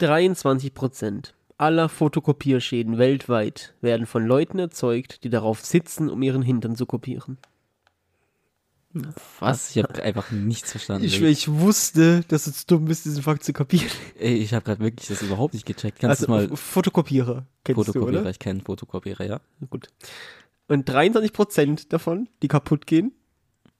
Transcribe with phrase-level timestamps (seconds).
[0.00, 6.86] 23% aller Fotokopierschäden weltweit werden von Leuten erzeugt, die darauf sitzen, um ihren Hintern zu
[6.86, 7.38] kopieren.
[9.40, 9.76] Was?
[9.76, 11.04] Ich habe einfach nichts verstanden.
[11.04, 13.90] Ich, ich wusste, dass es dumm ist, diesen Fakt zu kopieren.
[14.18, 15.98] Ey, ich habe gerade wirklich das überhaupt nicht gecheckt.
[15.98, 18.30] Kannst also, du mal Fotokopierer kennst Fotokopierer, du, oder?
[18.30, 19.40] ich kenne Fotokopierer, ja.
[19.68, 19.88] Gut.
[20.68, 23.12] Und 23% davon, die kaputt gehen,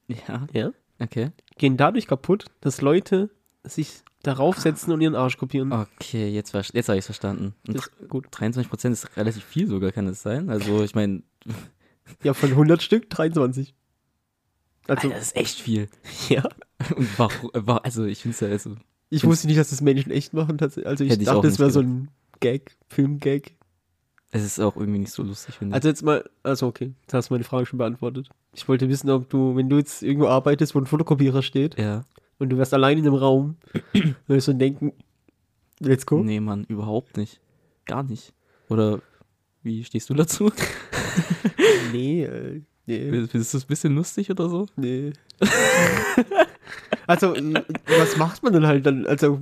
[0.07, 1.31] Ja, ja, okay.
[1.57, 3.31] gehen dadurch kaputt, dass Leute
[3.65, 5.73] sich darauf setzen und ihren Arsch kopieren.
[5.73, 7.55] Okay, jetzt, jetzt habe ich verstanden.
[7.67, 8.27] Und Das, gut.
[8.29, 10.51] 23% ist relativ viel sogar, kann es sein?
[10.51, 11.23] Also, ich meine,
[12.23, 13.75] Ja, von 100 Stück 23.
[14.89, 15.89] Also, das ist echt viel.
[16.29, 16.45] ja.
[16.95, 18.77] Und warum, wa- also, ich finde es ja, also,
[19.11, 20.59] Ich wusste nicht, dass das Menschen echt machen.
[20.61, 21.03] Also ich dachte,
[21.49, 22.09] es nicht wäre so ein
[22.41, 23.57] Gag, Film-Gag.
[24.31, 25.75] es ist auch irgendwie nicht so lustig, finde ich.
[25.77, 28.29] Also jetzt mal, also okay, jetzt hast du meine Frage schon beantwortet.
[28.55, 32.05] Ich wollte wissen, ob du, wenn du jetzt irgendwo arbeitest, wo ein Fotokopierer steht ja.
[32.39, 33.57] Und du wärst allein in einem Raum,
[34.27, 34.93] würdest du denken,
[35.81, 36.23] let's go?
[36.23, 37.41] Nee, Mann, überhaupt nicht.
[37.85, 38.33] Gar nicht.
[38.69, 39.01] Oder
[39.63, 40.51] wie stehst du dazu?
[41.93, 44.67] Nee, äh, nee, Findest du es ein bisschen lustig oder so?
[44.77, 45.13] nee.
[47.07, 47.35] also,
[47.99, 49.07] was macht man denn halt dann?
[49.07, 49.41] Also,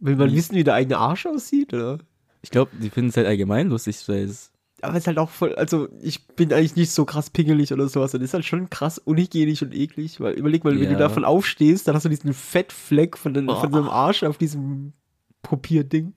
[0.00, 1.98] will man wissen, wie der eigene Arsch aussieht, oder?
[2.42, 4.52] Ich glaube, die finden es halt allgemein lustig, weil es.
[4.82, 7.88] Aber es ist halt auch voll, also ich bin eigentlich nicht so krass pingelig oder
[7.88, 8.12] sowas.
[8.14, 10.20] Und das ist halt schon krass unhygienisch und eklig.
[10.20, 10.90] Weil überleg mal, wenn Ja.
[10.90, 13.66] du davon aufstehst, dann hast du diesen Fettfleck von, den, von Oh.
[13.68, 14.92] deinem Arsch auf diesem
[15.42, 16.12] Papierding.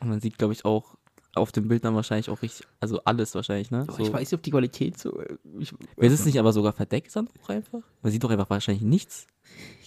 [0.00, 0.96] Und man sieht, glaube ich, auch
[1.34, 3.86] auf dem Bild dann wahrscheinlich auch richtig, also alles wahrscheinlich, ne?
[3.88, 3.98] So.
[4.02, 5.20] ich weiß nicht, ob die Qualität so.
[5.20, 7.80] äh, Ich, Wird es nicht aber sogar verdeckt dann auch einfach?
[8.02, 9.26] Man sieht doch einfach wahrscheinlich nichts,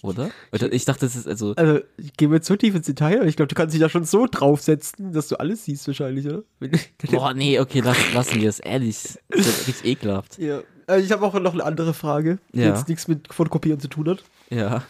[0.02, 0.30] oder?
[0.52, 1.52] Oder Ich dachte, es ist also.
[1.56, 3.80] also, ich gehe mir jetzt so tief ins Detail, aber ich glaube, du kannst dich
[3.80, 6.42] da schon so draufsetzen, dass du alles siehst, wahrscheinlich, oder?
[7.10, 9.18] Boah, nee, okay, lass, lassen wir es, ehrlich.
[9.28, 10.38] Das ist richtig ekelhaft.
[10.38, 10.62] ja.
[10.86, 12.68] Also ich habe auch noch eine andere Frage, die Ja.
[12.68, 14.22] jetzt nichts mit Fotokopieren zu tun hat.
[14.50, 14.82] Ja,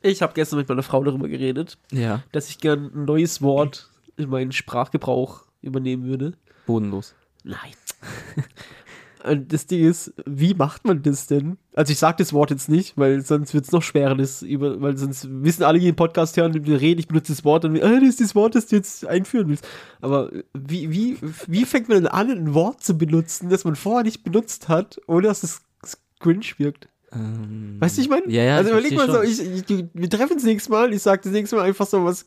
[0.00, 2.22] Ich habe gestern mit meiner Frau darüber geredet, ja.
[2.32, 6.32] dass ich gern ein neues Wort in meinen Sprachgebrauch übernehmen würde.
[6.66, 7.14] Bodenlos.
[7.44, 7.72] Nein.
[9.24, 11.56] Und das Ding ist, wie macht man das denn?
[11.74, 14.80] Also ich sage das Wort jetzt nicht, weil sonst wird es noch schwerer, das über,
[14.80, 17.80] weil sonst wissen alle, die den Podcast hören, mir reden, ich benutze das Wort und
[17.80, 19.66] ah, das ist das Wort, das du jetzt einführen willst.
[20.00, 24.02] Aber wie, wie, wie fängt man denn an, ein Wort zu benutzen, das man vorher
[24.02, 25.62] nicht benutzt hat, ohne dass es
[26.18, 26.88] cringe wirkt?
[27.12, 28.28] Ähm, Weißt du, ich meine?
[28.28, 28.56] Ja, ja.
[28.56, 29.54] Also überleg mal versteh so, schon.
[29.54, 32.26] ich, ich, wir treffen uns nächstes Mal, ich sage das nächste Mal einfach so was,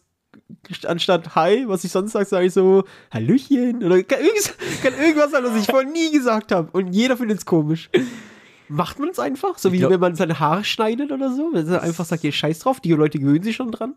[0.88, 5.32] anstatt Hi, was ich sonst sage, sage ich so Hallöchen oder kann, irgendwas, kann irgendwas
[5.32, 7.90] sein, was ich vorher nie gesagt habe und jeder findet es komisch.
[8.68, 9.58] Macht man es einfach?
[9.58, 11.52] So wie glaub- wenn man seine Haare schneidet oder so?
[11.54, 13.96] Wenn man einfach sagt, ihr scheiß drauf, die Leute gewöhnen sich schon dran.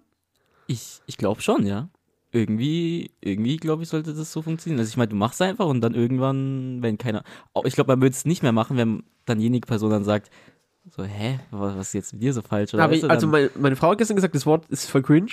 [0.67, 1.89] Ich, ich glaube schon, ja.
[2.31, 4.79] Irgendwie, irgendwie glaube ich, sollte das so funktionieren.
[4.81, 7.25] Also ich meine, du machst einfach und dann irgendwann, wenn keiner.
[7.65, 10.31] Ich glaube, man würde es nicht mehr machen, wenn dann jenige Person dann sagt,
[10.95, 12.75] so, hä, was ist jetzt mit dir so falsch?
[12.75, 15.31] Oder ich, also meine, meine Frau hat gestern gesagt, das Wort ist voll cringe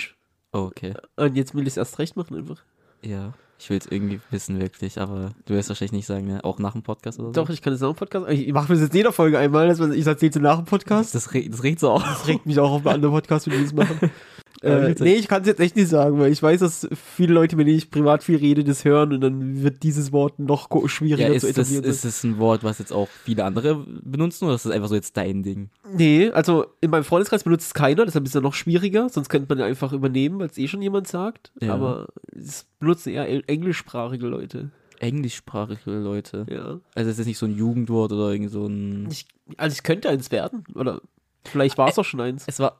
[0.56, 0.94] oh, okay.
[1.16, 2.62] und jetzt will ich es erst recht machen einfach.
[3.02, 3.34] Ja.
[3.58, 6.44] Ich will es irgendwie wissen, wirklich, aber du wirst wahrscheinlich nicht sagen, ne?
[6.44, 7.32] Auch nach dem Podcast oder so.
[7.32, 8.28] Doch, ich kann es auch im Podcast.
[8.28, 11.14] Ich mache das jetzt jeder Folge einmal, dass man, ich erzähle es nach dem Podcast.
[11.14, 12.02] Das, re das regt so auf.
[12.02, 14.10] Das regt mich auch auf einen anderen Podcast, wenn die das machen.
[14.62, 17.56] Äh, nee, ich kann es jetzt echt nicht sagen, weil ich weiß, dass viele Leute,
[17.56, 20.82] mit denen ich privat viel rede, das hören und dann wird dieses Wort noch ko-
[20.82, 21.84] Ja, schwieriger ist zu das, etablieren.
[21.84, 24.94] ist das ein Wort, was jetzt auch viele andere benutzen oder ist das einfach so
[24.94, 25.68] jetzt dein Ding?
[25.92, 29.28] nee, also in meinem Freundeskreis benutzt es keiner, deshalb ist es ja noch schwieriger, sonst
[29.28, 31.52] könnte man ja einfach übernehmen, weil es eh schon jemand sagt.
[31.60, 31.74] Ja.
[31.74, 34.70] Aber es benutzen eher englischsprachige Leute.
[34.98, 36.46] Englischsprachige Leute.
[36.48, 36.80] Ja.
[36.94, 39.08] Also es ist nicht so ein Jugendwort oder irgend so ein.
[39.10, 41.00] Ich, also es könnte eins werden, oder
[41.44, 42.44] vielleicht war es auch schon eins.
[42.46, 42.78] Es war.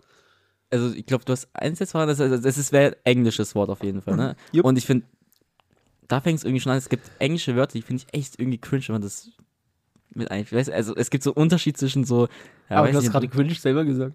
[0.71, 3.54] Also ich glaube, du hast eins jetzt war, das, also das ist wäre ein englisches
[3.54, 4.37] Wort auf jeden Fall, ne?
[4.53, 4.65] Jupp.
[4.65, 5.06] Und ich finde,
[6.09, 8.59] da fängt es irgendwie schon an, es gibt englische Wörter, die finde ich echt irgendwie
[8.59, 9.31] cringe, wenn man das
[10.10, 12.28] mit du, Also es gibt so einen Unterschied zwischen so.
[12.69, 14.15] Ja, Aber du hast gerade cringe selber gesagt.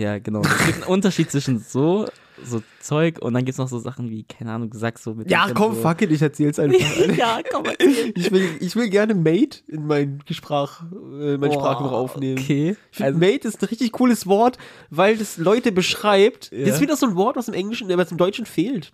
[0.00, 0.40] Ja, genau.
[0.40, 2.06] Es gibt einen Unterschied zwischen so,
[2.42, 5.30] so Zeug und dann gibt es noch so Sachen wie, keine Ahnung, sag so mit.
[5.30, 5.82] Ja, komm, so.
[5.82, 6.80] fuck it, ich erzähl's einfach.
[7.14, 7.64] ja, komm.
[8.14, 12.38] ich, will, ich will gerne Mate in mein Gesprach, äh, mein Boah, Sprachgebrauch aufnehmen.
[12.38, 12.76] Okay.
[12.90, 14.56] Ich finde, Also, Mate ist ein richtig cooles Wort,
[14.88, 16.50] weil das Leute beschreibt.
[16.50, 16.64] Ja.
[16.64, 18.92] Das ist wieder so ein Wort aus dem Englischen, der im Deutschen fehlt.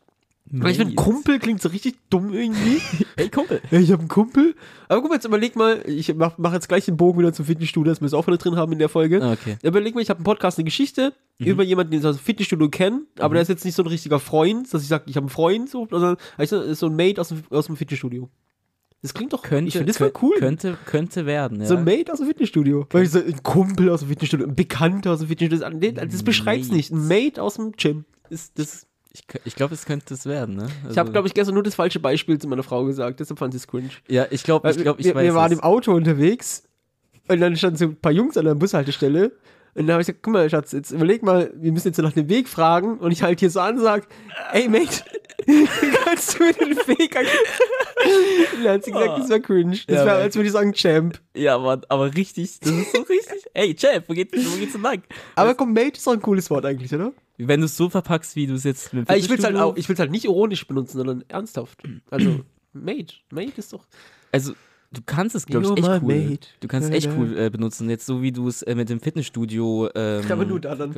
[0.51, 0.95] Weil ich finde.
[0.95, 2.81] Kumpel klingt so richtig dumm irgendwie.
[3.19, 3.63] Hey, Kumpel.
[3.71, 4.55] ich habe einen Kumpel.
[4.89, 7.47] Aber guck mal, jetzt überleg mal, ich mach, mach jetzt gleich den Bogen wieder zum
[7.47, 9.23] Fitnessstudio, dass wir es auch wieder drin haben in der Folge.
[9.23, 9.57] Ah, Okay.
[9.63, 12.69] Überleg mal, ich habe einen Podcast, eine Geschichte über jemanden, den ich aus dem Fitnessstudio
[12.69, 15.25] kenne, aber der ist jetzt nicht so ein richtiger Freund, dass ich sage, ich habe
[15.25, 18.29] einen Freund, so, sondern ich so, ist so ein Mate aus dem, aus dem Fitnessstudio.
[19.01, 20.37] Das klingt doch, Könnte, ich finde das voll cool.
[20.39, 21.67] Könnte, könnte werden, ja.
[21.67, 22.87] So ein Mate aus dem Fitnessstudio.
[22.91, 26.23] Weil ich so, ein Kumpel aus dem Fitnessstudio, ein Bekannter aus dem Fitnessstudio, das, das
[26.23, 26.77] beschreibt's Mate.
[26.77, 26.93] nicht.
[26.93, 28.05] Ein Mate aus dem Gym.
[28.29, 28.87] Ist, das,
[29.17, 30.69] ich ich glaube, es könnte es werden, ne?
[30.91, 33.53] ich habe, glaube ich, gestern nur das falsche Beispiel zu meiner Frau gesagt, deshalb fand
[33.53, 33.91] sie es cringe.
[34.09, 35.59] Ja, ich glaube, ich, glaub, ich wir, weiß wir waren es.
[35.59, 36.65] im Auto unterwegs
[37.29, 39.33] und dann standen so ein paar Jungs an der Bushaltestelle
[39.77, 42.13] Und dann habe ich gesagt, guck mal, Schatz, jetzt überleg mal, wir müssen jetzt nach
[42.13, 42.99] dem Weg fragen.
[42.99, 44.07] Und ich halt hier so an und sag,
[44.53, 45.05] ey, Mate,
[46.05, 47.15] kannst du mir den Weg?
[48.55, 49.73] Und dann hat sie gesagt, das wäre cringe.
[49.73, 51.21] Das Ja, wäre, aber- als würde ich sagen, Champ.
[51.35, 53.45] Ja, aber, aber richtig, das ist so richtig.
[53.55, 55.03] Ey, Chef, wo geht's, wo geht's denn lang?
[55.35, 57.13] Aber komm, Mate ist doch ein cooles Wort eigentlich, oder?
[57.39, 59.61] Wenn du es so verpackst, wie du es jetzt mit ich will es halt Fitnessstudio-
[59.63, 61.83] auch, ich will's halt nicht ironisch benutzen, sondern ernsthaft.
[62.11, 62.41] Also,
[62.73, 63.15] Mate.
[63.31, 63.85] Mate ist doch.
[64.33, 64.53] Also,
[64.97, 66.15] du kannst es, glaube ich, echt cool.
[66.31, 66.47] mate.
[66.61, 67.89] Du kannst es echt cool äh, benutzen.
[67.91, 69.89] Jetzt so, wie du es äh, mit dem Fitnessstudio.
[69.95, 70.95] Ähm, Aber nur da dann.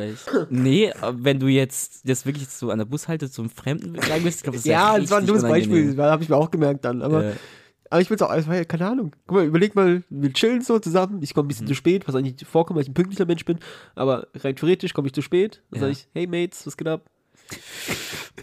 [0.51, 4.39] Nee, aber wenn du jetzt das wirklich so an der Bushalte zum Fremden sagen willst,
[4.39, 6.51] ich glaube, das ist Ja, das war ein dummes Beispiel, das habe ich mir auch
[6.51, 7.03] gemerkt dann.
[7.03, 7.33] Aber, Ja.
[7.91, 9.13] aber ich will es auch, es war ja keine Ahnung.
[9.27, 11.23] Guck mal, überleg mal, wir chillen so zusammen.
[11.23, 11.69] Ich komme ein bisschen Mhm.
[11.71, 13.59] zu spät, was eigentlich vorkommt, weil ich ein pünktlicher Mensch bin.
[13.95, 15.63] Aber rein theoretisch komme ich zu spät.
[15.71, 15.87] Dann Ja.
[15.89, 17.07] sage ich, hey Mates, was geht ab?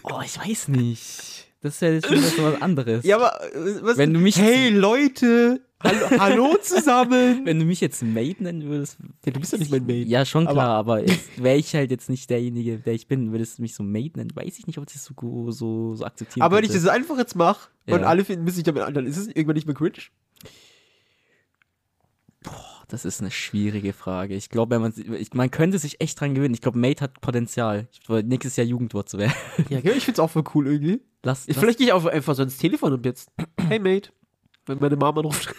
[0.04, 1.52] Oh, ich weiß nicht.
[1.66, 3.04] Das ist ja jetzt schon was anderes.
[3.04, 3.98] Ja, aber äh, was?
[3.98, 7.42] Wenn du mich- Hey Leute, hallo, hallo zusammen.
[7.46, 8.98] Wenn du mich jetzt Mate nennen würdest.
[9.26, 10.08] Ja, du bist ja nicht mein Mate.
[10.08, 11.02] Ja, schon Aber- klar, aber,
[11.38, 14.30] wäre ich halt jetzt nicht derjenige, der ich bin, würdest du mich so Mate nennen,
[14.36, 16.86] weiß ich nicht, ob ich das so, so, so akzeptieren aber wenn ich könnte.
[16.86, 18.06] das einfach jetzt mache und Ja.
[18.08, 19.94] alle finden, müssen sich damit an, dann ist es irgendwann nicht mehr cringe.
[22.88, 24.36] Das ist eine schwierige Frage.
[24.36, 24.94] Ich glaube, wenn man,
[25.34, 26.54] man könnte sich echt dran gewöhnen.
[26.54, 27.88] Ich glaube, Mate hat Potenzial.
[27.92, 29.34] Ich wollte nächstes Jahr Jugendwort zu werden.
[29.70, 31.02] Ja, ich finde es auch voll cool irgendwie.
[31.26, 33.32] Lass, lass Vielleicht gehe ich auch einfach so ins Telefon und jetzt,
[33.68, 34.12] hey Mate,
[34.68, 35.50] wenn meine Mama ruft.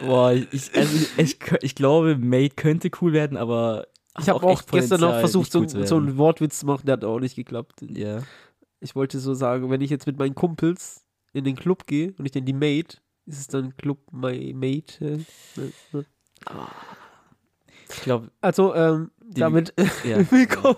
[0.00, 3.88] Boah, ich, also ich, ich, glaube, Mate könnte cool werden, aber
[4.20, 7.04] Ich habe auch, echt gestern noch versucht, so, so einen Wortwitz zu machen, der hat
[7.04, 7.82] auch nicht geklappt.
[7.82, 8.22] Ja.
[8.78, 12.26] Ich wollte so sagen, wenn ich jetzt mit meinen Kumpels in den Club gehe und
[12.26, 15.04] ich nenne die Mate, ist es dann Club My Mate?
[15.04, 15.14] äh,
[15.60, 16.04] äh, äh.
[17.88, 19.74] Ich glaube, Also, ähm, damit
[20.04, 20.18] ja.
[20.30, 20.76] willkommen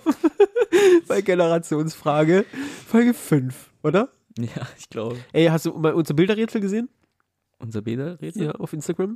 [1.08, 2.44] bei Generationsfrage
[2.86, 4.08] Folge 5, oder?
[4.38, 5.16] Ja, ich glaube.
[5.32, 6.88] Ey, hast du mal unser Bilderrätsel gesehen?
[7.58, 8.46] Unser Bilderrätsel?
[8.46, 9.14] Ja, auf Instagram?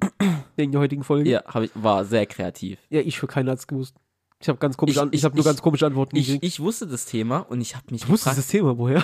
[0.56, 1.28] Wegen der heutigen Folge?
[1.30, 2.78] Ja, ich, war sehr kreativ.
[2.90, 3.96] Ja, ich für keiner hat's gewusst.
[4.38, 6.44] Ich habe ganz komische, Ich- ich, habe nur ganz komische Antworten Ich, gekriegt.
[6.44, 9.02] ich wusste das Thema und ich habe mich Du wusstest das Thema, woher?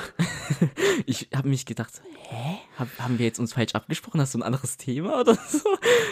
[1.07, 2.59] ich habe mich gedacht, so, hä?
[2.79, 4.21] Hab, haben wir jetzt uns falsch abgesprochen?
[4.21, 5.61] Hast du ein anderes Thema oder so?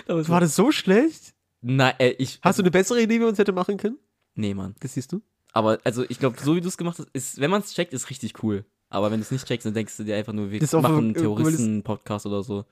[0.07, 1.35] Da War das so schlecht?
[1.61, 2.39] Nein, äh, ich.
[2.43, 3.99] Hast du eine bessere Idee, wie wir uns hätte machen können?
[4.35, 4.75] Nee, Mann.
[4.81, 5.21] Das siehst du?
[5.53, 7.93] Aber also ich glaube, so wie du es gemacht hast, ist, wenn man es checkt,
[7.93, 8.65] ist richtig cool.
[8.89, 11.11] Aber wenn du es nicht checkst, dann denkst du dir einfach nur, wir machen einen
[11.15, 12.65] äh, Terroristen-Podcast oder so.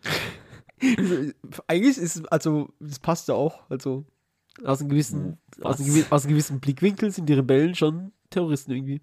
[1.67, 3.69] Eigentlich ist, also, das passt ja auch.
[3.69, 4.05] Also,
[4.65, 9.01] aus einem gewissen, aus einem, aus einem gewissen Blickwinkel sind die Rebellen schon Terroristen irgendwie.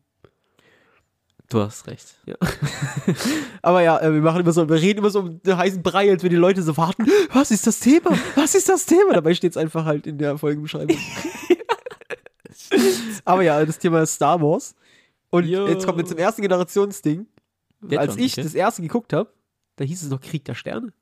[1.50, 2.16] Du hast recht.
[3.62, 6.10] Aber ja, äh, wir machen immer so, wir reden immer so um den heißen Brei,
[6.10, 7.06] als wenn die Leute so warten.
[7.32, 8.18] Was ist das Thema?
[8.36, 9.14] Was ist das Thema?
[9.14, 10.98] Dabei steht es einfach halt in der Folgenbeschreibung.
[13.26, 14.76] Aber ja, das Thema ist Star Wars.
[15.30, 15.68] Und Jo.
[15.68, 17.26] jetzt kommen wir zum ersten Generationsding.
[17.90, 18.44] Jetzt Als schon, ich okay.
[18.44, 19.32] das erste geguckt habe,
[19.76, 20.94] da hieß es noch Krieg der Sterne.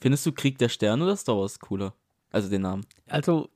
[0.00, 1.94] Findest du Krieg der Sterne oder Star Wars cooler?
[2.30, 2.86] Also den Namen.
[3.06, 3.48] Also,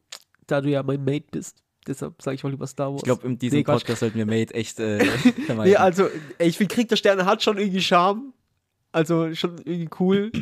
[0.46, 3.02] da du ja mein Mate bist, deshalb sage ich auch lieber Star Wars.
[3.02, 3.80] Ich glaube, in diesem Nee, Quatsch.
[3.80, 5.04] Podcast sollten wir Mate echt äh,
[5.46, 5.72] vermeiden.
[5.72, 6.08] Nee, also,
[6.38, 8.32] ich finde Krieg der Sterne hat schon irgendwie Charme.
[8.92, 10.32] Also, schon irgendwie cool.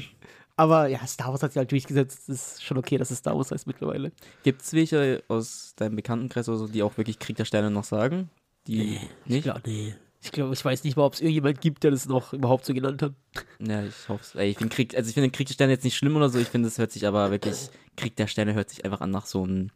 [0.56, 2.28] Aber ja, Star Wars hat sich halt durchgesetzt.
[2.28, 4.12] Es ist schon okay, dass es Star Wars heißt mittlerweile.
[4.42, 7.84] Gibt es welche aus deinem Bekanntenkreis oder so, die auch wirklich Krieg der Sterne noch
[7.84, 8.28] sagen?
[8.66, 9.44] Die nicht?
[9.44, 9.94] glaube, nee.
[10.22, 12.74] Ich glaube, ich weiß nicht mal, ob es irgendjemand gibt, der das noch überhaupt so
[12.74, 13.14] genannt hat.
[13.58, 14.34] Ja, ich hoffe es.
[14.34, 16.38] Ich finde Krieg, also ich finde Krieg der Sterne jetzt nicht schlimm oder so.
[16.38, 19.24] Ich finde, es hört sich aber wirklich, Krieg der Sterne hört sich einfach an nach
[19.24, 19.70] so einem.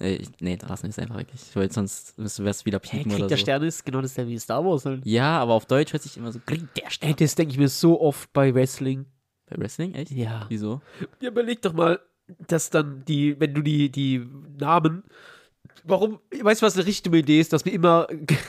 [0.00, 1.42] Äh, ich, nee, da lassen wir es einfach wirklich.
[1.54, 3.42] Weil sonst müsste es wieder Hey, piepen Krieg oder der so.
[3.42, 5.06] Sterne ist genau das wie Star Wars halt.
[5.06, 7.14] Ja, aber auf Deutsch hört sich immer so Krieg der Sterne.
[7.14, 9.06] das denke ich mir so oft bei Wrestling.
[9.58, 10.10] Wrestling, echt?
[10.10, 10.46] Ja.
[10.48, 10.80] Wieso?
[11.20, 12.00] Ja, überleg doch mal,
[12.48, 14.26] dass dann die, wenn du die, die
[14.58, 15.04] Namen,
[15.84, 18.06] warum, weißt du, was eine richtig dumme Idee ist, dass wir immer,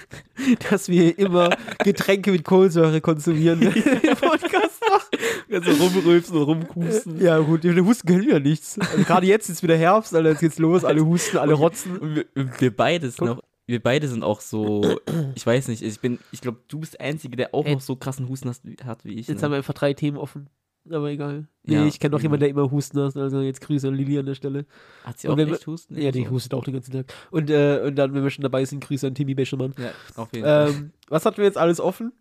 [0.69, 1.49] dass wir immer
[1.83, 5.07] Getränke mit Kohlensäure konsumieren, wenn wir den Podcast machen.
[5.51, 7.21] Also rumrülpsen und rumkusten.
[7.21, 8.79] Ja, gut, wir husten können ja nichts.
[8.79, 11.97] Also gerade jetzt ist wieder Herbst, Alter, jetzt geht's los, alle husten, alle rotzen.
[11.97, 14.99] Und wir, wir beide sind noch, wir beide sind auch so,
[15.35, 17.73] ich weiß nicht, ich bin, ich glaube, du bist der Einzige, der auch Ey.
[17.73, 19.27] noch so krassen Husten hast, hat wie ich.
[19.27, 19.43] Jetzt ne?
[19.43, 20.49] haben wir einfach drei Themen offen.
[20.89, 21.47] Aber egal.
[21.63, 21.85] Nee, Ja.
[21.85, 24.35] ich kenne noch jemanden, der immer husten hat, also jetzt Grüße an Lili an der
[24.35, 24.65] Stelle.
[25.05, 25.95] Hat sie auch wenn echt Husten?
[25.99, 26.31] Ja, die So.
[26.31, 27.13] hustet auch den ganzen Tag.
[27.31, 29.73] Und, äh, und dann, wenn wir schon dabei sind, Grüße an Timmy Beschemann.
[29.77, 30.69] Ja, auf jeden Fall.
[30.69, 32.11] Ähm, was hatten wir jetzt alles offen?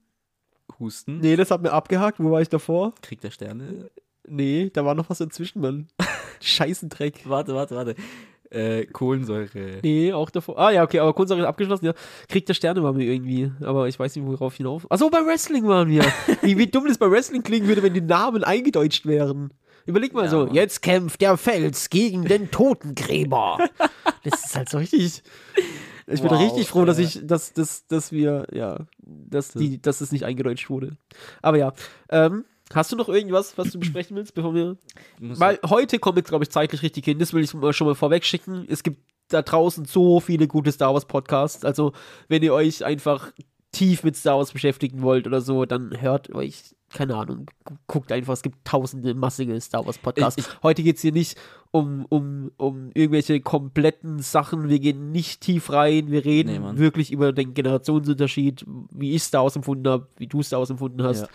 [0.79, 2.19] Husten, Nee, das hat mir abgehakt.
[2.21, 2.95] Wo war ich davor?
[3.03, 3.91] Krieg der Sterne.
[4.29, 5.89] Nee, da war noch was dazwischen, Mann.
[6.41, 7.29] Scheißendreck.
[7.29, 7.95] Warte, warte, warte.
[8.53, 9.79] Äh, Kohlensäure.
[9.83, 10.59] Nee, auch davor.
[10.59, 11.95] Ah ja, okay, aber Kunstsache ist abgeschlossen, ja.
[12.29, 13.51] Krieg der Sterne waren wir irgendwie.
[13.63, 14.87] Aber ich weiß nicht, worauf hinauf.
[14.91, 16.05] Achso, bei Wrestling waren wir.
[16.43, 19.55] wie, wie dumm das bei Wrestling klingen würde, wenn die Namen eingedeutscht wären.
[19.87, 23.59] Überleg mal Ja, so, jetzt kämpft der Fels gegen den Totengräber.
[24.25, 25.23] das ist halt so richtig.
[26.07, 27.03] Ich bin Wow, richtig froh, dass äh.
[27.03, 30.99] ich, dass, dass, dass wir, ja, dass die, dass es nicht eingedeutscht wurde.
[31.41, 31.73] Aber ja,
[32.11, 32.45] ähm,
[32.75, 34.77] Hast du noch irgendwas, was du besprechen willst, bevor wir.
[35.21, 37.19] Weil heute kommt jetzt, glaube ich, zeitlich richtig hin.
[37.19, 38.67] Das will ich schon mal vorweg schicken.
[38.69, 41.65] Es gibt da draußen so viele gute Star Wars Podcasts.
[41.65, 41.93] Also,
[42.29, 43.33] wenn ihr euch einfach
[43.73, 48.13] tief mit Star Wars beschäftigen wollt oder so, dann hört euch, keine Ahnung, gu- guckt
[48.13, 48.35] einfach.
[48.35, 50.51] Es gibt tausende massige Star Wars Podcasts.
[50.63, 51.39] Heute geht es hier nicht
[51.71, 54.69] um, um, um irgendwelche kompletten Sachen.
[54.69, 56.11] Wir gehen nicht tief rein.
[56.11, 60.43] Wir reden Nee, wirklich über den Generationsunterschied, wie ich Star Wars empfunden habe, wie du
[60.43, 61.23] Star Wars empfunden hast.
[61.23, 61.29] Ja.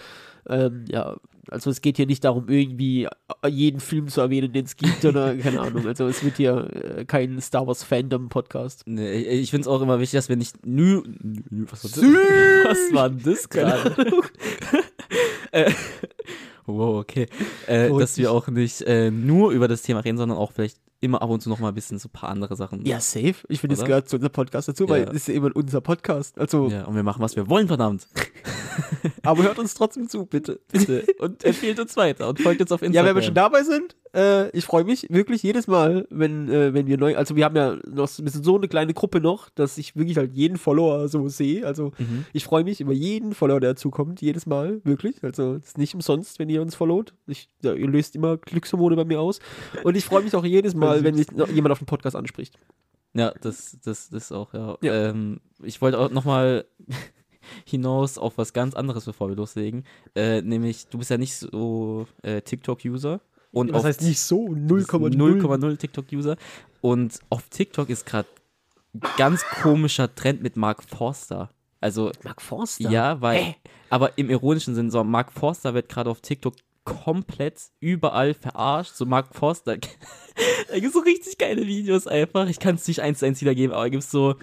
[0.50, 1.18] Ähm, ja,
[1.50, 3.08] also es geht hier nicht darum, irgendwie
[3.48, 5.88] jeden Film zu erwähnen, den es gibt oder keine Ahnung.
[5.88, 8.84] Also es wird hier äh, kein Star Wars Fandom Podcast.
[8.86, 12.02] Nee, ich finde es auch immer wichtig, dass wir nicht nü, nü was, war das?
[12.68, 13.96] Was war denn das gerade?
[15.52, 15.72] äh,
[16.66, 17.28] wow, okay.
[17.68, 21.22] Äh, dass wir auch nicht äh, nur über das Thema reden, sondern auch vielleicht immer
[21.22, 22.86] ab und zu noch mal ein bisschen so ein paar andere Sachen.
[22.86, 23.36] Ja, safe.
[23.50, 23.88] Ich finde, es Oder?
[23.88, 25.10] gehört zu unserem Podcast dazu, weil Ja.
[25.10, 26.38] es ist ja immer unser Podcast.
[26.40, 28.08] Also, Ja, und wir machen, was wir wollen, verdammt.
[29.24, 30.60] aber hört uns trotzdem zu, bitte.
[30.72, 31.06] Bitte.
[31.20, 33.10] Und empfehlt uns weiter und folgt uns auf Ja, Instagram.
[33.10, 36.88] wenn wir schon dabei sind, äh, ich freue mich wirklich jedes Mal, wenn, äh, wenn
[36.88, 39.78] wir neu, also wir haben ja noch ein bisschen so eine kleine Gruppe noch, dass
[39.78, 41.66] ich wirklich halt jeden Follower so sehe.
[41.66, 42.26] Also Mhm.
[42.34, 45.24] ich freue mich über jeden Follower, der dazukommt, jedes Mal, wirklich.
[45.24, 47.14] Also es ist nicht umsonst, wenn ihr uns followt.
[47.28, 49.40] Ich, ja, ihr löst immer Glückshormone bei mir aus.
[49.84, 52.58] Und ich freue mich auch jedes Mal, wenn mich jemand auf den Podcast anspricht.
[53.14, 54.78] Ja, das, das, das auch, ja.
[54.82, 55.10] Ja.
[55.10, 56.66] Ähm, ich wollte auch nochmal
[57.66, 59.86] hinaus auf was ganz anderes, bevor wir loslegen.
[60.16, 63.22] Äh, nämlich, du bist ja nicht so äh, TikTok-User.
[63.52, 64.48] Und auf heißt nicht so?
[64.54, 65.42] Du bist 0,0.
[65.42, 66.38] 0,0 TikTok-User.
[66.82, 68.28] Und auf TikTok ist gerade
[69.18, 71.50] ganz komischer Trend mit Mark Forster.
[71.80, 72.90] Also, Mark Forster.
[72.90, 73.56] ja, weil, Hä?
[73.90, 78.96] aber im ironischen Sinn, so Mark Forster wird gerade auf TikTok komplett überall verarscht.
[78.96, 79.78] So Mark Forster,
[80.70, 82.48] da gibt es so richtig geile Videos einfach.
[82.48, 84.36] Ich kann es nicht eins zu eins wiedergeben, aber da gibt es so,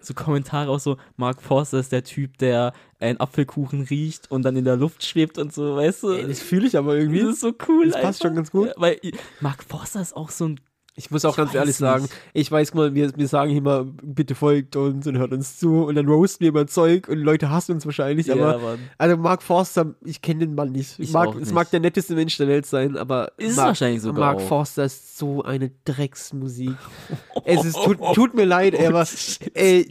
[0.00, 4.56] so Kommentare auch so, Mark Forster ist der Typ, der einen Apfelkuchen riecht und dann
[4.56, 6.10] in der Luft schwebt und so, weißt du?
[6.12, 7.20] Ey, das fühle ich aber irgendwie.
[7.20, 7.86] das ist so cool.
[7.86, 8.20] das passt einfach.
[8.22, 8.72] schon ganz gut.
[8.76, 9.00] Weil
[9.40, 10.60] Mark Forster ist auch so ein
[10.98, 12.14] Ich muss auch Ich ganz ehrlich sagen, nicht.
[12.34, 15.94] ich weiß mal, wir, wir sagen mal, bitte folgt uns und hört uns zu und
[15.94, 18.78] dann roasten wir immer Zeug und Leute hassen uns wahrscheinlich, aber Mann.
[18.98, 20.98] also Mark Forster, ich kenne den Mann nicht.
[20.98, 21.52] Ich mag, auch Es nicht.
[21.54, 24.48] mag der netteste Mensch der Welt sein, aber Ist Mark, wahrscheinlich sogar Mark auch.
[24.48, 26.74] Forster ist so eine Drecksmusik.
[27.44, 29.06] es ist, tut, tut mir leid, ey, aber
[29.54, 29.88] ey,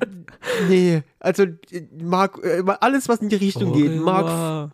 [0.67, 1.45] nee, also
[2.03, 4.71] Mark, äh, alles was in die Richtung geht, Mark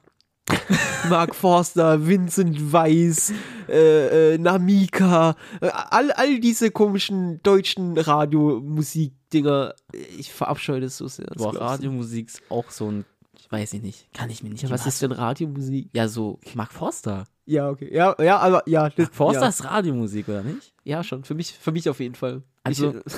[1.09, 3.33] Mark Forster, Vincent Weiss,
[3.67, 9.73] äh, äh, Namika, äh, all, all diese komischen deutschen Radiomusikdinger.
[10.17, 11.27] Ich verabscheue das so sehr.
[11.27, 11.55] das Boah.
[11.55, 13.05] Radiomusik ist auch so ein,
[13.37, 15.89] ich weiß ich nicht, kann ich mir nicht Ja, was ist denn Radiomusik?
[15.93, 17.25] Ja, so Mark Forster.
[17.45, 17.93] Ja, okay.
[17.93, 19.49] Ja, ja, aber ja, das, Mark Forster ja.
[19.49, 20.73] ist Radiomusik, oder nicht?
[20.83, 21.23] ja, schon.
[21.23, 22.43] Für mich, für mich auf jeden Fall.
[22.63, 23.13] Also, ich,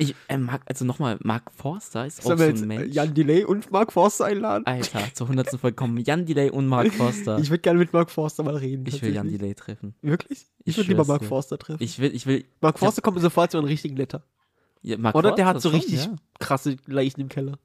[0.00, 2.94] Ich, äh, Mark, also nochmal, Mark Forster ist auch so ein jetzt Mensch.
[2.94, 4.66] Jan Delay und Mark Forster einladen?
[4.66, 5.50] Alter, zur 100.
[5.60, 7.38] Folge kommen Jan Delay und Mark Forster.
[7.40, 8.84] Ich würde gerne mit Mark Forster mal reden.
[8.86, 9.28] Ich will Jan.
[9.28, 9.94] Delay treffen.
[10.02, 10.46] Wirklich?
[10.64, 11.28] Ich Ich würde lieber Mark dir.
[11.28, 11.82] Forster treffen.
[11.82, 12.44] Ich will, ich will.
[12.60, 14.22] Mark ich hab- Forster kommt sofort so einen richtigen Letter.
[14.82, 15.32] Ja, Mark Oder?
[15.32, 16.16] Der Forster hat so schon, richtig Ja.
[16.38, 17.58] krasse Leichen im Keller.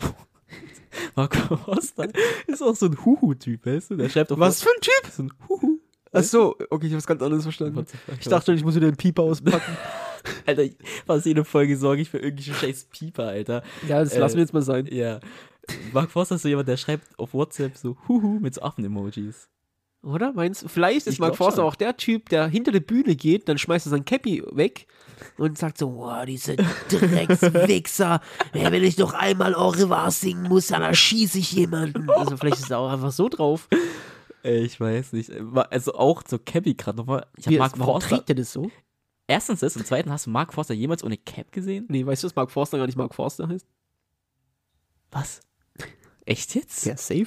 [1.14, 2.08] Mark Forster
[2.46, 3.96] ist auch so ein Huhu-Typ, weißt du?
[3.96, 5.12] Der schreibt auf Was für ein Typ?
[5.12, 5.78] so ein Huhu.
[6.10, 7.84] Ach so, okay, ich habe was ganz anderes verstanden.
[8.18, 9.76] Ich dachte schon, ich muss wieder einen Pieper auspacken.
[10.48, 10.64] Alter,
[11.06, 13.62] fast jede Folge sorge ich für irgendwelche scheiß Pieper, Alter.
[13.88, 14.88] ja, das Äh, lassen wir jetzt mal sein.
[14.90, 15.20] Ja.
[15.92, 19.48] Mark Forster ist so jemand, der schreibt auf WhatsApp so Huhu mit so Affen-Emojis.
[20.02, 20.32] Oder?
[20.32, 20.68] Meinst du?
[20.68, 21.68] Vielleicht ist Ich Mark Forster schon.
[21.68, 24.86] auch der Typ, der hinter der Bühne geht, dann schmeißt er sein Cappy weg
[25.36, 26.54] und sagt so, boah, diese
[26.88, 28.20] Dreckswichser,
[28.54, 32.08] ja, wenn ich noch einmal Au revoir singen muss, dann erschieße ich jemanden.
[32.10, 33.68] Also vielleicht ist er auch einfach so drauf.
[34.42, 35.32] Ich weiß nicht.
[35.70, 37.26] Also auch so Cappy gerade nochmal.
[37.36, 38.16] Ich habe Wie, Mark warum Forster.
[38.16, 38.70] trägt er das so?
[39.28, 41.84] Erstens das und zweitens hast du Mark Forster jemals ohne Cap gesehen?
[41.88, 43.66] Nee, weißt du, dass Mark Forster gar nicht Mark Forster heißt?
[45.10, 45.40] Was?
[46.24, 46.84] Echt jetzt?
[46.86, 47.26] Ja, safe.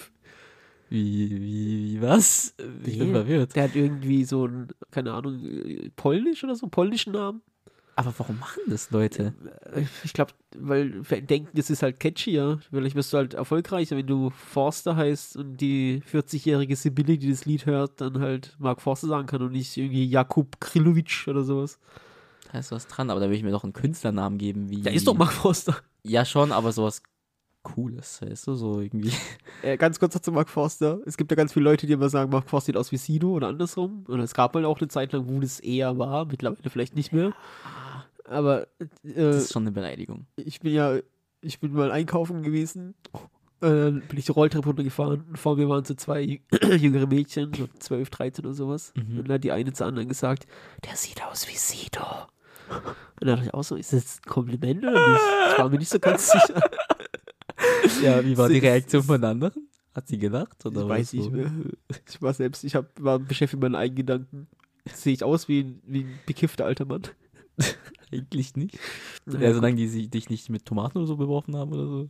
[0.89, 2.53] Wie, wie, wie, was?
[2.85, 3.13] Ich bin Nee.
[3.13, 3.55] verwirrt.
[3.55, 7.41] Der hat irgendwie so ein, keine Ahnung, äh, polnisch oder so, polnischen Namen.
[7.95, 9.33] Aber warum machen das Leute?
[9.73, 12.59] Äh, Ich glaube, weil wir denken, das ist halt catchier.
[12.69, 17.45] Vielleicht wirst du halt erfolgreicher, wenn du Forster heißt und die 40-jährige Sibylle, die das
[17.45, 21.79] Lied hört, dann halt Mark Forster sagen kann und nicht irgendwie Jakub Krilovic oder sowas.
[22.51, 24.81] Da ist was dran, aber da will ich mir doch einen Künstlernamen geben, wie.
[24.81, 25.77] Ja, ist doch Mark Forster.
[26.03, 27.01] Ja, schon, aber sowas
[27.63, 29.11] Cooles, weißt du, so irgendwie.
[29.63, 30.99] Äh, ganz kurz noch zu Mark Forster.
[31.05, 33.29] Es gibt ja ganz viele Leute, die immer sagen, Mark Forster sieht aus wie Sido
[33.29, 34.05] oder andersrum.
[34.07, 37.13] Und es gab mal auch eine Zeit lang, wo das eher war, mittlerweile vielleicht nicht
[37.13, 37.33] mehr.
[38.25, 40.25] Aber äh, Das ist schon eine Beleidigung.
[40.37, 40.97] ich bin ja,
[41.41, 42.95] ich bin mal einkaufen gewesen.
[43.61, 46.39] Äh, Dann bin ich die Rolltreppe runtergefahren vor mir waren so zwei
[46.77, 48.93] jüngere Mädchen, so 12, 13 oder sowas.
[48.95, 49.19] Mhm.
[49.19, 50.47] Und dann hat die eine zur anderen gesagt,
[50.85, 52.01] der sieht aus wie Sido.
[52.69, 55.21] Und dann dachte ich auch so, ist das ein Kompliment oder nicht?
[55.51, 56.59] Ich war mir nicht so ganz sicher.
[58.03, 59.67] Ja, wie war die Reaktion von anderen?
[59.93, 60.65] Hat sie gelacht?
[60.65, 61.29] Oder Ich weiß nicht so?
[61.31, 61.51] mehr.
[62.09, 64.47] Ich war selbst, ich hab, war beschäftigt mit meinen eigenen Gedanken.
[64.93, 67.01] Sehe ich aus wie, ein- wie ein bekiffter alter Mann?
[68.11, 68.79] Eigentlich nicht.
[69.31, 72.09] Ja, Ja, solange die sie, dich nicht mit Tomaten oder so beworfen haben oder so.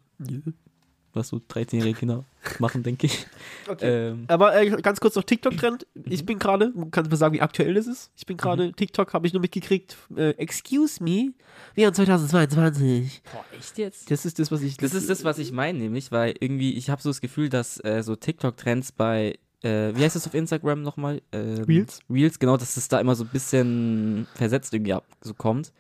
[1.14, 2.26] Was so 13-jährige Kinder
[2.60, 3.26] machen, denke ich.
[3.68, 4.10] Okay.
[4.10, 5.86] Ähm, Aber äh, ganz kurz noch TikTok-Trend.
[6.06, 8.12] Ich bin gerade, kannst du mir sagen, wie aktuell das ist?
[8.16, 9.98] Ich bin gerade, TikTok habe ich nur mitgekriegt.
[10.16, 11.34] Äh, excuse me,
[11.76, 13.22] wir haben 2022.
[13.32, 14.10] boah, echt jetzt?
[14.10, 14.78] Das ist das, was ich.
[14.78, 17.84] Das ist das, was ich meine, nämlich, weil irgendwie, ich habe so das Gefühl, dass
[17.84, 21.22] äh, so TikTok-Trends bei, äh, wie heißt das auf Instagram nochmal?
[21.32, 22.00] Ähm, Reels?
[22.10, 25.72] Reels, genau, dass es da immer so ein bisschen versetzt irgendwie ab, so kommt.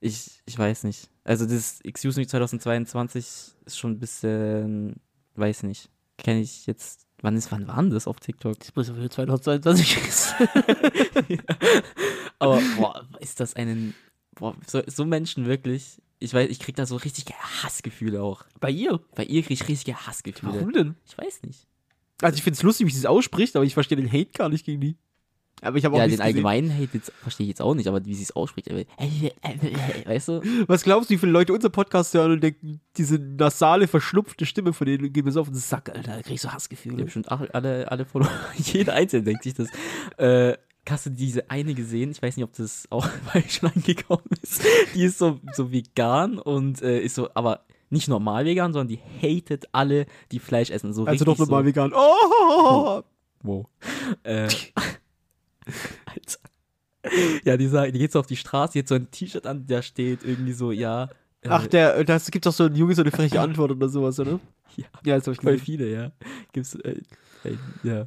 [0.00, 1.08] Ich, ich weiß nicht.
[1.24, 3.24] Also das Excuse Me 2022
[3.64, 4.96] ist schon ein bisschen,
[5.34, 5.90] weiß nicht.
[6.16, 8.56] Kenne ich jetzt, wann ist, wann war denn das auf TikTok?
[8.62, 10.34] Ich muss für 2022 ist.
[12.38, 13.94] Aber, boah, ist das einen,
[14.34, 18.44] boah, so, so Menschen wirklich, ich weiß, ich krieg da so richtige Hassgefühle auch.
[18.60, 19.00] Bei ihr?
[19.14, 20.54] Bei ihr krieg ich richtige Hassgefühle.
[20.54, 20.94] Warum denn?
[21.06, 21.66] Ich weiß nicht.
[22.22, 24.48] Also ich finde es lustig, wie sie es ausspricht, aber ich verstehe den Hate gar
[24.48, 24.96] nicht gegen die.
[25.62, 28.14] Aber ich habe auch Ja, den allgemeinen Hate verstehe ich jetzt auch nicht, aber wie
[28.14, 28.82] sie es ausspricht, aber,
[30.06, 30.40] weißt du?
[30.66, 34.72] Was glaubst du, wie viele Leute unseren Podcast hören und denken, diese nasale, verschnupfte Stimme
[34.72, 37.04] von denen geht mir so auf den Sack, Alter, da krieg ich so Ja, Hassgefühle.
[37.04, 39.68] bestimmt alle, alle, alle Follower, jeder Einzelne denkt sich das.
[40.16, 40.56] Äh,
[40.88, 42.10] hast du diese eine gesehen?
[42.12, 44.62] Ich weiß nicht, ob das auch bei schon angekommen ist.
[44.94, 49.00] Die ist so, so vegan und äh, ist so, aber nicht normal vegan, sondern die
[49.22, 50.92] hatet alle, die Fleisch essen.
[50.92, 51.92] So Also doch normal so, vegan.
[51.94, 53.02] Oh!
[53.42, 53.66] Wow.
[54.24, 54.48] Äh,
[56.06, 56.38] Alter.
[57.44, 59.66] Ja, die, sagt, die geht so auf die Straße, die hat so ein T-Shirt an,
[59.66, 61.04] da steht irgendwie so, ja.
[61.42, 64.18] äh, Ach, der, das gibt doch so ein Junge, so eine freche Antwort oder sowas,
[64.20, 64.40] oder?
[64.76, 64.84] Ja.
[65.04, 65.64] Ja, das hab ich Voll gesehen.
[65.64, 66.12] viele, ja.
[66.52, 67.00] Gibt's, äh,
[67.44, 68.06] äh, ja.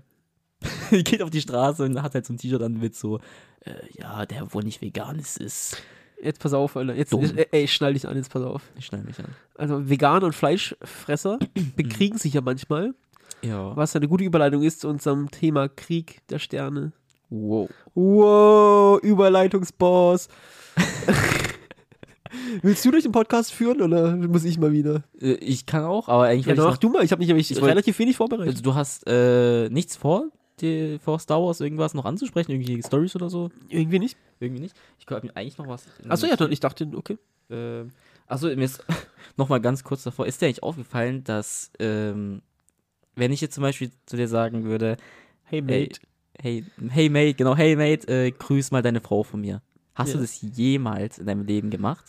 [0.92, 3.18] Die geht auf die Straße und hat halt so ein T-Shirt an mit so,
[3.66, 5.82] äh, ja, der wohl nicht vegan ist, ist.
[6.22, 6.94] Jetzt pass auf, Alter.
[6.94, 7.24] Jetzt, Dumm.
[7.36, 8.62] ey, ey, schnall dich an, jetzt pass auf.
[8.78, 9.26] Ich schneide mich an.
[9.56, 11.40] Also Veganer und Fleischfresser
[11.76, 12.94] bekriegen sich ja manchmal,
[13.42, 13.76] Ja.
[13.76, 16.94] was eine gute Überleitung ist zu unserem Thema Krieg der Sterne.
[17.32, 17.70] Wow.
[17.96, 20.28] Wow, Überleitungsboss.
[22.62, 25.04] Willst du durch den Podcast führen oder muss ich mal wieder?
[25.20, 27.04] Äh, ich kann auch, aber eigentlich Ja, ich mach du mal.
[27.04, 28.52] Ich habe mich nämlich Ich wollt- relativ wenig vorbereitet.
[28.52, 33.16] also du hast äh, nichts vor, die, vor Star Wars irgendwas noch anzusprechen, irgendwelche Stories
[33.16, 33.50] oder so?
[33.70, 34.18] Irgendwie nicht.
[34.40, 34.76] Irgendwie nicht.
[35.00, 35.86] Ich habe mir eigentlich noch was.
[36.08, 37.18] Achso, ja, dann, ich dachte, okay.
[37.50, 37.92] Ähm,
[38.28, 38.84] achso, mir ist
[39.38, 42.42] noch mal ganz kurz davor, ist dir eigentlich aufgefallen, dass, ähm,
[43.16, 44.98] wenn ich jetzt zum Beispiel zu dir sagen würde,
[45.44, 45.90] Hey, Hey,
[46.42, 49.62] hey, hey Mate, genau, hey Mate, äh, grüß mal deine Frau von mir.
[49.96, 50.16] Hast Ja.
[50.16, 52.06] du das jemals in deinem Leben gemacht?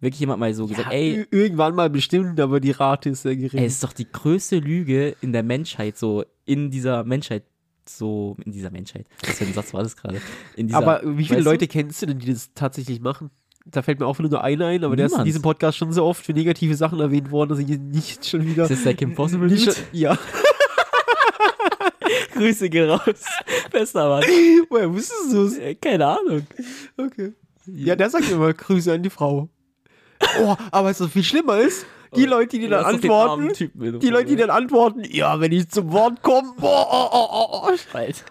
[0.00, 3.22] Wirklich jemand mal so gesagt, ja, ey, ü- irgendwann mal bestimmt, aber die Rate ist
[3.22, 3.58] sehr gering.
[3.60, 7.44] ey, es ist doch die größte Lüge in der Menschheit, so in dieser Menschheit,
[7.88, 9.06] so in dieser Menschheit.
[9.26, 10.20] Was für ein Satz war das gerade?
[10.56, 11.50] Dieser- aber wie viele weißt du?
[11.50, 13.30] Leute kennst du denn, die das tatsächlich machen?
[13.64, 15.26] Da fällt mir auch wieder nur einer ein, aber der ist in Niemand.
[15.28, 18.64] diesem Podcast schon so oft für negative Sachen erwähnt worden, dass ich nicht schon wieder.
[18.64, 20.16] Ist das der Kim Possible nicht schon, Ja.
[22.36, 23.24] Grüße gehen raus.
[23.70, 24.22] Bester Mann.
[24.68, 25.58] Woher wusstest du es?
[25.58, 26.46] Äh, Keine Ahnung.
[26.96, 27.32] Okay.
[27.66, 29.48] Ja, der sagt immer Grüße an die Frau.
[30.40, 34.36] Oh, aber was so viel schlimmer ist, die Leute, die dann antworten, die Leute, die
[34.36, 37.96] dann antworten, ja, wenn ich zum Wort komme, boah, oh, oh, oh, oh.
[37.96, 38.24] Alter.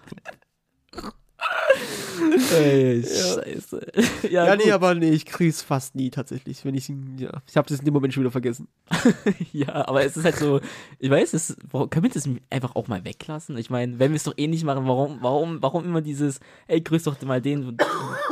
[2.52, 3.86] Ey, scheiße.
[4.30, 4.72] Ja, Ja, nee, gut.
[4.72, 7.94] aber nee, ich grüße fast nie tatsächlich, wenn ich ja, ich habe das in dem
[7.94, 8.68] Moment schon wieder vergessen.
[9.52, 10.60] ja, aber es ist halt so,
[10.98, 13.56] ich weiß, es, warum, können wir das einfach auch mal weglassen?
[13.58, 16.80] Ich meine, wenn wir es doch eh nicht machen, warum, warum, warum immer dieses, ey,
[16.80, 17.76] grüß doch mal den,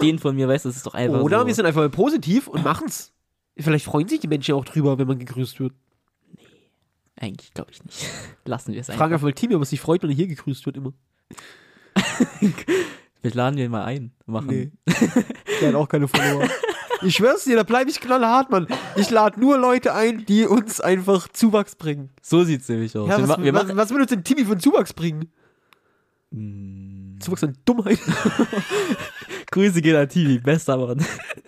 [0.01, 1.47] den von mir, weißt du, das ist doch einfach Oder so.
[1.47, 3.13] wir sind einfach mal positiv und machen's.
[3.57, 5.73] Vielleicht freuen sich die Menschen auch drüber, wenn man gegrüßt wird.
[7.17, 8.07] Eigentlich glaube ich nicht.
[8.45, 9.05] Lassen wir es einfach.
[9.05, 10.93] einfach mal Timmy, ob es sich freut, wenn er hier gegrüßt wird immer.
[13.21, 14.13] Vielleicht laden wir ihn mal ein.
[14.27, 14.49] Machen.
[14.49, 14.73] Nee.
[15.61, 16.47] Der hat auch keine Follower.
[17.03, 18.67] Ich schwör's dir, da bleibe ich knallhart, Mann.
[18.97, 22.11] Ich lade nur Leute ein, die uns einfach Zuwachs bringen.
[22.23, 23.09] So sieht's nämlich aus.
[23.09, 25.31] Ja, wir, was, wir was, was will uns denn Timmy von Zuwachs bringen?
[26.31, 27.99] Mm, Zuwachs an Dummheit.
[29.51, 31.05] Grüße gehen an TV, bester Mann.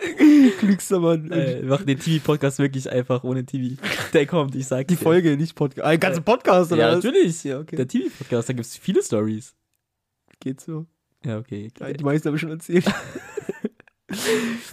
[0.58, 1.30] Klügster Mann.
[1.32, 3.80] äh, wir machen den TV-Podcast wirklich einfach ohne TV.
[4.12, 5.02] Der kommt, ich sag die dir.
[5.02, 5.86] Folge, nicht Podcast.
[5.86, 7.04] Ein ganzer Podcast, oder Ja, was?
[7.04, 7.42] natürlich.
[7.44, 7.76] Ja, okay.
[7.76, 9.54] Der TV-Podcast, da gibt's viele Stories.
[10.40, 10.86] Geht so.
[11.24, 11.68] Ja, okay.
[11.80, 12.84] Ja, Die meisten habe ich schon erzählt.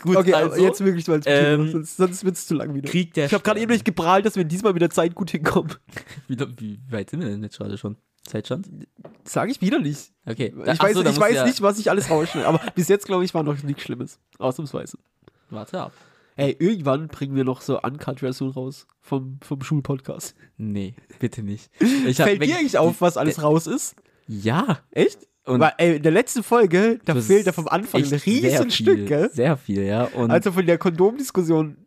[0.04, 2.88] Gut, okay, also, aber jetzt wirklich mal ähm, sonst, sonst wird's zu lang wieder.
[2.90, 5.32] Krieg der Ich habe gerade eben nicht geprahlt, dass wir diesmal mit der Zeit gut
[5.32, 5.74] hinkommen.
[6.28, 7.98] Wie, wie weit sind wir denn jetzt gerade schon?
[8.26, 8.70] Zeitstand?
[9.26, 10.14] Sage ich wieder nicht.
[10.26, 10.54] Okay.
[10.66, 13.44] Ich weiß, ich weiß nicht, was ich alles rausschneide, aber bis jetzt, glaube ich, war
[13.44, 14.20] noch nichts Schlimmes.
[14.38, 14.98] Ausnahmsweise.
[15.50, 15.94] Warte ab.
[16.36, 20.36] Ey, irgendwann bringen wir noch so Uncut-Version raus vom, vom Schulpodcast.
[20.58, 21.70] Nee, bitte nicht.
[22.08, 23.96] Ich hab Fällt dir eigentlich auf, was alles raus ist?
[24.28, 24.80] Ja.
[24.92, 25.28] Echt?
[25.46, 28.50] Und Weil, ey, in der letzten Folge, da fehlt ja vom Anfang ein echt riesen
[28.50, 29.30] sehr Stück, viel, gell?
[29.34, 30.06] Sehr viel, ja.
[30.06, 31.78] Und Also von der Kondomdiskussion.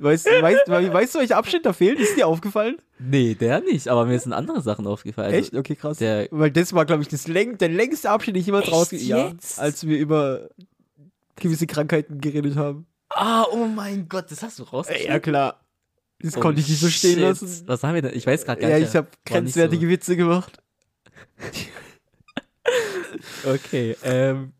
[0.00, 2.00] Weißt, weißt, weißt du, welcher Abschnitt da fehlt?
[2.00, 2.76] Ist dir aufgefallen?
[2.98, 5.26] Nee, der nicht, aber mir sind andere Sachen aufgefallen.
[5.32, 5.54] Also, Echt?
[5.54, 5.98] Okay, krass.
[5.98, 8.72] Der, Weil das war, glaube ich, das läng der längste Abschnitt, den ich jemals Echt
[8.74, 8.96] rausge...
[8.96, 10.48] Ja, als wir über
[11.36, 12.86] gewisse Krankheiten geredet haben.
[13.10, 15.12] ah, oh mein Gott, das hast du rausgeschrieben.
[15.12, 15.60] Ja, klar.
[16.20, 17.20] Das Oh, konnte ich nicht so stehen shit.
[17.20, 17.62] lassen.
[17.66, 18.14] Was haben wir denn?
[18.16, 18.88] Ich weiß gerade gar Ja, nicht.
[18.88, 20.60] ich habe grenzwertige Witze gemacht.
[23.46, 24.52] Okay, ähm,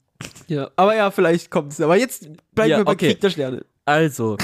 [0.46, 0.70] Ja.
[0.76, 1.80] Aber ja, vielleicht kommt es.
[1.80, 3.08] Aber jetzt bleiben Ja, wir bei okay.
[3.12, 3.64] Krieg der Sterne.
[3.84, 4.36] also,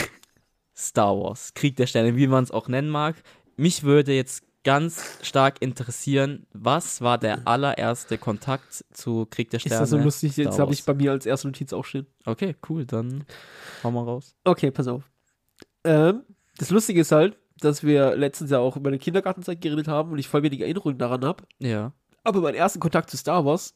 [0.76, 3.16] Star Wars, Krieg der Sterne, wie man es auch nennen mag.
[3.56, 9.66] Mich würde jetzt ganz stark interessieren, was war der allererste Kontakt zu Krieg der Ist
[9.66, 9.80] Sterne?
[9.80, 10.36] das so lustig?
[10.36, 12.06] Jetzt habe ich bei mir als erste Notiz auch stehen.
[12.26, 13.24] Okay, cool, dann
[13.82, 14.34] hau mal raus.
[14.44, 15.02] Okay, pass auf.
[15.84, 16.22] Ähm,
[16.58, 20.18] das Lustige ist halt, dass wir letztens ja auch über eine Kindergartenzeit geredet haben und
[20.18, 21.44] ich voll wenig Erinnerungen daran habe.
[21.58, 21.92] Ja.
[22.24, 23.74] Aber meinen ersten Kontakt zu Star Wars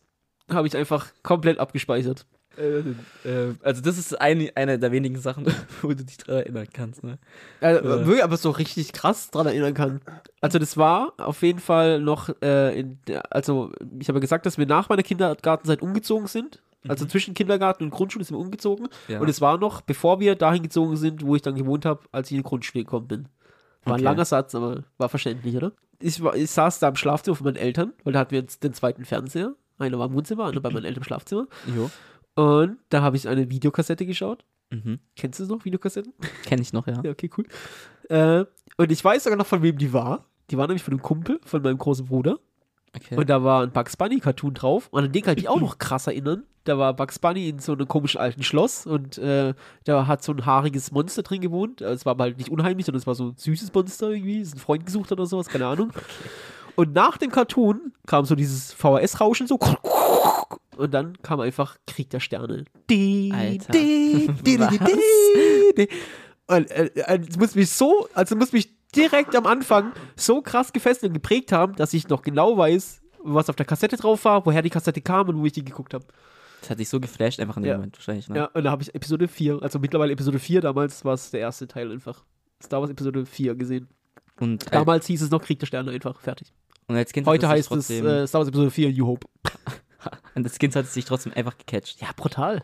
[0.51, 2.27] habe ich einfach komplett abgespeichert.
[2.57, 5.47] Äh, also das ist eine, eine der wenigen Sachen,
[5.83, 7.19] wo du dich dran erinnern kannst, ne?
[7.61, 7.83] Äh, Ja.
[7.83, 10.01] Wirklich, aber so richtig krass dran erinnern kann.
[10.41, 12.99] Also das war auf jeden Fall noch, äh, in
[13.31, 16.63] also ich habe ja gesagt, dass wir nach meiner Kindergartenzeit umgezogen sind.
[16.87, 18.89] Also zwischen Kindergarten und Grundschule sind wir umgezogen.
[19.09, 19.19] Ja.
[19.19, 22.29] Und es war noch, bevor wir dahin gezogen sind, wo ich dann gewohnt habe, als
[22.29, 23.29] ich in die Grundschule gekommen bin.
[23.85, 24.01] War Okay.
[24.01, 25.73] ein langer Satz, aber war verständlich, oder?
[26.01, 28.63] Ich, war, ich saß da im Schlafzimmer von meinen Eltern, weil da hatten wir jetzt
[28.65, 29.55] den zweiten Fernseher.
[29.79, 31.47] Einer war im Wohnzimmer, einer bei meinen Eltern im Schlafzimmer.
[31.75, 31.91] Jo.
[32.43, 34.45] Und da habe ich eine Videokassette geschaut.
[34.71, 34.99] Mhm.
[35.17, 36.13] Kennst du es noch, Videokassetten?
[36.45, 37.01] Kenn ich noch, ja.
[37.03, 37.47] Ja, okay, cool.
[38.09, 38.45] Äh,
[38.77, 40.25] und ich weiß sogar noch, von wem die war.
[40.51, 42.39] Die war nämlich von einem Kumpel, von meinem großen Bruder.
[42.97, 43.17] Okay.
[43.17, 44.89] Und da war ein Bugs Bunny Cartoon drauf.
[44.91, 46.45] Und an den kann ich mich auch noch krass erinnern.
[46.65, 49.53] Da war Bugs Bunny in so einem komischen alten Schloss und äh,
[49.85, 51.83] da hat so ein haariges Monster drin gewohnt.
[51.83, 54.39] Also Es war halt nicht unheimlich, sondern es war so ein süßes Monster irgendwie.
[54.39, 55.93] Ist ein Freund gesucht hat oder sowas, keine Ahnung.
[56.77, 59.59] Und nach dem Cartoon kam so dieses VHS-Rauschen so.
[60.77, 62.65] Und dann kam einfach Krieg der Sterne.
[63.33, 63.73] Alter.
[66.47, 70.73] Und äh, äh, es muss mich so, also muss mich direkt am Anfang so krass
[70.73, 74.45] gefesselt und geprägt haben, dass ich noch genau weiß, was auf der Kassette drauf war,
[74.47, 76.05] woher die Kassette kam und wo ich die geguckt habe.
[76.61, 77.77] Das hat dich so geflasht einfach in dem Ja.
[77.77, 78.37] Moment wahrscheinlich, ne?
[78.39, 81.41] Ja, und da habe ich Episode 4, also mittlerweile Episode 4, damals war es der
[81.41, 82.25] erste Teil einfach.
[82.63, 83.89] Star Wars Episode 4 gesehen.
[84.41, 86.53] Und, äh, Damals hieß es noch Krieg der Sterne einfach, fertig.
[86.87, 89.27] und als Kind Heute heißt es äh, Star Wars Episode 4 New Hope.
[90.35, 92.01] und als Kind hat es sich trotzdem einfach gecatcht.
[92.01, 92.63] Ja, brutal.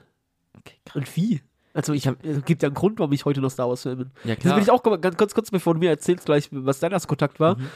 [0.58, 0.76] Okay.
[0.94, 1.42] Und wie?
[1.72, 3.96] Also ich habe, es gibt ja einen Grund, warum ich heute noch Star Wars Fan
[3.98, 4.11] bin.
[4.24, 4.56] Ja, Das klar.
[4.56, 7.38] will ich auch ganz kurz, kurz, bevor du mir erzählst gleich, was dein erster Kontakt
[7.40, 7.56] war.
[7.56, 7.66] Mhm.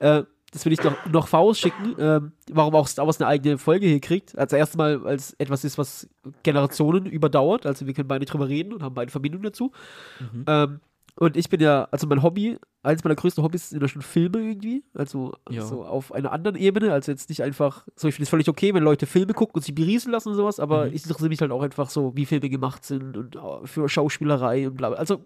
[0.00, 3.86] Äh, das will ich noch, noch vorausschicken, ähm, warum auch Star Wars eine eigene Folge
[3.86, 4.38] hier kriegt.
[4.38, 6.08] Als erstes Mal, als etwas ist, was
[6.44, 7.66] Generationen überdauert.
[7.66, 9.72] Also wir können beide drüber reden und haben beide Verbindungen dazu.
[10.20, 10.44] Mhm.
[10.46, 10.80] Ähm,
[11.16, 14.38] und ich bin ja, also mein Hobby, eines meiner größten Hobbys sind ja schon Filme
[14.38, 14.84] irgendwie.
[14.94, 15.62] Also Ja.
[15.62, 16.92] so auf einer anderen Ebene.
[16.92, 19.62] Also jetzt nicht einfach, so ich finde es völlig okay, wenn Leute Filme gucken und
[19.64, 20.92] sich berieseln lassen und sowas, aber Mhm.
[20.94, 24.68] ich interessiere mich halt auch einfach so, wie Filme gemacht sind und äh, für Schauspielerei
[24.68, 24.98] und bla bla.
[24.98, 25.24] Also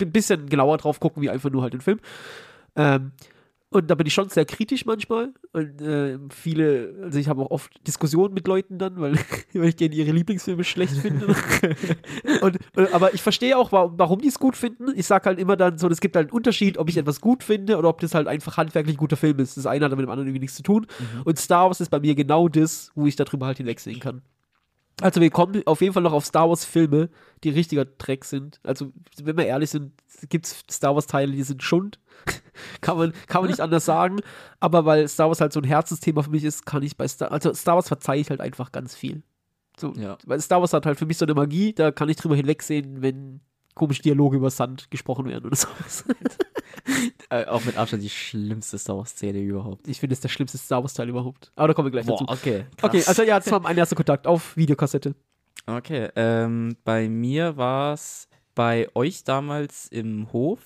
[0.00, 2.00] ein bisschen genauer drauf gucken, wie einfach nur halt den Film.
[2.76, 3.12] Ähm,
[3.72, 5.32] und da bin ich schon sehr kritisch manchmal.
[5.52, 9.14] Und äh, viele, also ich habe auch oft Diskussionen mit Leuten dann, weil,
[9.54, 11.26] weil ich denen ihre Lieblingsfilme schlecht finde.
[12.42, 14.88] und, und, aber ich verstehe auch, warum, die es gut finden.
[14.96, 17.44] Ich sage halt immer dann so, es gibt halt einen Unterschied, ob ich etwas gut
[17.44, 19.56] finde oder ob das halt einfach handwerklich ein guter Film ist.
[19.56, 20.88] Das eine hat mit dem anderen irgendwie nichts zu tun.
[21.24, 24.22] Und Star Wars ist bei mir genau das, wo ich darüber halt hinwegsehen kann.
[25.00, 27.08] Also wir kommen auf jeden Fall noch auf Star Wars Filme,
[27.44, 28.60] die richtiger Dreck sind.
[28.64, 29.92] Also wenn wir ehrlich sind,
[30.28, 32.00] gibt es Star Wars Teile, die sind Schund.
[32.80, 34.20] kann, man, kann man nicht anders sagen.
[34.60, 37.32] Aber weil Star Wars halt so ein Herzensthema für mich ist, kann ich bei Star
[37.32, 39.22] also Star Wars verzeihe ich halt einfach ganz viel.
[39.78, 40.18] So, Ja.
[40.26, 43.02] Weil Star Wars hat halt für mich so eine Magie, da kann ich drüber hinwegsehen,
[43.02, 43.40] wenn
[43.74, 46.04] komische Dialoge über Sand gesprochen werden oder sowas.
[47.30, 49.86] Äh, auch mit Abstand die schlimmste Star Wars-Szene überhaupt.
[49.86, 51.52] Ich finde es der schlimmste Star Wars Teil überhaupt.
[51.54, 52.24] Aber da kommen wir gleich dazu.
[52.26, 52.66] okay.
[52.76, 52.90] Krass.
[52.90, 55.14] Okay, also ja, das war mein erster Kontakt auf Videokassette.
[55.66, 60.58] Okay, ähm, bei mir war es bei euch damals im Hof.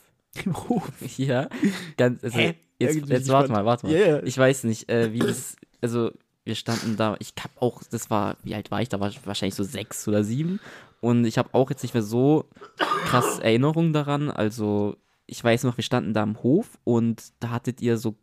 [0.45, 0.91] Im Hof.
[1.17, 1.49] Ja,
[1.97, 2.55] ganz, also, Hä?
[2.79, 3.95] jetzt, Irgendwie jetzt warte mal, warte mal.
[3.95, 4.23] Ja.
[4.23, 6.11] Ich weiß nicht, äh, wie das, also
[6.45, 8.89] wir standen da, ich hab auch, das war, wie alt war ich?
[8.89, 10.61] Da war ich wahrscheinlich so sechs oder sieben.
[11.01, 14.31] Und ich habe auch jetzt nicht mehr so krass Erinnerungen daran.
[14.31, 18.15] Also ich weiß noch, wir standen da im Hof und da hattet ihr so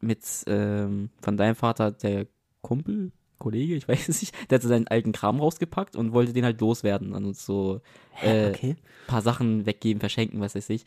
[0.00, 2.26] mit ähm, von deinem Vater der
[2.60, 6.32] Kumpel, Kollege, ich weiß es nicht, der hat so seinen alten Kram rausgepackt und wollte
[6.32, 7.80] den halt loswerden an uns so
[8.22, 8.76] äh, okay.
[9.06, 10.84] paar Sachen weggeben, verschenken, was weiß ich.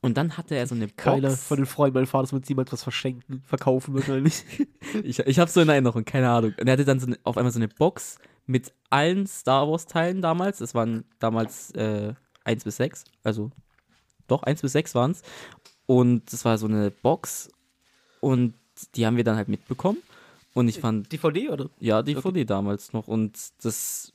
[0.00, 1.44] Und dann hatte er so eine Keiner Box.
[1.44, 4.44] von den Freunden meines Vaters wird niemals was verschenken, verkaufen wahrscheinlich.
[5.04, 6.54] Ich, ich habe so in Erinnerung, keine Ahnung.
[6.58, 10.22] Und er hatte dann so eine, auf einmal so eine Box mit allen Star Wars-Teilen
[10.22, 10.62] damals.
[10.62, 13.04] Es waren damals äh, 1 bis 6.
[13.22, 13.50] Also,
[14.26, 15.22] doch, 1 bis 6 waren es.
[15.86, 17.50] Und das war so eine Box.
[18.20, 18.54] Und
[18.94, 19.98] die haben wir dann halt mitbekommen.
[20.58, 21.70] Und ich fand, DVD oder?
[21.80, 23.08] ja, DVD damals noch.
[23.08, 24.12] Und das,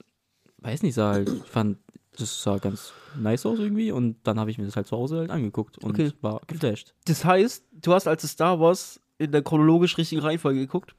[0.57, 1.77] weiß nicht, sah halt, ich fand,
[2.17, 5.19] das sah ganz nice aus irgendwie und dann habe ich mir das halt zu Hause
[5.19, 6.11] halt angeguckt und Okay.
[6.21, 6.93] war geflasht.
[7.05, 10.95] Das heißt, du hast als Star Wars in der chronologisch richtigen Reihenfolge geguckt.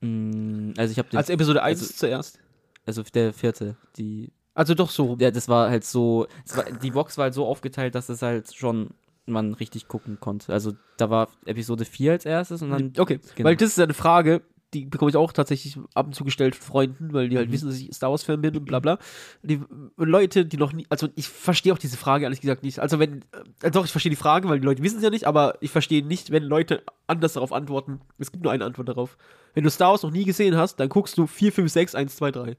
[0.00, 2.38] Mm, Also ich habe Als Episode 1 also- zuerst.
[2.86, 7.16] also der vierte, die, Also doch so ja, das war halt so, war, die Box
[7.18, 8.90] war halt so aufgeteilt, dass es halt schon
[9.26, 10.52] man richtig gucken konnte.
[10.52, 13.48] Also da war Episode 4 als erstes und dann, Okay, Genau.
[13.48, 14.42] weil das ist eine Frage,
[14.74, 17.52] die bekomme ich auch tatsächlich ab und zu gestellt von Freunden, weil die halt Mhm.
[17.52, 18.98] wissen, dass ich Star Wars-Fan bin und bla bla.
[19.44, 19.60] Die
[19.96, 22.80] Leute, die noch nie, also ich verstehe auch diese Frage ehrlich gesagt nicht.
[22.80, 23.24] Also wenn,
[23.62, 25.70] äh, doch, ich verstehe die Frage, weil die Leute wissen es ja nicht, aber ich
[25.70, 28.00] verstehe nicht, wenn Leute anders darauf antworten.
[28.18, 29.16] Es gibt nur eine Antwort darauf.
[29.54, 32.16] Wenn du Star Wars noch nie gesehen hast, dann guckst du 4, 5, 6, 1,
[32.16, 32.56] 2, 3.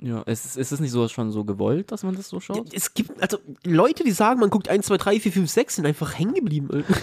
[0.00, 2.72] ja, ist, ist es nicht so schon so gewollt, dass man das so Ja, schaut?
[2.72, 5.86] es gibt, also Leute, die sagen, man guckt 1, 2, 3, 4, 5, 6, sind
[5.86, 6.84] einfach hängen geblieben.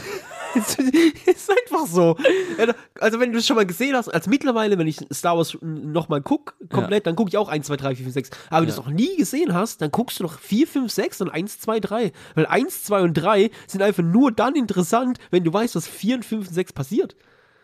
[0.55, 2.15] Ist einfach so.
[2.58, 5.36] Ja, da- Also, wenn du es schon mal gesehen hast, als mittlerweile, wenn ich Star
[5.38, 8.29] Wars nochmal gucke, komplett, dann gucke ich auch 1, 2, 3, 4, 5, 6.
[8.49, 8.84] Aber wenn du es Ja.
[8.84, 12.12] noch nie gesehen hast, dann guckst du noch 4, 5, 6 und 1, 2, 3.
[12.36, 16.15] Weil 1, 2 und 3 sind einfach nur dann interessant, wenn du weißt, was 4
[16.15, 17.15] und 5 und 6 passiert.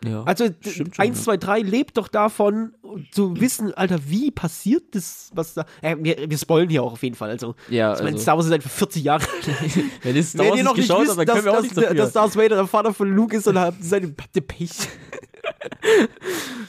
[0.04, 1.24] Ja, Also schon, 1, ja.
[1.24, 2.74] 2, 3 lebt doch davon,
[3.12, 5.64] zu wissen, Alter, wie passiert das, was da.
[5.80, 7.30] Äh, wir, wir spoilen hier auch auf jeden Fall.
[7.30, 9.48] Also, Ja, ich meine, also- Star Wars ist einfach 40 Jahre alt.
[10.02, 11.62] Wenn ihr Star Wenn Wars ihr noch nicht geschaut wisst, dann dass, können wir auch
[11.62, 11.94] dass, dafür.
[11.94, 14.70] dass Darth Vader der Vater von Luke ist, dann habt ihr seine Pech.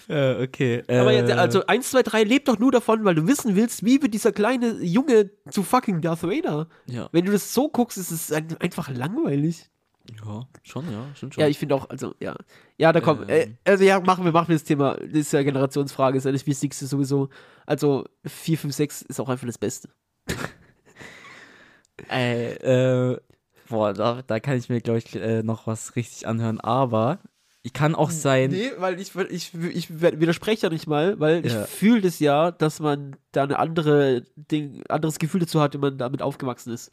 [0.10, 0.84] äh, okay.
[0.88, 3.86] Aber äh, jetzt, also 1, 2, 3 lebt doch nur davon, weil du wissen willst,
[3.86, 6.68] wie wird dieser kleine Junge zu fucking Darth Vader.
[6.88, 7.10] ja.
[7.12, 9.70] Wenn du das so guckst, ist es ein- einfach langweilig.
[10.26, 11.42] Ja, schon, ja, stimmt schon.
[11.42, 12.36] Ja, ich finde auch, also, ja.
[12.78, 13.58] Ja, da komm, äh, Ähm.
[13.64, 14.96] also ja, machen wir, machen wir das Thema.
[14.96, 17.30] Das ist ja Generationsfrage, ist ja das Wichtigste sowieso.
[17.66, 19.90] Also 4, 5, 6 ist auch einfach das Beste.
[22.10, 22.54] Ey,
[23.14, 23.18] äh,
[23.70, 27.20] boah, da, da kann ich mir, glaube ich, äh, noch was richtig anhören, aber
[27.66, 28.50] ich kann auch sein.
[28.52, 31.64] Nee, weil ich, ich, ich widerspreche ja nicht mal, weil ich Ja.
[31.64, 35.98] fühle das ja, dass man da eine andere Ding, anderes Gefühl dazu hat, wenn man
[35.98, 36.92] damit aufgewachsen ist.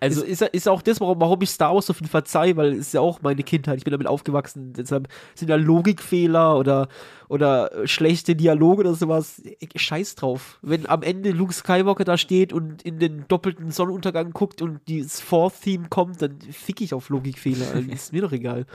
[0.00, 2.72] Also, Also ist, ist auch das, warum, warum ich Star Wars so viel verzeih, weil
[2.72, 3.76] es ist ja auch meine Kindheit.
[3.78, 4.72] Ich bin damit aufgewachsen.
[4.72, 6.88] Deshalb sind da Logikfehler oder,
[7.28, 9.42] oder schlechte Dialoge oder sowas.
[9.58, 10.58] Ich- Scheiß drauf.
[10.62, 15.20] Wenn am Ende Luke Skywalker da steht und in den doppelten Sonnenuntergang guckt und das
[15.20, 17.66] Fourth-Theme kommt, dann fick ich auf Logikfehler.
[17.88, 18.66] Ist mir doch egal.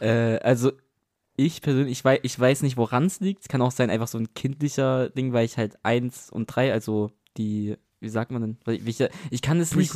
[0.00, 0.72] äh, also
[1.38, 3.42] ich persönlich, ich weiß, ich weiß nicht, woran es liegt.
[3.42, 6.72] Es kann auch sein, einfach so ein kindlicher Ding, weil ich halt eins und drei,
[6.72, 8.56] also die, wie sagt man denn?
[8.64, 9.92] Weil Ich, ich kann es nicht.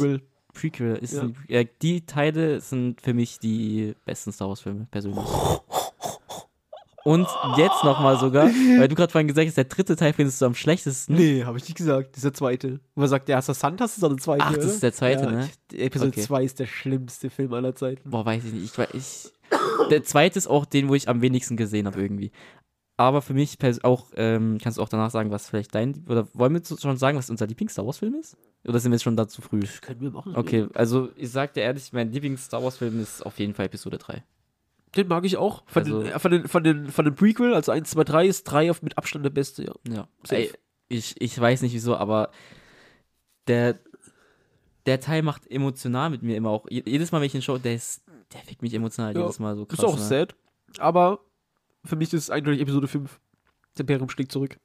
[0.53, 0.97] Prequel.
[0.97, 1.23] Ist Ja.
[1.23, 5.25] ein, ja, die Teile sind für mich die besten Star Wars Filme persönlich.
[7.03, 10.47] Und jetzt nochmal sogar, weil du gerade vorhin gesagt hast, der dritte Teil findest du
[10.47, 11.15] am schlechtesten.
[11.15, 12.11] Nee, habe ich nicht gesagt.
[12.11, 12.81] Das ist der zweite.
[12.95, 14.45] Wo man sagt, der Erster Santas ist der zweite.
[14.45, 15.49] Ach, das ist der zweite, ja, ne?
[15.73, 16.21] Episode Okay.
[16.21, 18.11] 2 ist der schlimmste Film aller Zeiten.
[18.11, 18.79] Boah, weiß ich nicht.
[18.79, 19.33] Ich, ich,
[19.91, 22.33] der zweite ist auch den, wo ich am wenigsten gesehen habe irgendwie.
[23.01, 26.53] Aber für mich auch, ähm, kannst du auch danach sagen, was vielleicht dein, oder wollen
[26.53, 28.37] wir schon sagen, was unser Lieblings-Star Wars-Film ist?
[28.69, 29.61] Oder sind wir jetzt schon da zu früh?
[29.81, 30.37] Können wir machen.
[30.37, 34.23] Okay, also ich sag dir ehrlich, mein Lieblings-Star Wars-Film ist auf jeden Fall Episode 3.
[34.97, 35.63] Den mag ich auch.
[35.67, 38.27] Von, Also- den, äh, von, den, von, den, von den Prequel, also 1, 2, 3
[38.27, 39.73] ist 3 auf mit Abstand der beste, ja.
[39.89, 40.09] Ja.
[40.29, 40.53] Ey,
[40.89, 42.31] ich, ich weiß nicht wieso, aber
[43.49, 43.79] der,
[44.85, 46.67] der Teil macht emotional mit mir immer auch.
[46.69, 48.03] Je- Jedes Mal, wenn ich ihn schaue, der ist,
[48.35, 49.79] der fickt mich emotional Ja, jedes Mal so krass.
[49.79, 50.03] ist auch ne?
[50.03, 50.35] sad.
[50.79, 51.21] Aber
[51.85, 53.21] für mich ist es eindeutig Episode 5.
[53.73, 54.59] Das Imperium schlägt zurück.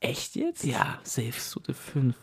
[0.00, 0.64] Echt jetzt?
[0.64, 1.28] Ja, safe.
[1.28, 2.14] Episode 5.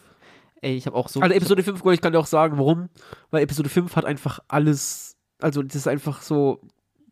[0.61, 1.19] Ey, ich habe auch so.
[1.19, 2.89] Also Episode 5, ich kann dir auch sagen, warum.
[3.31, 6.61] Weil Episode 5 hat einfach alles, also das ist einfach so,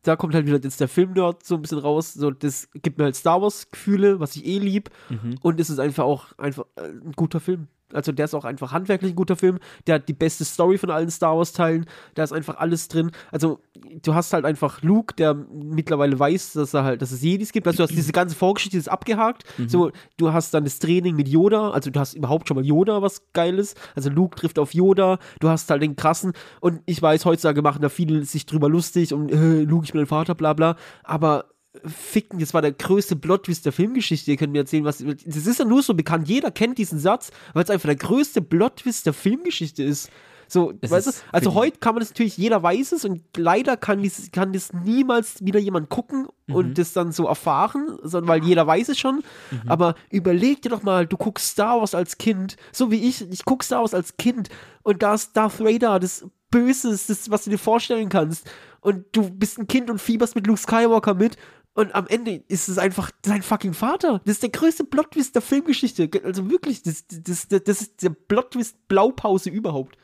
[0.04, 2.14] da kommt halt wieder jetzt der Film-Nerd so ein bisschen raus.
[2.14, 4.90] So, das gibt mir halt Star Wars-Gefühle, was ich eh lieb.
[5.10, 5.38] Mhm.
[5.42, 7.68] Und es ist einfach auch einfach äh, ein guter Film.
[7.94, 9.60] Also der ist auch einfach handwerklich ein guter Film.
[9.88, 11.86] Der hat die beste Story von allen Star Wars Teilen.
[12.16, 13.12] Da ist einfach alles drin.
[13.32, 13.60] Also
[14.02, 17.68] du hast halt einfach Luke, der mittlerweile weiß, dass er halt, dass es Jedis gibt.
[17.68, 19.44] Also du hast diese ganze Vorgeschichte ist abgehakt.
[19.68, 21.72] So, du hast dann das Training mit Yoda.
[21.72, 23.76] Also du hast überhaupt schon mal Yoda, was geiles.
[23.96, 25.20] Also Luke trifft auf Yoda.
[25.40, 26.34] Du hast halt den krassen.
[26.60, 30.00] Und ich weiß, heutzutage machen da viele sich drüber lustig und äh, Luke, ich bin
[30.00, 30.76] dein Vater, bla bla.
[31.04, 31.46] Aber
[31.86, 34.32] ficken, das war der größte Plot-Twist der Filmgeschichte.
[34.32, 34.98] Ihr könnt mir erzählen, was.
[35.26, 36.28] Das ist ja nur so bekannt.
[36.28, 40.10] Jeder kennt diesen Satz, weil es einfach der größte Plot-Twist der Filmgeschichte ist.
[40.48, 41.12] So, Es weißt du?
[41.32, 44.72] Also heute kann man das natürlich, jeder weiß es und leider kann, dies, kann das
[44.72, 46.56] niemals wieder jemand gucken Mhm.
[46.56, 49.24] und das dann so erfahren, sondern weil jeder weiß es schon.
[49.50, 49.62] Mhm.
[49.68, 53.46] Aber überleg dir doch mal, du guckst Star Wars als Kind, so wie ich, ich
[53.46, 54.50] guck Star Wars als Kind
[54.84, 58.48] und da ist Darth Vader, das Böses, das, was du dir vorstellen kannst.
[58.82, 61.38] Und du bist ein Kind und fieberst mit Luke Skywalker mit.
[61.76, 64.22] Und am Ende ist es einfach sein fucking Vater.
[64.26, 66.10] Das ist der größte Plot-Twist der Filmgeschichte.
[66.24, 69.98] Also wirklich, das, das, das, das ist der Plot-Twist Blaupause überhaupt.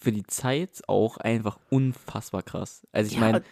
[0.00, 2.86] Für die Zeit auch einfach unfassbar krass.
[2.92, 3.42] Also ich Ja, meine,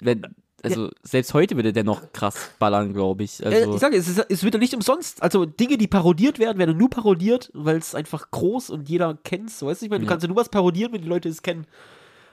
[0.00, 0.26] wenn,
[0.62, 3.42] also selbst heute würde der noch krass ballern, glaube ich.
[3.42, 5.22] Äh, Also, ich sage, es, ist, es wird ja nicht umsonst.
[5.22, 9.50] Also Dinge, die parodiert werden, werden nur parodiert, weil es einfach groß und jeder kennt
[9.50, 9.58] es.
[9.58, 10.10] So, weißt du, ich meine, du Ja.
[10.12, 11.66] kannst ja nur was parodieren, wenn die Leute es kennen.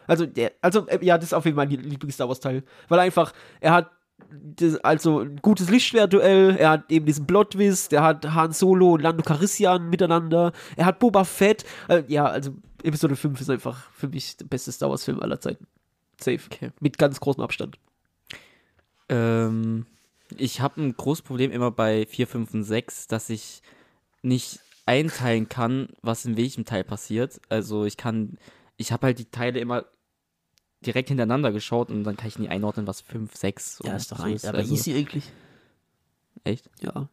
[0.07, 2.63] Also, der, also äh, ja, das ist auf jeden Fall mein Lieblings-Star Wars-Teil.
[2.87, 3.91] Weil einfach, er hat
[4.31, 9.01] das, also ein gutes Lichtschwertduell, er hat eben diesen Plot-Twist, er hat Han Solo und
[9.01, 11.65] Lando Calrissian miteinander, er hat Boba Fett.
[11.87, 12.51] Äh, ja, also
[12.83, 15.67] Episode 5 ist einfach für mich der beste Star Wars-Film aller Zeiten.
[16.19, 16.39] Safe.
[16.51, 16.71] Okay.
[16.79, 17.77] Mit ganz großem Abstand.
[19.09, 19.85] ähm,
[20.37, 23.61] ich habe ein großes Problem immer bei 4, 5 und 6, dass ich
[24.21, 27.39] nicht einteilen kann, was in welchem Teil passiert.
[27.49, 28.37] Also ich kann,
[28.77, 29.85] ich habe halt die Teile immer
[30.85, 34.75] direkt hintereinander geschaut und dann kann ich nie einordnen, was 5, 6 und so also,
[34.75, 35.31] sie eigentlich?
[36.43, 36.69] Echt?
[36.81, 37.09] Ja.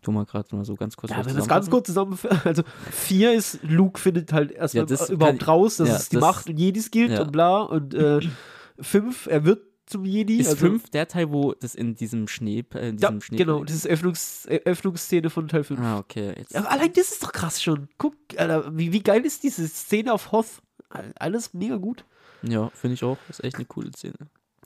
[0.00, 1.12] Tu mal gerade mal so ganz kurz.
[1.12, 4.86] Ja, wenn wir es ganz kurz zusammenfassen, also vier ist, Luke findet halt erstmal Ja,
[4.86, 7.22] das überhaupt raus, dass ja, es die das- Macht und Jedis gilt ja.
[7.22, 8.20] und bla und äh,
[8.80, 10.38] fünf, er wird zum Jedi.
[10.38, 13.36] Ist also, 5 der Teil, wo das in diesem Schnee, äh, in Ja, diesem Schnee
[13.36, 15.78] genau, das ist Öffnungs, äh, Öffnungsszene von Teil 5.
[15.80, 16.34] Ah, okay.
[16.36, 17.88] Jetzt, Ja, allein das ist doch krass schon.
[17.98, 20.62] Guck, Alter, wie, wie geil ist diese Szene auf Hoth?
[20.88, 22.04] All- Alles mega gut.
[22.42, 23.18] Ja, finde ich auch.
[23.28, 24.14] Ist echt eine coole Szene.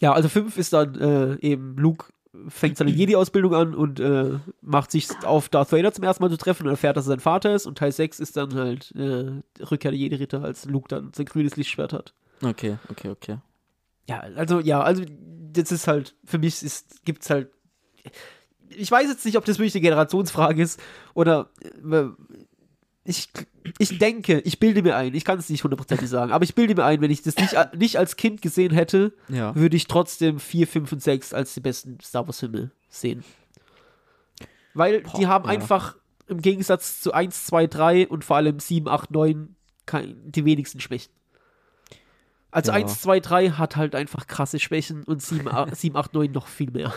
[0.01, 2.07] Ja, also 5 ist dann äh, eben Luke
[2.49, 6.37] fängt seine Jedi-Ausbildung an und äh, macht sich auf Darth Vader zum ersten Mal zu
[6.37, 7.67] treffen und erfährt, dass er sein Vater ist.
[7.67, 11.57] Und Teil 6 ist dann halt äh, Rückkehr der Jedi-Ritter, als Luke dann sein grünes
[11.57, 12.15] Lichtschwert hat.
[12.43, 13.39] Okay, okay, okay.
[14.09, 15.03] Ja, also, ja, also,
[15.53, 17.51] das ist halt, für mich ist, gibt's halt,
[18.69, 20.81] ich weiß jetzt nicht, ob das wirklich eine Generationsfrage ist
[21.15, 21.51] oder,
[21.91, 22.05] äh,
[23.07, 23.29] ich,
[23.79, 26.75] ich denke, ich bilde mir ein, ich kann es nicht hundertprozentig sagen, aber ich bilde
[26.75, 29.55] mir ein, wenn ich das nicht, nicht als Kind gesehen hätte, Ja.
[29.55, 33.25] würde ich trotzdem 4, 5 und 6 als die besten Star Wars Filme sehen.
[34.75, 35.51] Weil die Boah, haben ja.
[35.53, 35.97] einfach
[36.29, 39.55] im Gegensatz zu 1, 2, 3 und vor allem 7, 8, 9
[39.87, 41.13] kein, die wenigsten Schwächen.
[42.51, 42.79] Also Ja.
[42.79, 46.47] 1, 2, 3 hat halt einfach krasse Schwächen und 7, 8, 7, 8 9 noch
[46.49, 46.93] viel mehr.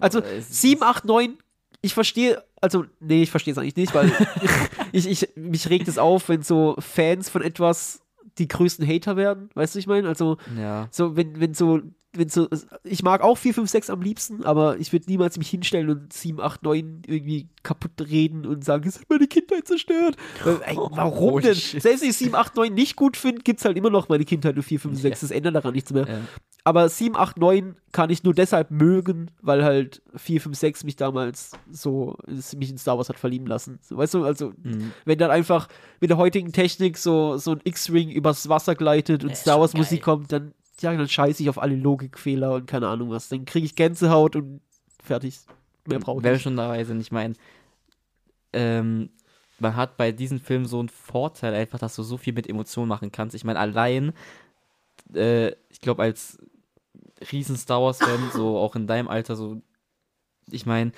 [0.00, 1.36] Also Aber es ist- 7, 8, 9,
[1.82, 4.10] ich verstehe, also nee, ich verstehe es eigentlich nicht, weil
[4.92, 8.00] ich, ich, mich regt es auf, wenn so Fans von etwas
[8.38, 10.08] die größten Hater werden, weißt du, ich meine?
[10.08, 10.88] Also Ja.
[10.90, 11.80] so, wenn, wenn so,
[12.14, 12.46] wenn so,
[12.84, 16.12] ich mag auch 4, 5, 6 am liebsten, aber ich würde niemals mich hinstellen und
[16.12, 20.16] 7, 8, 9 irgendwie kaputt reden und sagen, es hat meine Kindheit zerstört.
[20.66, 21.54] Ey, warum Oh, denn?
[21.54, 21.80] shit.
[21.82, 24.24] Selbst wenn ich 7, 8, 9 nicht gut finde, gibt es halt immer noch meine
[24.26, 25.20] Kindheit nur 4, 5, 6.
[25.20, 26.06] Das ändert daran nichts mehr.
[26.06, 26.20] ja.
[26.64, 30.94] Aber 7, 8, 9 kann ich nur deshalb mögen, weil halt 4, 5, 6 mich
[30.94, 32.16] damals so,
[32.56, 33.80] mich in Star Wars hat verlieben lassen.
[33.90, 34.92] Weißt du, also, Mhm.
[35.04, 35.66] wenn dann einfach
[36.00, 39.74] mit der heutigen Technik so, so ein X-Wing übers Wasser gleitet und Ja, Star Wars
[39.74, 43.28] Musik kommt, dann, ja, dann scheiße ich auf alle Logikfehler und keine Ahnung was.
[43.28, 44.60] Dann kriege ich Gänsehaut und
[45.02, 45.38] fertig.
[45.86, 46.42] Mehr brauche ich Wer nicht.
[46.42, 47.34] schon dabei sind, ich meine,
[48.52, 49.10] ähm,
[49.58, 52.88] man hat bei diesem Film so einen Vorteil einfach, dass du so viel mit Emotionen
[52.88, 53.34] machen kannst.
[53.34, 54.12] Ich meine, allein,
[55.14, 56.38] äh, ich glaube, als
[57.30, 59.62] riesen Star Wars-Fan, so auch in deinem Alter, so,
[60.50, 60.92] ich meine,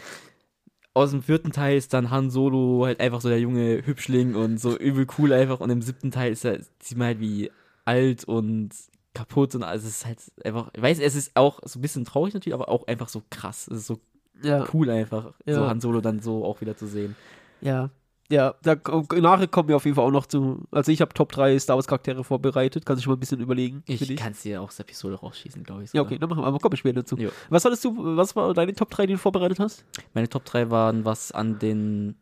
[0.95, 4.59] aus dem vierten Teil ist dann Han Solo halt einfach so der junge Hübschling und
[4.59, 7.51] so übel cool einfach und im siebten Teil ist er, sieht man halt wie
[7.85, 8.71] alt und
[9.15, 9.85] kaputt und alles.
[9.85, 12.69] Es ist halt einfach, ich weiß, es ist auch so ein bisschen traurig natürlich, aber
[12.69, 13.69] auch einfach so krass.
[13.69, 14.01] Es ist so
[14.43, 15.69] Ja, cool einfach, so Ja.
[15.69, 17.17] Han Solo dann so auch wieder zu sehen.
[17.61, 17.91] ja.
[18.31, 18.75] Ja, da,
[19.21, 20.63] nachher kommen wir auf jeden Fall auch noch zu.
[20.71, 22.87] Also ich habe Top 3 Star Wars Charaktere vorbereitet.
[22.87, 23.83] Kannst du schon mal ein bisschen überlegen.
[23.87, 25.89] Ich kann es dir aus der Episode rausschießen, glaube ich.
[25.93, 26.07] Ja, sogar.
[26.07, 27.17] okay, dann machen wir, aber kommen wir später dazu.
[27.19, 27.29] Jo.
[27.51, 29.85] Was hattest du, was war deine Top 3, die du vorbereitet hast?
[30.15, 32.17] Meine Top 3 waren was an den,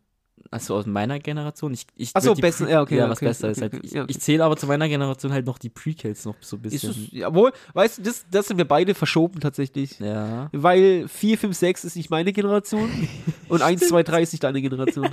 [0.51, 1.73] also aus meiner Generation.
[1.73, 3.51] Ich, ich Ach so, würd die besser- ja, okay, Ja, ja, was okay, besser okay,
[3.53, 3.61] ist.
[3.61, 3.85] Halt.
[3.85, 4.11] Ich, ja, okay.
[4.11, 6.89] ich zähle aber zu meiner Generation halt noch die Prequels noch so ein Ist bisschen.
[6.91, 9.99] es, jawohl, weißt du, das, das sind wir beide verschoben tatsächlich.
[9.99, 10.49] ja.
[10.51, 12.89] Weil 4, 5, 6 ist nicht meine Generation
[13.49, 15.09] und 1, 2, 3 ist nicht deine Generation.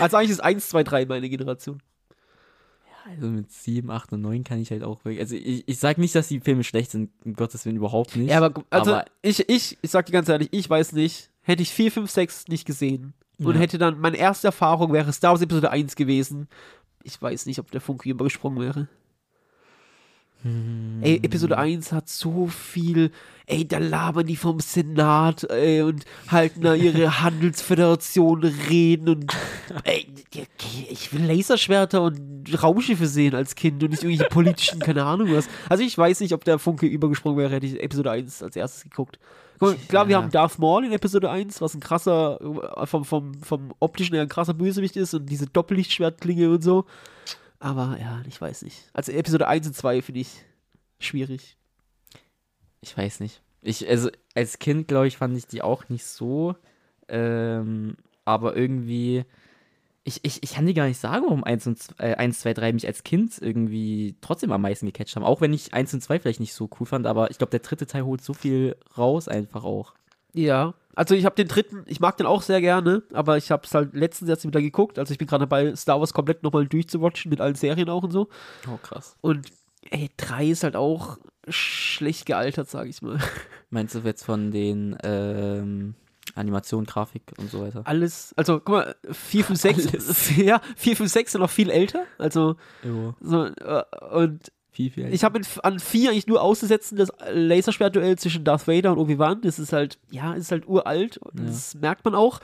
[0.00, 1.80] also eigentlich ist 1, 2, 3 meine Generation.
[3.06, 5.20] Also mit 7, 8 und 9 kann ich halt auch wirklich.
[5.20, 8.30] Also ich, ich sag nicht, dass die Filme schlecht sind, um Gottes Willen überhaupt nicht.
[8.30, 11.62] Ja, aber also Aber- ich, ich, ich sag dir ganz ehrlich, ich weiß nicht, hätte
[11.62, 13.60] ich 4, 5, 6 nicht gesehen und Ja.
[13.60, 16.48] hätte dann, meine erste Erfahrung wäre Star Wars Episode 1 gewesen.
[17.02, 18.88] Ich weiß nicht, ob der Funke übergesprungen wäre.
[20.42, 20.98] Hm.
[21.02, 23.10] Ey, Episode 1 hat so viel,
[23.46, 29.32] ey, da labern die vom Senat, ey, und halten da ihre Handelsföderation reden und,
[29.84, 30.06] ey,
[30.90, 35.48] ich will Laserschwerter und Raumschiffe sehen als Kind und nicht irgendwelche politischen, keine Ahnung was.
[35.70, 38.84] Also ich weiß nicht, ob der Funke übergesprungen wäre, hätte ich Episode 1 als erstes
[38.84, 39.18] geguckt.
[39.58, 43.74] Klar, wir haben Darth Maul in Episode 1, was ein krasser, äh, vom, vom, vom
[43.78, 46.84] optischen her ein krasser Bösewicht ist und diese Doppellichtschwertklinge und so.
[47.60, 48.90] Aber ja, ich weiß nicht.
[48.92, 50.44] Also Episode 1 und 2 finde ich
[50.98, 51.56] schwierig.
[52.80, 53.40] Ich weiß nicht.
[53.62, 56.56] Ich, also als Kind, glaube ich, fand ich die auch nicht so.
[57.08, 59.24] Ähm, aber irgendwie,
[60.06, 62.52] Ich, ich, ich kann dir gar nicht sagen, warum 1, und, z- äh, 1, 2,
[62.52, 65.24] 3 mich als Kind irgendwie trotzdem am meisten gecatcht haben.
[65.24, 67.60] Auch wenn ich 1 und 2 vielleicht nicht so cool fand, aber ich glaube, der
[67.60, 69.94] dritte Teil holt so viel raus einfach auch.
[70.34, 73.62] Ja, also ich habe den dritten, ich mag den auch sehr gerne, aber ich habe
[73.64, 74.98] es halt letztens jetzt wieder geguckt.
[74.98, 78.10] Also ich bin gerade dabei, Star Wars komplett nochmal durchzuwatchen mit allen Serien auch und
[78.10, 78.28] so.
[78.68, 79.16] Oh, krass.
[79.22, 79.46] Und
[79.90, 83.18] ey, 3 ist halt auch schlecht gealtert, sage ich mal.
[83.70, 85.94] Meinst du jetzt von den ähm,
[86.34, 87.82] Animation, Grafik und so weiter?
[87.84, 92.04] Alles, also guck mal, 4, 5, 6, ja, 4, 5, 6 sind noch viel älter.
[92.18, 93.14] Also Jo.
[93.20, 95.12] so, äh, und Viel, viel.
[95.14, 99.40] ich habe an 4 eigentlich nur auszusetzen, das Laserschwertduell zwischen Darth Vader und Obi-Wan.
[99.42, 101.18] Das ist halt, ja, ist halt uralt.
[101.18, 101.46] und Ja.
[101.46, 102.40] Das merkt man auch.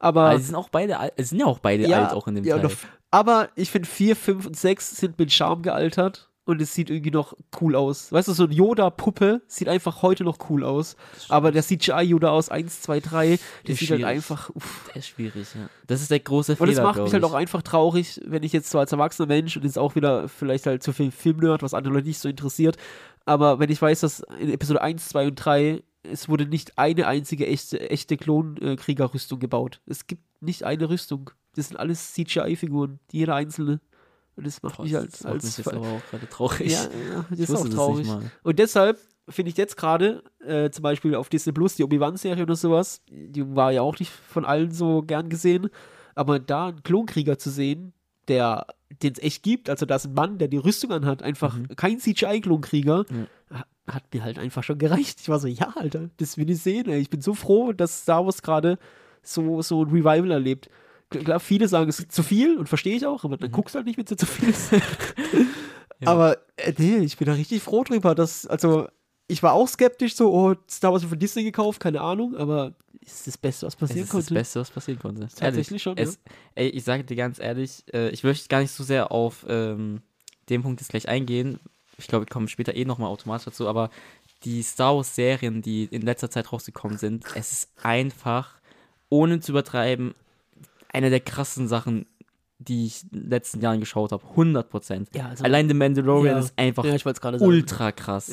[0.00, 2.44] Aber aber sind auch beide alt, es sind ja auch beide alt auch in dem
[2.44, 2.70] ja, Teil.
[3.10, 7.10] aber ich finde 4, 5 und 6 sind mit Charme gealtert und es sieht irgendwie
[7.10, 8.10] noch cool aus.
[8.10, 10.96] Weißt du, so ein Yoda-Puppe sieht einfach heute noch cool aus.
[11.28, 13.38] Aber der CGI-Yoda aus 1, 2, 3, der
[13.74, 14.48] Ist sieht halt einfach.
[14.54, 14.88] Uff.
[14.88, 15.68] Der ist schwierig, ja.
[15.86, 18.54] Das ist der große Und Fehler, es macht mich halt auch einfach traurig, wenn ich
[18.54, 21.74] jetzt so als erwachsener Mensch und jetzt auch wieder vielleicht halt zu viel Filmnerd, was
[21.74, 22.78] andere Leute nicht so interessiert,
[23.26, 27.06] aber wenn ich weiß, dass in Episode 1, 2 und 3 es wurde nicht eine
[27.06, 29.82] einzige echte, echte Klonkriegerrüstung gebaut.
[29.84, 31.30] Es gibt nicht eine Rüstung.
[31.54, 33.80] Das sind alles CGI-Figuren, jeder einzelne.
[34.38, 35.44] Und das macht Boah, mich halt das macht als.
[35.44, 36.70] mich jetzt aber auch gerade traurig.
[36.72, 38.08] ja, ja, das Ich ist auch traurig.
[38.42, 42.56] Und deshalb finde ich jetzt gerade, äh, zum Beispiel auf Disney Plus, die Obi-Wan-Serie oder
[42.56, 45.68] sowas, die war ja auch nicht von allen so gern gesehen,
[46.14, 47.92] aber da einen Klonkrieger zu sehen,
[48.28, 48.66] der
[49.02, 51.68] den es echt gibt, also da ist ein Mann, der die Rüstung anhat, einfach Mhm.
[51.76, 53.04] kein CGI-Klonkrieger,
[53.52, 55.18] ha- hat mir halt einfach schon gereicht.
[55.20, 56.98] Ich war so, ja, Alter, das will ich sehen, ey.
[57.00, 58.78] Ich bin so froh, dass Star Wars gerade
[59.22, 60.70] so, so ein Revival erlebt.
[61.10, 63.78] Klar, viele sagen, es ist zu viel und verstehe ich auch, aber dann guckst du
[63.78, 64.70] halt nicht, wenn es zu viel ist.
[66.00, 66.10] Ja.
[66.12, 68.86] Aber äh, nee, ich bin da richtig froh drüber, dass, also,
[69.26, 73.26] ich war auch skeptisch, so, oh, Star Wars von Disney gekauft, keine Ahnung, aber ist
[73.26, 74.34] das Beste, was Es passieren ist das konnte.
[74.34, 75.28] Beste, was passieren konnte.
[75.34, 76.20] Tatsächlich schon, Es,
[76.54, 80.02] Ey, ich sage dir ganz ehrlich, äh, ich möchte gar nicht so sehr auf ähm,
[80.48, 81.58] den Punkt jetzt gleich eingehen.
[81.98, 83.90] Ich glaube, wir kommen später eh nochmal automatisch dazu, aber
[84.44, 88.60] die Star Wars-Serien, die in letzter Zeit rausgekommen sind, es ist einfach,
[89.08, 90.14] ohne zu übertreiben,
[90.98, 92.06] eine der krassen Sachen,
[92.58, 94.24] die ich in den letzten Jahren geschaut habe.
[94.30, 95.08] 100 Prozent.
[95.14, 96.40] Ja, also, Allein The Mandalorian Ja.
[96.40, 96.96] ist einfach ja,
[97.40, 98.28] ultra krass.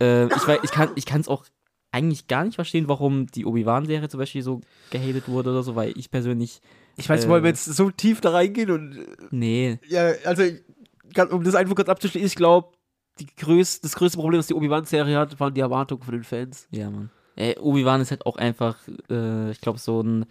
[0.00, 0.60] Äh, ich weiß,
[0.94, 1.44] ich kann es auch
[1.90, 4.60] eigentlich gar nicht verstehen, warum die Obi-Wan-Serie zum Beispiel so
[4.90, 6.60] gehatet wurde oder so, weil ich persönlich,
[6.96, 10.42] Ich weiß, Äh, wollen wir jetzt so tief da reingehen und, äh, nee, ja, also,
[11.30, 12.68] um das einfach kurz abzuschließen, ich glaube,
[13.38, 16.68] größ das größte Problem, das die Obi-Wan-Serie hat, waren die Erwartungen von den Fans.
[16.70, 17.10] ja, Mann.
[17.60, 18.76] Obi-Wan ist halt auch einfach,
[19.10, 20.24] äh, ich glaube, so ein,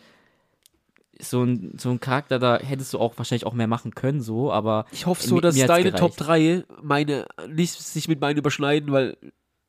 [1.20, 4.52] so ein, so ein Charakter, da hättest du auch wahrscheinlich auch mehr machen können, so,
[4.52, 5.98] aber Ich hoffe so, dass deine gereicht.
[5.98, 9.18] Top 3 meine nicht sich mit meinen überschneiden, weil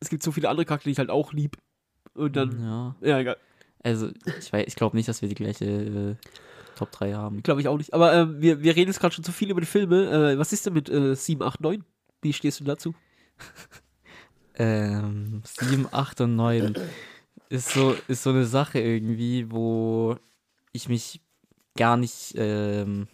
[0.00, 1.56] es gibt so viele andere Charaktere, die ich halt auch lieb.
[2.14, 3.36] Und dann, ja, ja, egal.
[3.82, 6.14] also ich weiß, ich glaube nicht, dass wir die gleiche äh,
[6.76, 7.42] Top 3 haben.
[7.42, 7.94] Glaube ich auch nicht.
[7.94, 10.32] Aber ähm, wir, wir reden jetzt gerade schon zu viel über die Filme.
[10.32, 11.84] Äh, was ist denn mit äh, 7, 8, 9?
[12.22, 12.94] Wie stehst du dazu?
[14.58, 16.74] Ähm, 7, 8 und 9
[17.48, 20.16] ist so, ist so eine Sache irgendwie, wo
[20.72, 21.20] ich mich
[21.76, 23.06] gar nicht, ähm,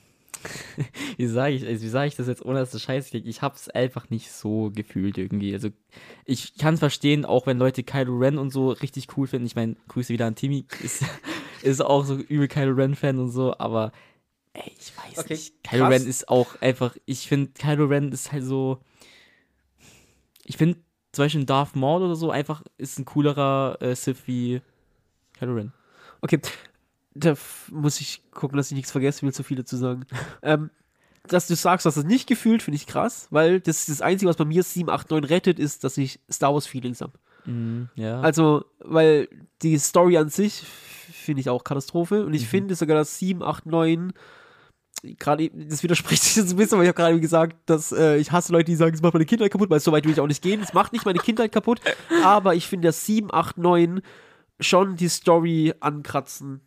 [1.16, 3.26] wie sage ich, wie sage ich das jetzt, ohne dass es scheiße klingt?
[3.26, 5.52] Ich hab's einfach nicht so gefühlt irgendwie.
[5.52, 5.68] Also
[6.24, 9.46] ich kann verstehen, auch wenn Leute Kylo Ren und so richtig cool finden.
[9.46, 11.04] Ich meine, Grüße wieder an Timmy, ist,
[11.62, 13.92] ist auch so übel Kylo Ren-Fan und so, aber
[14.54, 15.64] ey, ich weiß Okay, nicht.
[15.64, 16.00] Kylo krass.
[16.00, 18.78] Ren ist auch einfach, ich finde, Kylo Ren ist halt so,
[20.44, 20.78] ich finde
[21.12, 24.60] zum Beispiel Darth Maul oder so einfach ist ein coolerer äh, Sith wie
[25.38, 25.72] Kylo Ren.
[26.20, 26.40] Okay,
[27.14, 27.34] da
[27.70, 30.06] muss ich gucken, dass ich nichts vergesse, will zu viel dazu sagen.
[30.42, 30.70] ähm,
[31.28, 34.36] dass du sagst, dass es nicht gefühlt, finde ich krass, weil das das Einzige, was
[34.36, 37.12] bei mir 7, 8, 9 rettet, ist, dass ich Star Wars Feelings habe.
[37.44, 38.20] Mhm, ja.
[38.20, 39.28] Also, weil
[39.62, 40.64] die Story an sich
[41.12, 42.46] finde ich auch Katastrophe und ich Mhm.
[42.48, 44.12] finde sogar, dass 7, 8, 9
[45.18, 48.32] gerade, das widerspricht sich jetzt ein bisschen, weil ich habe gerade gesagt, dass äh, ich
[48.32, 50.26] hasse Leute, die sagen, es macht meine Kindheit kaputt, weil so weit will ich auch
[50.26, 50.60] nicht gehen.
[50.60, 51.80] Es macht nicht meine Kindheit kaputt,
[52.24, 54.00] aber ich finde, dass 7, 8, 9
[54.60, 56.60] schon die Story ankratzen.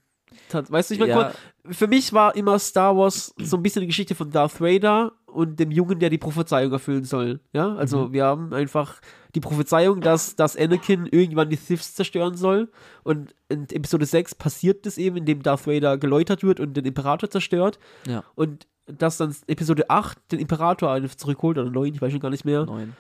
[0.51, 1.31] Weißt du, ich meine, ja,
[1.69, 5.59] für mich war immer Star Wars so ein bisschen die Geschichte von Darth Vader und
[5.59, 7.39] dem Jungen, der die Prophezeiung erfüllen soll.
[7.53, 9.01] Ja, also wir haben einfach
[9.35, 12.71] die Prophezeiung, dass, dass Anakin irgendwann die Siths zerstören soll.
[13.03, 17.29] Und in Episode 6 passiert das eben, indem Darth Vader geläutert wird und den Imperator
[17.29, 17.79] zerstört.
[18.07, 22.29] ja, Und dass dann Episode 8 den Imperator zurückholt, oder 9, ich weiß schon gar
[22.29, 22.93] nicht mehr, neun.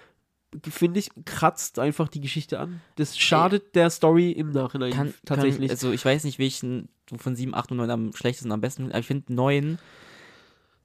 [0.69, 2.81] Finde ich, kratzt einfach die Geschichte an.
[2.95, 5.67] Das schadet der Story im Nachhinein Kann, tatsächlich.
[5.67, 8.61] Kann, also ich weiß nicht, welchen du von 7, 8 und 9 am schlechtesten, am
[8.61, 9.77] besten, aber ich finde 9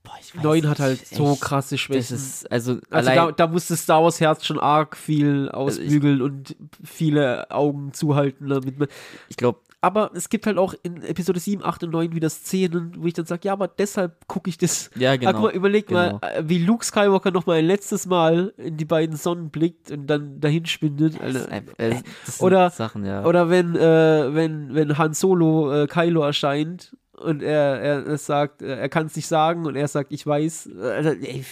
[0.03, 1.43] Boah, ich weiß 9 hat halt so echt.
[1.43, 2.17] krasse Das Schwächen.
[2.17, 6.57] ist, also, also da, da musste Star Wars Herz schon arg viel ich- ausbügeln und
[6.83, 8.89] viele Augen zuhalten, damit man
[9.29, 12.93] ich glaube, aber es gibt halt auch in Episode 7, 8 und 9 wieder Szenen,
[12.99, 14.91] wo ich dann sage, ja, aber deshalb gucke ich das.
[14.97, 15.41] ja, genau.
[15.41, 16.19] mal, überleg genau.
[16.19, 19.91] mal, äh, wie Luke Skywalker noch mal ein letztes Mal in die beiden Sonnen blickt
[19.91, 21.19] und dann dahin schwindet.
[21.21, 23.25] Das äh, das Oder- Sachen, ja.
[23.25, 28.63] Oder wenn, äh, wenn, wenn Han Solo äh, Kylo erscheint und er, er, er sagt,
[28.63, 31.45] äh, er kann es nicht sagen und er sagt, ich weiß, ey,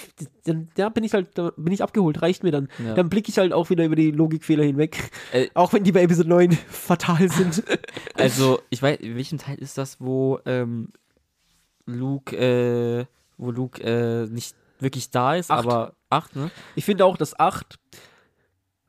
[0.44, 2.68] dann da bin ich halt, bin ich abgeholt, reicht mir dann.
[2.84, 2.94] Ja.
[2.94, 5.10] Dann blicke ich halt auch wieder über die Logikfehler hinweg.
[5.32, 7.62] Äh, auch wenn die bei Episode 9 fatal sind.
[8.14, 10.88] Also, ich weiß, in welchem Teil ist das, wo ähm,
[11.86, 13.06] Luke, äh,
[13.36, 15.64] wo Luke äh, nicht wirklich da ist, Acht.
[15.64, 16.50] aber acht, ne?
[16.74, 17.78] Ich finde auch, dass 8,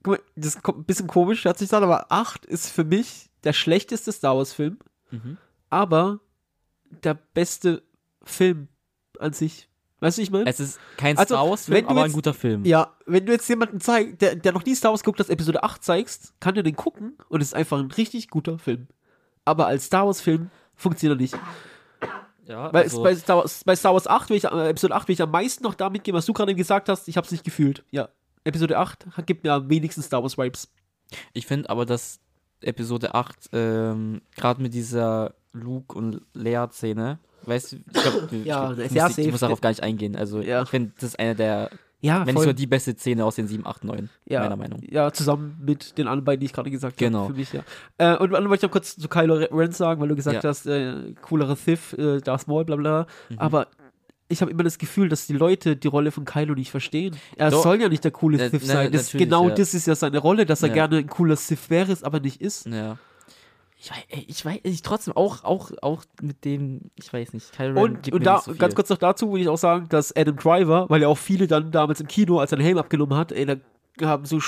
[0.03, 3.29] guck mal, das ist ein bisschen komisch, hat sich gesagt, aber 8 ist für mich
[3.43, 4.79] der schlechteste Star Wars-Film,
[5.11, 5.37] Mhm.
[5.69, 6.19] aber
[7.03, 7.83] der beste
[8.23, 8.67] Film
[9.19, 9.67] an sich.
[10.01, 10.45] Weißt du, ich meine?
[10.49, 12.63] Es ist kein Also, Star Wars-Film, aber ein jetzt- guter Film.
[12.63, 15.61] Ja, wenn du jetzt jemanden zeigst, der, der noch nie Star Wars guckt, das Episode
[15.63, 18.87] 8 zeigst, kann der den gucken und es ist einfach ein richtig guter Film.
[19.43, 21.35] Aber als Star Wars-Film funktioniert er nicht.
[22.45, 25.07] Ja, Weil also, bei, Star Wars, bei Star Wars 8, will ich, äh, Episode 8
[25.07, 27.31] will ich am meisten noch damit gehen, was du gerade gesagt hast, ich habe es
[27.31, 27.83] nicht gefühlt.
[27.91, 28.09] Ja,
[28.45, 30.71] Episode 8 hat- gibt mir am wenigsten Star Wars-Vibes.
[31.33, 32.19] ich finde aber, dass
[32.61, 38.91] Episode 8, ähm, gerade mit dieser Luke- und Leia-Szene, weißt du, ich glaube, Ja, ich,
[38.91, 40.15] ja muss, ich muss darauf gar nicht eingehen.
[40.15, 40.63] Also, Ja.
[40.63, 41.69] ich finde, das ist eine der,
[42.01, 44.81] Ja, wenn nicht sogar die beste Szene aus den 7, 8, 9, ja, meiner Meinung.
[44.89, 47.23] Ja, zusammen mit den anderen beiden, die ich gerade gesagt Genau.
[47.23, 47.33] habe.
[47.33, 47.61] Für mich, ja.
[47.97, 50.65] Äh, und dann wollte ich noch kurz zu Kylo Ren sagen, weil du gesagt hast,
[50.67, 53.07] äh, coolere Sith, äh, Darth Maul, bla bla.
[53.29, 53.39] Mhm.
[53.39, 53.67] Aber
[54.31, 57.15] ich habe immer das Gefühl, dass die Leute die Rolle von Kylo nicht verstehen.
[57.35, 57.63] Er Doch.
[57.63, 58.91] soll ja nicht der coole Äh, Sith sein.
[58.91, 59.55] Das, genau ja.
[59.55, 60.75] das ist ja seine Rolle, dass er Ja.
[60.75, 62.67] gerne ein cooler Sith wäre, es aber nicht ist.
[62.67, 62.97] Ja.
[63.81, 67.75] Ich weiß, ich weiß, ich trotzdem auch, auch, auch mit dem, ich weiß nicht, Kylo
[67.75, 70.35] Ren Und, und da, so ganz kurz noch dazu, will ich auch sagen, dass Adam
[70.35, 73.31] Driver, weil ja auch viele dann damals im Kino, als er den Helm abgenommen hat,
[73.31, 73.55] ey, da
[74.01, 74.41] haben so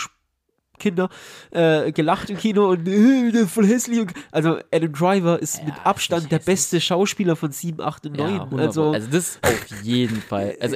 [0.79, 1.09] Kinder
[1.51, 4.01] äh, gelacht im Kino und äh, der ist voll hässlich.
[4.01, 7.79] Und, also Adam Driver ist Ja, mit ist Abstand nicht der beste Schauspieler von 7,
[7.79, 8.35] 8 und 9.
[8.35, 10.57] ja, 100 also, also das auf jeden Fall.
[10.59, 10.75] Also,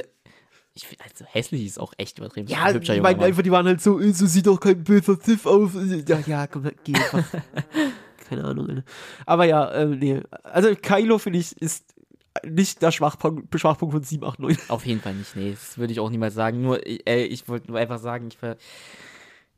[0.72, 2.48] ich find, also hässlich ist auch echt übertrieben.
[2.48, 5.46] ja, ich meine einfach, die waren halt so, äh, so sieht doch kein böser Sith
[5.46, 5.72] aus.
[6.06, 7.24] Ja, ja, komm, geh einfach.
[8.28, 8.84] Keine Ahnung, Alter.
[9.26, 10.20] Aber ja, äh, nee.
[10.42, 11.94] Also Kylo, finde ich, ist
[12.44, 14.56] nicht der Schwachpunkt, Schwachpunkt von 7, 8, 9.
[14.68, 16.60] Auf jeden Fall nicht, nee, das würde ich auch niemals sagen.
[16.60, 18.56] Nur, ey, ich wollte nur einfach sagen, ich, ver-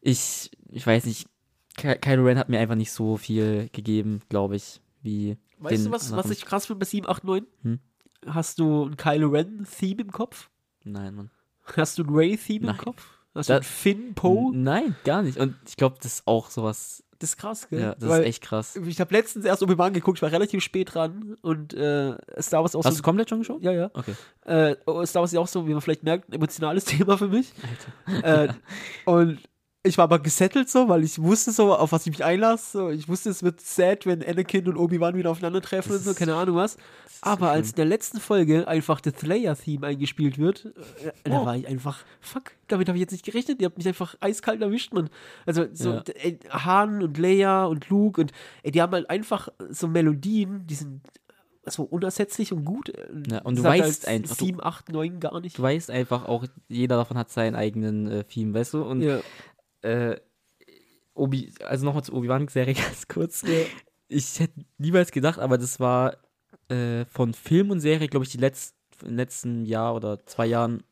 [0.01, 1.29] ich, ich weiß nicht,
[1.77, 5.91] Ky Kylo Ren hat mir einfach nicht so viel gegeben, glaube ich, wie Weißt du,
[5.91, 7.47] was, was ich krass finde bei 7, 8, 9?
[7.63, 7.79] Hm?
[8.27, 10.51] Hast du ein Kylo Ren-Theme im Kopf?
[10.85, 11.31] Nein, Mann.
[11.77, 12.77] Hast du ein Ray-Theme im.
[12.77, 13.05] Kopf?
[13.35, 14.53] Hast du ein Finn, Poe?
[14.55, 15.39] Nein, gar nicht.
[15.39, 17.81] Und ich glaube, das ist auch sowas, Das ist krass, gell?
[17.81, 18.77] ja, das Weil ist echt krass.
[18.77, 22.77] Ich habe letztens erst Obi-Wan geguckt, ich war relativ spät dran und äh, Star Wars
[22.77, 22.99] auch Hast so.
[22.99, 23.61] du komplett schon geschaut?
[23.63, 23.91] Ja, ja.
[23.93, 24.15] Okay.
[24.45, 27.19] Äh, oh, Star Wars ist ja auch so, wie man vielleicht merkt, ein emotionales Thema
[27.19, 27.53] für mich.
[28.23, 28.49] äh,
[29.05, 29.39] und
[29.85, 32.93] ich war aber gesettelt so, weil ich wusste so, auf was ich mich einlasse.
[32.93, 36.35] Ich wusste, es wird sad, wenn Anakin und Obi-Wan wieder aufeinandertreffen Das und so, keine
[36.35, 36.77] Ahnung was.
[37.21, 41.47] Aber als in der letzten Folge einfach das Slayer-Theme eingespielt wird, äh, da Oh.
[41.47, 43.61] war ich einfach, fuck, damit habe ich jetzt nicht gerechnet.
[43.61, 45.09] Ihr habt mich einfach eiskalt erwischt, man.
[45.47, 46.03] Also so Ja.
[46.23, 50.75] ey, Han und Leia und Luke und ey, die haben halt einfach so Melodien, die
[50.75, 51.01] sind
[51.67, 52.93] so unersetzlich und gut.
[53.31, 55.59] Ja, und du weißt halt einfach, du- 7, 8, 9 gar nicht.
[55.59, 58.83] Du weißt einfach auch, jeder davon hat seinen eigenen äh, Theme, weißt du?
[58.83, 59.21] Und ja.
[59.83, 60.17] Äh,
[61.15, 63.43] Obi, also nochmal zur Obi-Wan-Serie ganz kurz.
[63.43, 63.65] Ja.
[64.09, 66.17] Ich hätte niemals gedacht, aber das war
[66.69, 68.75] äh, von Film und Serie, glaube ich, die letzt,
[69.05, 70.83] im letzten Jahr oder zwei Jahren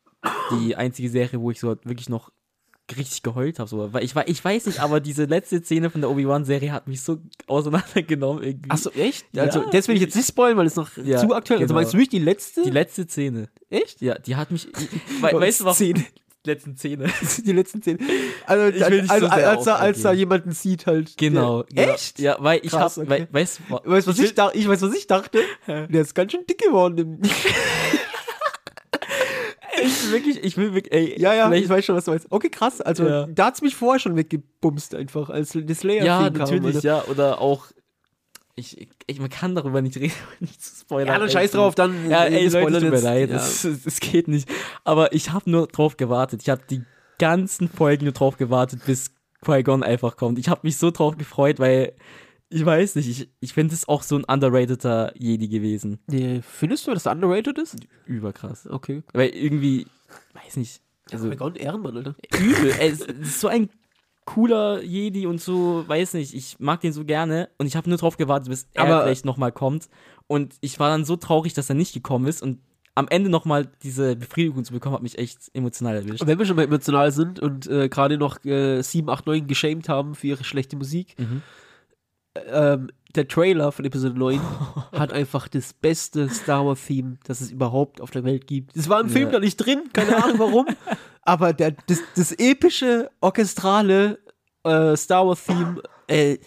[0.51, 2.31] die einzige Serie, wo ich so wirklich noch
[2.95, 3.69] richtig geheult habe.
[3.69, 3.91] So.
[3.99, 7.17] Ich, ich weiß nicht, aber diese letzte Szene von der Obi-Wan-Serie hat mich so
[7.47, 8.69] auseinandergenommen irgendwie.
[8.69, 9.25] Achso, echt?
[9.33, 9.43] Ja.
[9.43, 11.63] Also, das will ich jetzt nicht spoilern, weil es noch Ja, zu aktuell ist.
[11.63, 11.73] Also genau.
[11.73, 12.63] meinst du wirklich die letzte?
[12.63, 13.49] Die letzte Szene.
[13.69, 14.01] echt?
[14.01, 14.67] Ja, die hat mich.
[15.21, 15.75] We weißt du was?
[15.75, 16.05] Szene.
[16.47, 17.05] Letzten Szene.
[17.45, 17.99] die letzten Zehn.
[18.47, 20.19] Also, Ich will nicht also so sehr als, da, als aufgehen.
[20.19, 21.15] jemanden sieht halt.
[21.17, 21.63] Genau.
[21.63, 21.93] Der.
[21.93, 22.17] Echt?
[22.19, 23.27] Ja, weil ich Krass, hab, okay.
[23.31, 25.39] wei- weißt Weißt was ich, da, ich weiß, was ich dachte?
[25.67, 27.21] Der ist ganz schön dick geworden.
[29.83, 32.27] ich, wirklich, ich will wirklich, ey, ja, ja, ich weiß schon, was du meinst.
[32.29, 32.81] Okay, krass.
[32.81, 33.27] Also, Ja.
[33.27, 36.33] da hat's mich vorher schon weggebumst, einfach, als das Slayer ja, kam.
[36.33, 36.87] natürlich, Alter.
[36.87, 37.67] ja, oder auch,
[38.57, 41.07] ich, ich, man kann darüber nicht reden, nicht zu spoilern.
[41.13, 42.09] Ja, dann scheiß drauf, dann.
[42.09, 43.37] Ja, ey, Leute, tut mir leid, Ja.
[43.37, 44.49] es, es, es geht nicht.
[44.83, 46.41] Aber ich habe nur drauf gewartet.
[46.41, 46.81] Ich habe die
[47.19, 49.11] ganzen Folgen nur drauf gewartet, bis
[49.45, 50.39] Qui-Gon einfach kommt.
[50.39, 51.93] Ich habe mich so drauf gefreut, weil
[52.49, 55.99] ich weiß nicht, ich, ich finde es auch so ein underrateder Jedi gewesen.
[56.07, 57.75] Nee, findest du, dass er underrated ist?
[58.05, 58.67] Überkrass.
[58.67, 59.03] Okay.
[59.13, 59.85] Weil irgendwie,
[60.33, 60.81] weiß nicht,
[61.11, 62.15] also Gott, Ehrenmann, Alter.
[62.39, 62.73] übel.
[62.79, 63.69] Es ist so ein
[64.27, 67.97] cooler Jedi und so, weiß nicht, ich mag den so gerne und ich habe nur
[67.97, 69.89] drauf gewartet, bis er Aber- vielleicht nochmal kommt.
[70.27, 72.59] Und ich war dann so traurig, dass er nicht gekommen ist und
[72.95, 76.21] am Ende nochmal diese Befriedigung zu bekommen, hat mich echt emotional erwischt.
[76.21, 79.47] Und wenn wir schon mal emotional sind und äh, gerade noch äh, 7, 8, 9
[79.47, 81.41] geschämt haben für ihre schlechte Musik, Mhm.
[82.47, 84.39] ähm, der Trailer von Episode 9
[84.93, 88.75] hat einfach das beste Star Wars Theme, das es überhaupt auf der Welt gibt.
[88.77, 89.31] Es war im Film Ja.
[89.33, 90.65] da nicht drin, keine Ahnung warum,
[91.23, 94.19] aber der, das, das epische, orchestrale
[94.63, 96.37] äh, Star Wars Theme, äh,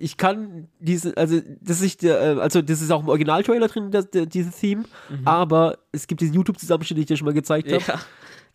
[0.00, 3.90] ich kann diese, also das ist, der, äh, also das ist auch im Original-Trailer drin,
[3.90, 4.84] das, der, dieses Theme,
[5.24, 7.82] aber es gibt diesen YouTube-Zusammenschnitt, den ich dir schon mal gezeigt habe.
[7.86, 8.00] Ja.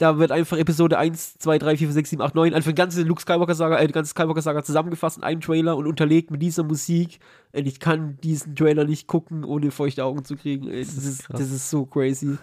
[0.04, 2.76] Da wird einfach Episode 1, 2, 3, 4, 5, 6, 7, 8, 9, einfach die
[2.76, 6.64] ganze Luke Skywalker-Saga, äh, die ganze Skywalker-Saga zusammengefasst in einem Trailer und unterlegt mit dieser
[6.64, 7.20] Musik.
[7.54, 10.68] Und ich kann diesen Trailer nicht gucken, ohne feuchte Augen zu kriegen.
[10.70, 12.38] Ey, das, ist das ist so crazy.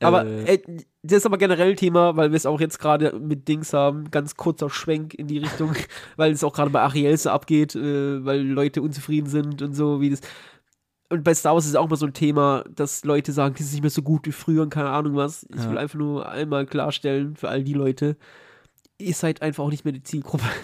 [0.00, 0.54] Aber Äh.
[0.54, 0.58] äh,
[1.02, 4.36] das ist aber generell Thema, weil wir es auch jetzt gerade mit Dings haben, ganz
[4.36, 5.72] kurzer Schwenk in die Richtung,
[6.16, 10.00] weil es auch gerade bei Ariel so abgeht, äh, weil Leute unzufrieden sind und so,
[10.00, 10.20] wie das.
[11.10, 13.72] Und bei Star Wars ist auch mal so ein Thema, dass Leute sagen, das ist
[13.72, 15.46] nicht mehr so gut wie früher und keine Ahnung was.
[15.54, 15.70] Ich Ja.
[15.70, 18.16] will einfach nur einmal klarstellen für all die Leute,
[18.98, 20.44] ihr seid einfach auch nicht mehr die Zielgruppe.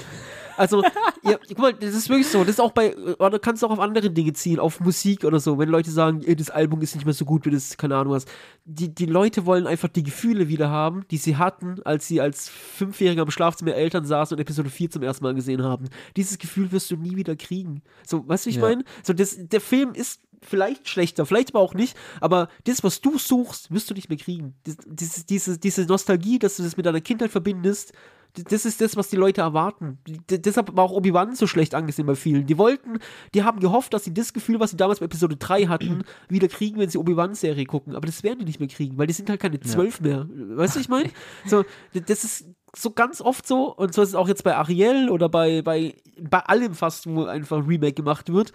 [0.57, 0.85] Also,
[1.25, 2.39] ja, guck mal, das ist wirklich so.
[2.43, 5.41] Das ist auch bei, oder kannst du auch auf andere Dinge ziehen, auf Musik oder
[5.41, 5.59] so.
[5.59, 8.25] Wenn Leute sagen, das Album ist nicht mehr so gut wie das, keine Ahnung was.
[8.65, 12.49] Die, die Leute wollen einfach die Gefühle wieder haben, die sie hatten, als sie als
[12.51, 15.87] Fünfjähriger im Schlafzimmer Eltern saßen und Episode 4 zum ersten Mal gesehen haben.
[16.17, 17.83] Dieses Gefühl wirst du nie wieder kriegen.
[18.07, 18.69] So, weißt du, wie ich Ja.
[18.69, 18.85] meine?
[19.03, 23.19] So, das, der Film ist vielleicht schlechter, vielleicht aber auch nicht, aber das, was du
[23.19, 24.55] suchst, wirst du nicht mehr kriegen.
[24.67, 27.93] Diese, diese, diese Nostalgie, dass du das mit deiner Kindheit verbindest,
[28.35, 29.99] das ist das, was die Leute erwarten.
[30.07, 32.47] D deshalb war auch Obi-Wan so schlecht angesehen bei vielen.
[32.47, 32.99] Die wollten,
[33.33, 36.49] die haben gehofft, dass sie das Gefühl, was sie damals bei Episode 3 hatten, wieder
[36.49, 37.95] kriegen, wenn sie Obi-Wan-Serie gucken.
[37.95, 40.27] Aber das werden die nicht mehr kriegen, weil die sind halt keine zwölf mehr.
[40.29, 41.11] Weißt du, ich meine?
[41.47, 45.11] So, das ist so ganz oft so, und so ist es auch jetzt bei Ariel
[45.11, 48.53] oder bei, bei, bei allem fast, wo einfach ein Remake gemacht wird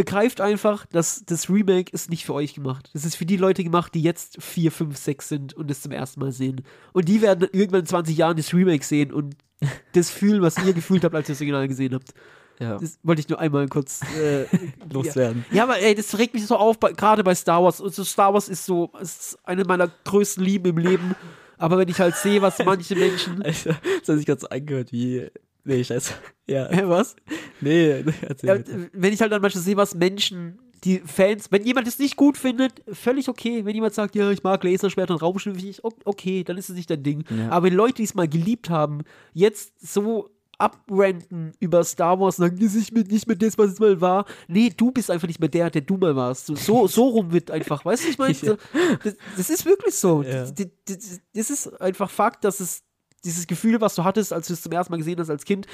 [0.00, 2.88] begreift einfach, dass das Remake ist nicht für euch gemacht.
[2.94, 5.92] Das ist für die Leute gemacht, die jetzt 4, 5, 6 sind und es zum
[5.92, 6.62] ersten Mal sehen.
[6.94, 9.36] Und die werden irgendwann in 20 Jahren das Remake sehen und
[9.92, 12.14] das fühlen, was ihr gefühlt habt, als ihr das Original gesehen habt.
[12.58, 12.78] Ja.
[12.78, 14.46] Das wollte ich nur einmal kurz äh,
[14.90, 15.44] Loswerden.
[15.52, 17.82] Ja, aber ey, das regt mich so auf, gerade bei Star Wars.
[17.82, 21.14] Und so Star Wars ist so ist eine meiner größten Lieben im Leben.
[21.58, 23.42] Aber wenn ich halt sehe, was manche Menschen.
[23.42, 25.28] Alter, das hat sich gerade so angehört wie.
[25.64, 26.12] Nee, scheiße.
[26.46, 26.68] Ja.
[26.88, 27.14] Was?
[27.60, 28.58] Nee, erzähl Ja,
[28.92, 32.36] wenn ich halt dann manchmal sehe, was Menschen, die Fans, wenn jemand es nicht gut
[32.36, 33.64] findet, völlig okay.
[33.64, 36.74] Wenn jemand sagt, ja, ich mag Laserschwert und Raumschiffe, ich, o- okay, dann ist es
[36.74, 37.24] nicht dein Ding.
[37.30, 37.50] Ja.
[37.50, 39.02] Aber wenn Leute, die es mal geliebt haben,
[39.32, 43.78] jetzt so abrenten über Star Wars und sagen, das ist nicht mehr das, was es
[43.78, 44.24] mal war.
[44.48, 46.46] Nee, du bist einfach nicht mehr der, der du mal warst.
[46.46, 48.34] So, so, rum wird einfach, weißt du, ich meine,
[49.04, 50.22] das, das ist wirklich so.
[50.22, 50.50] Ja.
[50.50, 50.54] Das,
[50.86, 52.82] das, das ist einfach Fakt, dass es
[53.24, 55.66] dieses Gefühl, was du hattest, als du es zum ersten Mal gesehen hast als Kind,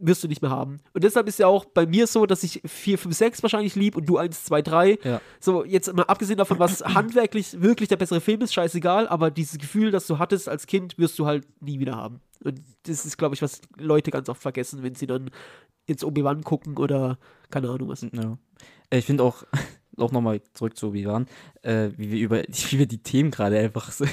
[0.00, 0.78] wirst du nicht mehr haben.
[0.92, 3.96] Und deshalb ist ja auch bei mir so, dass ich 4, 5, 6 wahrscheinlich lieb
[3.96, 4.98] und du 1, 2, 3.
[5.04, 5.20] Ja.
[5.38, 9.58] So, jetzt mal abgesehen davon, was handwerklich wirklich der bessere Film ist, scheißegal, aber dieses
[9.58, 12.20] Gefühl, das du hattest als Kind, wirst du halt nie wieder haben.
[12.42, 15.30] Und das ist, glaube ich, was Leute ganz oft vergessen, wenn sie dann
[15.86, 17.18] jetzt Obi-Wan gucken oder
[17.50, 18.02] keine Ahnung was.
[18.02, 18.38] Ja.
[18.88, 19.44] Äh, Ich finde auch,
[19.98, 21.26] auch nochmal zurück zu Obi-Wan,
[21.62, 24.04] äh, wie wir über wie wir die Themen gerade einfach so.
[24.04, 24.10] Ja,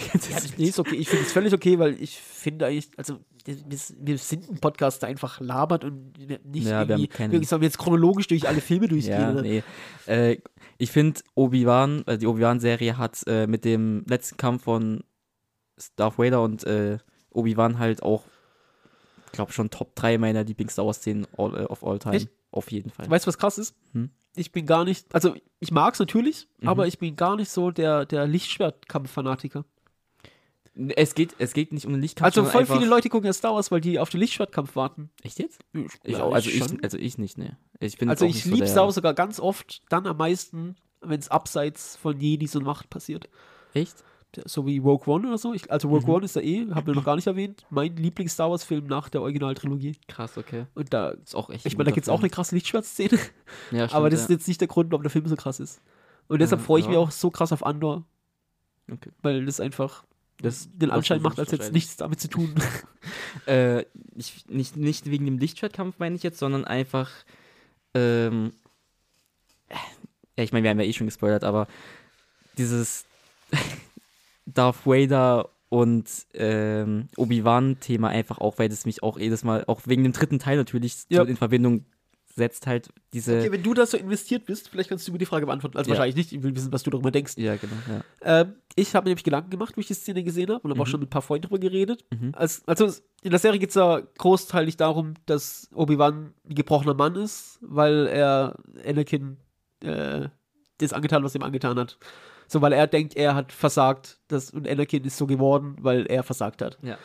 [0.57, 0.95] nee, ist okay.
[0.95, 5.01] Ich finde es völlig okay, weil ich finde eigentlich, also wir, wir sind ein Podcast,
[5.01, 8.61] der einfach labert und nicht Ja, wir irgendwie, wirklich sollen wir jetzt chronologisch durch alle
[8.61, 9.13] Filme durchgehen.
[9.37, 9.63] Ja, nee.
[10.05, 10.37] Äh,
[10.77, 15.03] ich finde, Obi-Wan, äh, die Obi-Wan-Serie hat äh, mit dem letzten Kampf von
[15.95, 16.97] Darth Vader und äh,
[17.31, 18.23] Obi-Wan halt auch,
[19.27, 22.15] ich glaube schon Top 3 meiner Lieblings-Star Wars-Szenen äh, of all time.
[22.15, 22.29] Echt?
[22.51, 23.09] Auf jeden Fall.
[23.09, 23.75] Weißt du, was krass ist?
[23.93, 24.09] Hm?
[24.35, 26.67] Ich bin gar nicht, also ich mag es natürlich, Mhm.
[26.69, 29.65] aber ich bin gar nicht so der, der Lichtschwertkampf-Fanatiker.
[30.95, 32.25] Es geht, es geht nicht um den Lichtkampf.
[32.37, 35.09] Also voll viele Leute gucken ja Star Wars, weil die auf den Lichtschwertkampf warten.
[35.23, 35.59] Echt jetzt?
[36.03, 36.83] Ich Ja, auch, also, ich, schon.
[36.83, 37.57] also ich nicht, ne.
[37.79, 41.29] Ich bin Also ich liebe Star Wars sogar ganz oft dann am meisten, wenn es
[41.29, 43.27] abseits von Jedis und Macht passiert.
[43.73, 44.03] Echt?
[44.45, 45.53] So wie Rogue One oder so.
[45.53, 46.13] Ich, also Rogue Mhm.
[46.15, 49.21] One ist ja eh, haben wir noch gar nicht erwähnt, mein Lieblings-Star Wars-Film nach der
[49.21, 49.95] Originaltrilogie.
[50.07, 50.65] Krass, okay.
[50.75, 51.65] Und da, Ist auch echt.
[51.65, 53.19] ich ein meine, da gibt es auch eine krasse Lichtschwertszene, Ja,
[53.87, 54.35] stimmt, aber das ist ja.
[54.35, 55.81] jetzt nicht der Grund, warum der Film so krass ist.
[56.27, 56.89] Und deshalb Äh, freue ich ja.
[56.91, 58.03] mich auch so krass auf Andor,
[58.91, 59.09] Okay.
[59.23, 60.03] weil das einfach
[60.41, 62.53] Das, den das Anschein macht, als hätte es nichts damit zu tun.
[63.45, 63.85] Äh,
[64.15, 67.09] ich, nicht, nicht wegen dem Lichtschwertkampf meine ich jetzt, sondern einfach,
[67.93, 68.51] ähm,
[70.37, 71.67] ja, ich meine, wir haben ja eh schon gespoilert, aber
[72.57, 73.05] dieses
[74.45, 80.03] Darth Vader und ähm, Obi-Wan-Thema einfach auch, weil das mich auch jedes Mal, auch wegen
[80.03, 81.23] dem dritten Teil natürlich Ja.
[81.23, 81.85] in Verbindung
[82.37, 85.25] setzt halt diese, Okay, wenn du da so investiert bist, vielleicht kannst du mir die
[85.25, 85.77] Frage beantworten.
[85.77, 85.97] Also Ja.
[85.97, 87.33] wahrscheinlich nicht, ich will wissen, was du darüber denkst.
[87.37, 88.41] ja genau, ja.
[88.41, 90.79] Ähm, ich habe mir nämlich Gedanken gemacht, wo ich die Szene gesehen habe und habe
[90.81, 90.89] auch Mhm.
[90.91, 92.05] schon mit ein paar Freunden drüber geredet.
[92.11, 92.31] Mhm.
[92.35, 92.85] Als, also
[93.23, 98.07] in der Serie geht es ja großteilig darum, dass Obi-Wan ein gebrochener Mann ist, weil
[98.07, 99.37] er Anakin
[99.83, 100.29] äh,
[100.77, 101.97] das angetan, was ihm angetan hat.
[102.47, 106.23] So, weil er denkt, er hat versagt das, und Anakin ist so geworden, weil er
[106.23, 106.77] versagt hat.
[106.81, 106.97] Ja.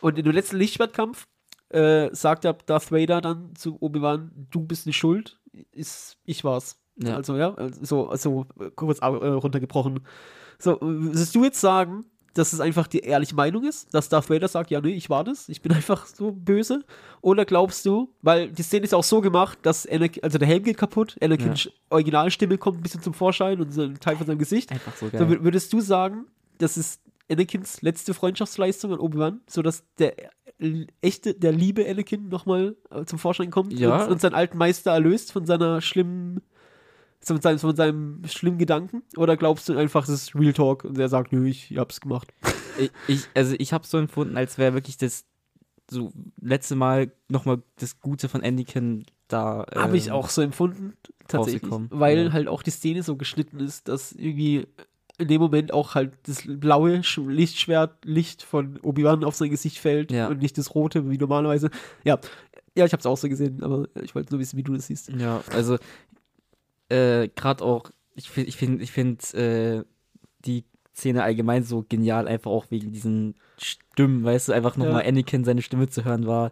[0.00, 1.26] Und in dem letzten Lichtschwertkampf
[1.70, 5.38] äh, sagt er Darth Vader dann zu Obi-Wan, du bist nicht schuld,
[5.72, 6.76] ist, ich war's.
[6.96, 7.16] Ja.
[7.16, 8.46] Also, ja, so, also
[8.76, 10.00] kurz äh, runtergebrochen.
[10.58, 12.04] So, würdest du jetzt sagen,
[12.34, 15.24] dass es einfach die ehrliche Meinung ist, dass Darth Vader sagt, ja, nee, ich war
[15.24, 16.84] das, ich bin einfach so böse?
[17.22, 20.62] Oder glaubst du, weil die Szene ist auch so gemacht, dass Anakin, also der Helm
[20.62, 24.38] geht kaputt, Anakins Originalstimme kommt ein bisschen zum Vorschein und so ein Teil von seinem
[24.38, 24.70] Gesicht.
[24.70, 25.22] Einfach so So, geil.
[25.26, 26.26] wür- würdest du sagen,
[26.58, 27.00] das ist
[27.30, 30.14] Anakins letzte Freundschaftsleistung an Obi-Wan, sodass der
[31.00, 34.04] echte, der liebe Anakin nochmal äh, zum Vorschein kommt Ja.
[34.04, 36.42] und, und seinen alten Meister erlöst von seiner schlimmen,
[37.20, 39.02] von seinem, von seinem schlimmen Gedanken?
[39.16, 42.32] Oder glaubst du einfach, das ist Real Talk und er sagt, nö, ich hab's gemacht?
[42.78, 45.24] ich, ich, also ich habe so empfunden, als wäre wirklich das
[45.90, 49.66] so letzte Mal nochmal das Gute von Anakin da.
[49.74, 50.94] Habe ich ähm, auch so empfunden,
[51.26, 51.72] tatsächlich.
[51.90, 52.32] Weil ja.
[52.32, 54.66] halt auch die Szene so geschnitten ist, dass irgendwie
[55.20, 59.78] in dem Moment auch halt das blaue Sch- Lichtschwert, Licht von Obi-Wan auf sein Gesicht
[59.78, 60.28] fällt Ja.
[60.28, 61.70] und nicht das rote, wie normalerweise.
[62.04, 62.18] Ja,
[62.76, 64.86] ja ich habe es auch so gesehen, aber ich wollte nur wissen, wie du das
[64.86, 65.10] siehst.
[65.10, 65.76] Ja, also
[66.88, 69.84] äh, gerade auch, ich finde, ich finde, ich finde äh,
[70.44, 70.64] die
[70.94, 75.08] Szene allgemein so genial, einfach auch wegen diesen Stimmen, weißt du, einfach nochmal Ja.
[75.08, 76.50] Anakin seine Stimme zu hören war.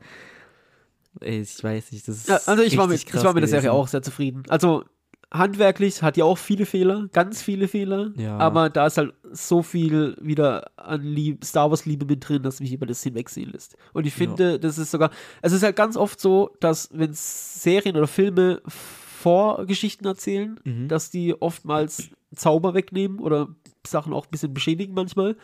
[1.20, 2.28] Ich weiß nicht, das ist.
[2.28, 4.44] Ja, also ich war, mit, ich war mit der Serie auch sehr zufrieden.
[4.48, 4.84] Also
[5.30, 8.38] handwerklich hat die auch viele Fehler, ganz viele Fehler, Ja.
[8.38, 12.60] aber da ist halt so viel wieder an Lieb Star Wars Liebe mit drin, dass
[12.60, 13.76] mich über das hinwegsehen lässt.
[13.92, 15.10] Und ich finde, das ist sogar,
[15.42, 20.88] es ist halt ganz oft so, dass wenn Serien oder Filme Vorgeschichten erzählen, Mhm.
[20.88, 23.48] dass die oftmals Zauber wegnehmen oder
[23.86, 25.36] Sachen auch ein bisschen beschädigen manchmal.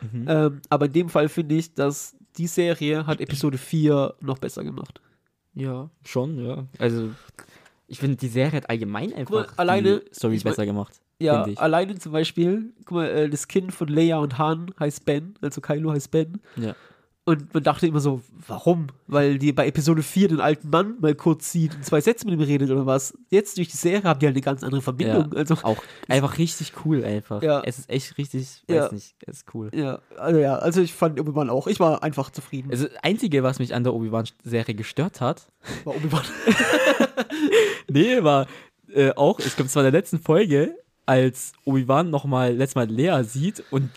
[0.00, 0.24] Mhm.
[0.28, 4.64] Ähm, aber in dem Fall finde ich, dass die Serie hat Episode 4 noch besser
[4.64, 5.00] gemacht.
[5.54, 6.66] Ja, schon, ja.
[6.78, 7.10] Also,
[7.90, 11.00] ich finde, die Serie hat allgemein einfach mal, alleine- die Story ich mein- besser gemacht.
[11.18, 15.34] Ja, alleine zum Beispiel, guck mal, äh, das Kind von Leia und Han heißt Ben,
[15.42, 16.40] also Kylo heißt Ben.
[16.56, 16.74] Ja.
[17.30, 18.88] Und man dachte immer so, warum?
[19.06, 22.34] Weil die bei Episode 4 den alten Mann mal kurz sieht und zwei Sätze mit
[22.34, 23.16] ihm redet oder was.
[23.28, 25.30] Jetzt durch die Serie haben die halt eine ganz andere Verbindung.
[25.32, 25.38] Ja.
[25.38, 27.42] Also, Auch einfach richtig cool einfach.
[27.42, 27.62] Ja.
[27.64, 28.92] Es ist echt richtig, weiß Ja.
[28.92, 29.70] nicht, es ist cool.
[29.72, 31.66] ja, also ja, also ich fand Obi-Wan auch.
[31.68, 32.70] Ich war einfach zufrieden.
[32.70, 35.46] Also, das Einzige, was mich an der Obi-Wan-Serie gestört hat,
[35.84, 36.24] war Obi-Wan.
[37.88, 38.46] nee, war
[38.92, 40.74] äh, auch, ich glaube, es war in der letzten Folge,
[41.06, 43.90] als Obi-Wan nochmal letztes Mal Lea sieht und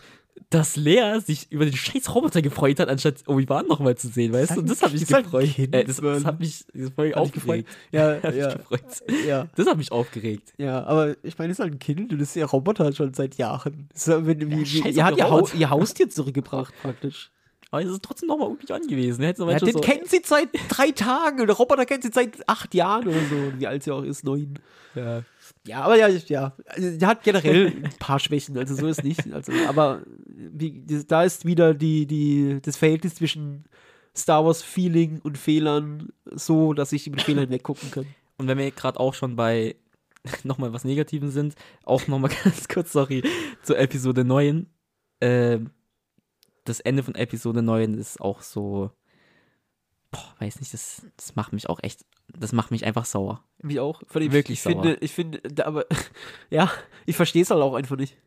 [0.53, 4.55] dass Lea sich über den scheiß Roboter gefreut hat, anstatt Obi-Wan nochmal zu sehen, weißt
[4.55, 4.59] du?
[4.59, 5.57] Und das hat mich gefreut.
[5.57, 7.15] Äh, das, das hat mich, dich gefreut?
[7.15, 7.69] aufgeregt.
[7.91, 8.81] Ja, ja, gefreut.
[9.27, 9.47] ja.
[9.55, 10.53] Das hat mich aufgeregt.
[10.57, 13.13] Ja, aber ich meine, es ist halt ein Kind und das ist ja Roboter schon
[13.13, 13.87] seit Jahren.
[13.93, 15.55] Das ist, wenn, wie, ihr hat ihr, Roboter.
[15.55, 17.31] ihr Haustier zurückgebracht, praktisch.
[17.71, 19.23] Aber es ist trotzdem nochmal Obi-Wan gewesen.
[19.23, 22.47] Hätte Ja, den so, kennt sie seit drei Tagen und der Roboter kennt sie seit
[22.47, 23.59] acht Jahren oder so.
[23.59, 24.59] Wie alt sie auch ist, neun.
[24.93, 25.23] ja.
[25.65, 26.53] Ja, aber ja, ja.
[26.67, 29.31] Also, der hat generell ein paar Schwächen, also so ist nicht.
[29.33, 30.01] Also, aber
[30.33, 33.65] wie, da ist wieder die, die, das Verhältnis zwischen
[34.15, 38.07] Star Wars Feeling und Fehlern so, dass ich über die Fehler hinweggucken kann.
[38.37, 39.75] Und wenn wir gerade auch schon bei
[40.43, 43.23] nochmal was Negativen sind, auch nochmal ganz kurz, sorry,
[43.61, 44.67] zur Episode 9.
[45.21, 45.71] Ähm,
[46.65, 48.91] das Ende von Episode 9 ist auch so,
[50.11, 53.43] boah, weiß nicht, das, das macht mich auch echt, das macht mich einfach sauer.
[53.59, 54.01] Wie auch.
[54.13, 55.85] Wirklich ich finde, ich finde, aber
[56.49, 56.71] ja,
[57.05, 58.17] ich verstehe es halt auch einfach nicht.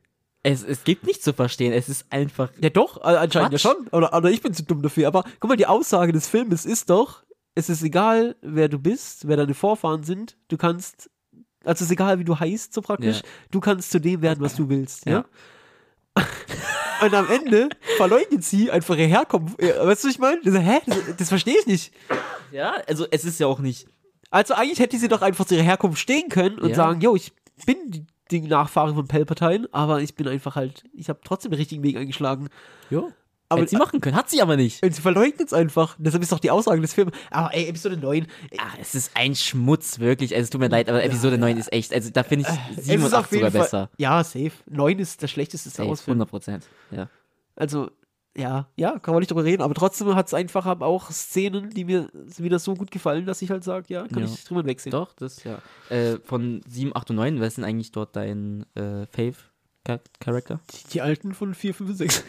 [0.49, 3.65] Es, es gibt nichts zu verstehen, es ist einfach, Ja doch, anscheinend Quatsch.
[3.65, 3.89] ja schon.
[3.89, 5.09] Oder, oder ich bin zu dumm dafür.
[5.09, 7.25] Aber guck mal, die Aussage des Filmes ist doch,
[7.57, 10.37] es ist egal, wer du bist, wer deine Vorfahren sind.
[10.49, 11.11] Du kannst,
[11.65, 13.17] also es ist egal, wie du heißt, so praktisch.
[13.17, 13.23] Ja.
[13.51, 15.07] Du kannst zu dem werden, was du willst.
[15.07, 15.25] Ja.
[16.17, 16.25] Ja.
[17.03, 19.59] Und am Ende verleugnet sie einfach ihr Herkunft.
[19.61, 20.41] Weißt du, was ich meine?
[20.43, 20.81] Das, hä?
[20.87, 21.93] Das, das verstehe ich nicht.
[22.53, 23.87] ja, also es ist ja auch nicht,
[24.31, 26.75] Also eigentlich hätte sie doch einfach zu ihrer Herkunft stehen können und Ja.
[26.77, 27.33] sagen, yo, ich
[27.67, 31.83] bin die, Nachfahre von Palpatine, aber ich bin einfach halt, ich habe trotzdem den richtigen
[31.83, 32.49] Weg eingeschlagen.
[32.91, 33.13] jo,
[33.49, 34.83] Aber- hätte sie machen können, hat sie aber nicht.
[34.83, 35.95] Und sie verleugnet es einfach.
[35.99, 37.13] Deshalb ist doch die Aussage des Films.
[37.31, 38.27] Aber ey, Episode 9.
[38.51, 40.35] ey, Ach, es ist ein Schmutz, wirklich.
[40.35, 42.87] Also es tut mir leid, aber Episode 9 ist echt, also da finde ich es
[42.87, 43.61] 7 ist und auf 8 jeden sogar Fall.
[43.63, 43.91] besser.
[43.99, 44.53] Ja, safe.
[44.69, 46.15] 9 ist der schlechteste Star Safe, Wars Film.
[46.17, 47.09] 100 Prozent, ja.
[47.55, 47.91] Also,
[48.37, 49.63] ja, ja, kann man nicht drüber reden.
[49.63, 53.41] Aber trotzdem hat es einfach haben auch Szenen, die mir wieder so gut gefallen, dass
[53.43, 54.25] ich halt sage, ja, kann Ja.
[54.27, 54.91] ich drüber wegsehen.
[54.91, 55.61] Doch, das ja.
[55.89, 60.61] Äh, von 7, 8 und 9, wer ist denn eigentlich dort dein äh, Fave-Charakter?
[60.71, 62.25] Die, die alten von 4, 5 und 6.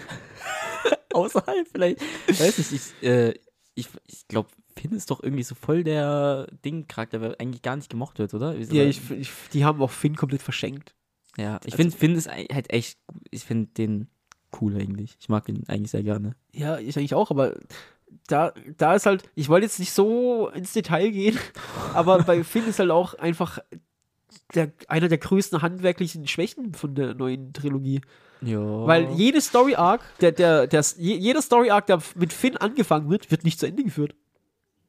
[1.13, 2.01] Außerhalb vielleicht.
[2.27, 3.33] Weiß nicht, ich, äh,
[3.75, 7.89] ich, ich glaube, Finn ist doch irgendwie so voll der Ding-Charakter, der eigentlich gar nicht
[7.89, 8.55] gemocht wird, oder?
[8.55, 10.95] ja, ich, ich, die haben auch Finn komplett verschenkt.
[11.37, 12.99] ja, ich also- finde, Finn ist halt echt,
[13.31, 14.07] ich finde den
[14.61, 15.17] cool eigentlich.
[15.19, 16.35] Ich mag ihn eigentlich sehr gerne.
[16.53, 17.55] Ja, ich eigentlich auch, aber
[18.27, 21.37] da, da ist halt, ich wollte jetzt nicht so ins Detail gehen,
[21.93, 23.59] aber bei Finn ist halt auch einfach
[24.53, 28.01] der, einer der größten handwerklichen Schwächen von der neuen Trilogie.
[28.41, 28.59] Ja.
[28.59, 33.31] Weil jede Story Arc, der, der, der, jeder Story Arc, der mit Finn angefangen wird,
[33.31, 34.15] wird nicht zu Ende geführt.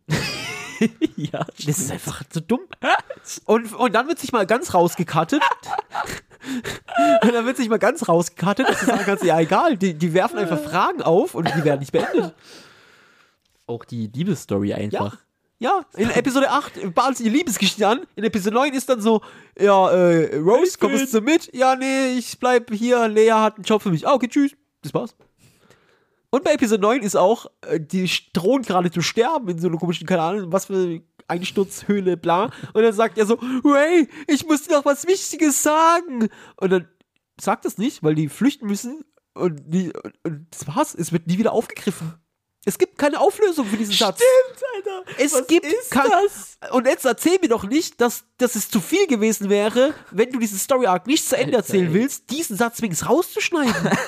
[1.16, 2.60] ja, Das ist einfach so dumm.
[3.46, 5.42] Und, und dann wird sich mal ganz rausgekattet.
[7.22, 10.14] und dann wird sich mal ganz rausgekattet, dass du sagen kannst, ja egal, die, die
[10.14, 12.34] werfen einfach Fragen auf und die werden nicht beendet.
[13.66, 15.18] auch die Liebesstory einfach.
[15.60, 18.06] Ja, in Episode 8 bahnt sie die Liebesgeschichte an.
[18.14, 19.22] In Episode 9 ist dann so,
[19.58, 21.52] ja, äh, Rose, kommst du mit?
[21.52, 23.08] Ja, nee, ich bleib hier.
[23.08, 24.06] Lea hat einen Job für mich.
[24.06, 24.52] Ah, okay, tschüss.
[24.82, 25.16] Das war's.
[26.30, 29.78] Und bei Episode 9 ist auch, äh, die drohen gerade zu sterben in so einer
[29.78, 32.50] komischen, keine Ahnung, was für Einsturzhöhle, bla.
[32.72, 36.28] Und dann sagt er so, Ray, ich muss dir noch was Wichtiges sagen.
[36.56, 36.88] Und dann
[37.40, 39.04] sagt das nicht, weil die flüchten müssen.
[39.34, 40.94] Und, die, und, und das war's.
[40.94, 42.14] Es wird nie wieder aufgegriffen.
[42.64, 44.20] Es gibt keine Auflösung für diesen Satz.
[44.76, 45.04] Alter.
[45.16, 46.58] Es Was gibt ist kein, das?
[46.72, 50.38] Und jetzt erzähl mir doch nicht, dass, dass es zu viel gewesen wäre, wenn du
[50.38, 51.94] diesen Story Arc nicht zu Ende Alter, erzählen ey.
[51.94, 53.74] willst, diesen Satz wenigstens rauszuschneiden.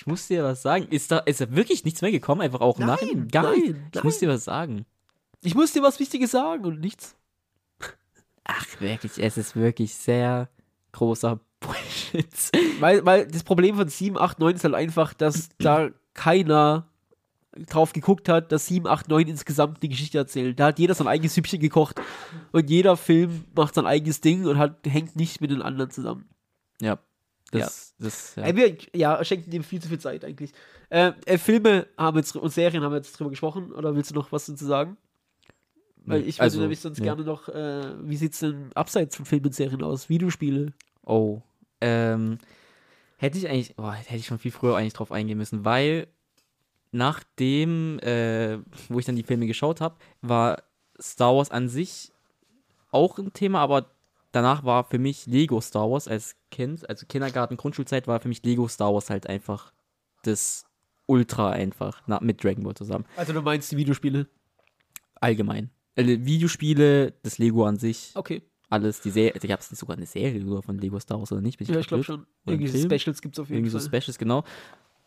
[0.00, 0.88] Ich muss dir was sagen.
[0.88, 2.40] Ist da, ist da wirklich nichts mehr gekommen?
[2.40, 3.28] Einfach auch Nein, nach?
[3.30, 3.74] Gar nein, nicht.
[3.94, 4.20] Ich muss nein.
[4.20, 4.86] dir was sagen.
[5.42, 7.16] Ich muss dir was Wichtiges sagen und nichts.
[8.44, 10.48] Ach, wirklich, es ist wirklich sehr
[10.92, 12.26] großer Bullshit.
[12.80, 16.86] Weil, weil das Problem von 7, 8, 9 ist halt einfach, dass da keiner
[17.68, 20.54] drauf geguckt hat, dass 7, 8, 9 insgesamt die Geschichte erzählen.
[20.54, 22.00] Da hat jeder sein eigenes Süppchen gekocht
[22.52, 26.28] und jeder Film macht sein eigenes Ding und hat, hängt nicht mit den anderen zusammen.
[26.80, 26.98] Ja.
[27.50, 28.54] Das, das, ja.
[28.54, 30.52] Wir ja, schenken dem viel zu viel Zeit eigentlich.
[30.88, 34.14] Äh, äh, Filme haben jetzt und Serien haben wir jetzt drüber gesprochen, oder willst du
[34.14, 34.96] noch was dazu sagen?
[36.04, 37.04] Weil ich würde Also, nämlich sonst nee.
[37.04, 40.08] gerne noch, äh, wie sieht's denn abseits von Filmen und Serien aus?
[40.08, 40.72] Videospiele.
[41.04, 41.42] Oh.
[41.80, 42.38] Ähm,
[43.16, 46.08] hätte ich eigentlich, oh, hätte ich schon viel früher eigentlich drauf eingehen müssen, weil
[46.92, 50.62] nachdem, äh, wo ich dann die Filme geschaut habe, war
[51.00, 52.12] Star Wars an sich
[52.90, 53.86] auch ein Thema, aber
[54.32, 58.42] danach war für mich Lego Star Wars als Kind, also Kindergarten, Grundschulzeit, war für mich
[58.42, 59.72] Lego Star Wars halt einfach
[60.22, 60.64] das
[61.06, 63.04] Ultra einfach, na, mit Dragon Ball zusammen.
[63.16, 64.28] Also du meinst die Videospiele?
[65.20, 65.70] Allgemein.
[65.96, 68.42] Äh, Videospiele, das Lego an sich, Okay.
[68.68, 71.60] alles, die Serie, gab es sogar eine Serie sogar von Lego Star Wars oder nicht?
[71.68, 72.20] Ja, ich glaube schon.
[72.46, 72.90] Oder Irgendwie Film?
[72.90, 74.00] Specials gibt's auf jeden Irgendwie so Fall.
[74.00, 74.44] Specials, genau.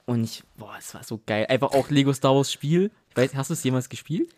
[0.06, 1.46] Und ich, boah, es war so geil.
[1.48, 2.92] Einfach auch Lego Star Wars Spiel.
[3.10, 4.36] Ich weiß, hast du es jemals gespielt?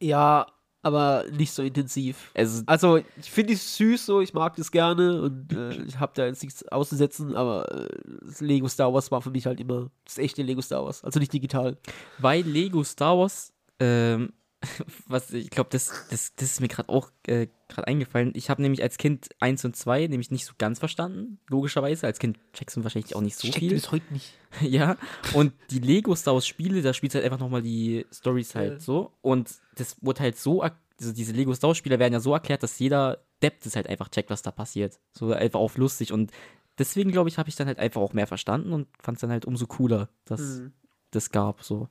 [0.00, 0.46] ja,
[0.80, 2.30] aber nicht so intensiv.
[2.36, 6.12] Also, Also, ich finde es süß so, ich mag das gerne und äh, ich habe
[6.14, 7.88] da jetzt nichts auszusetzen, aber äh,
[8.38, 11.32] Lego Star Wars war für mich halt immer das echte Lego Star Wars, also nicht
[11.32, 11.76] digital.
[12.20, 14.32] bei Lego Star Wars, ähm,
[15.06, 18.32] was ich glaube, das, das, das ist mir gerade auch äh, gerade eingefallen.
[18.34, 22.06] Ich habe nämlich als Kind 1 und 2 nämlich nicht so ganz verstanden, logischerweise.
[22.06, 23.70] Als Kind checkst du wahrscheinlich auch nicht so Steckt viel.
[23.74, 24.34] bis heute nicht.
[24.62, 24.96] ja,
[25.34, 28.80] und die Lego Star Wars Spiele, da spielt halt einfach nochmal die Stories halt Ja.
[28.80, 29.12] so.
[29.20, 32.62] Und das wurde halt so, also diese Lego Star Wars Spiele werden ja so erklärt,
[32.64, 34.98] dass jeder Depp das halt einfach checkt, was da passiert.
[35.12, 36.12] So einfach auf lustig.
[36.12, 36.32] Und
[36.78, 39.30] deswegen, glaube ich, habe ich dann halt einfach auch mehr verstanden und fand es dann
[39.30, 40.72] halt umso cooler, dass Mhm.
[41.12, 41.62] das gab.
[41.62, 41.88] So.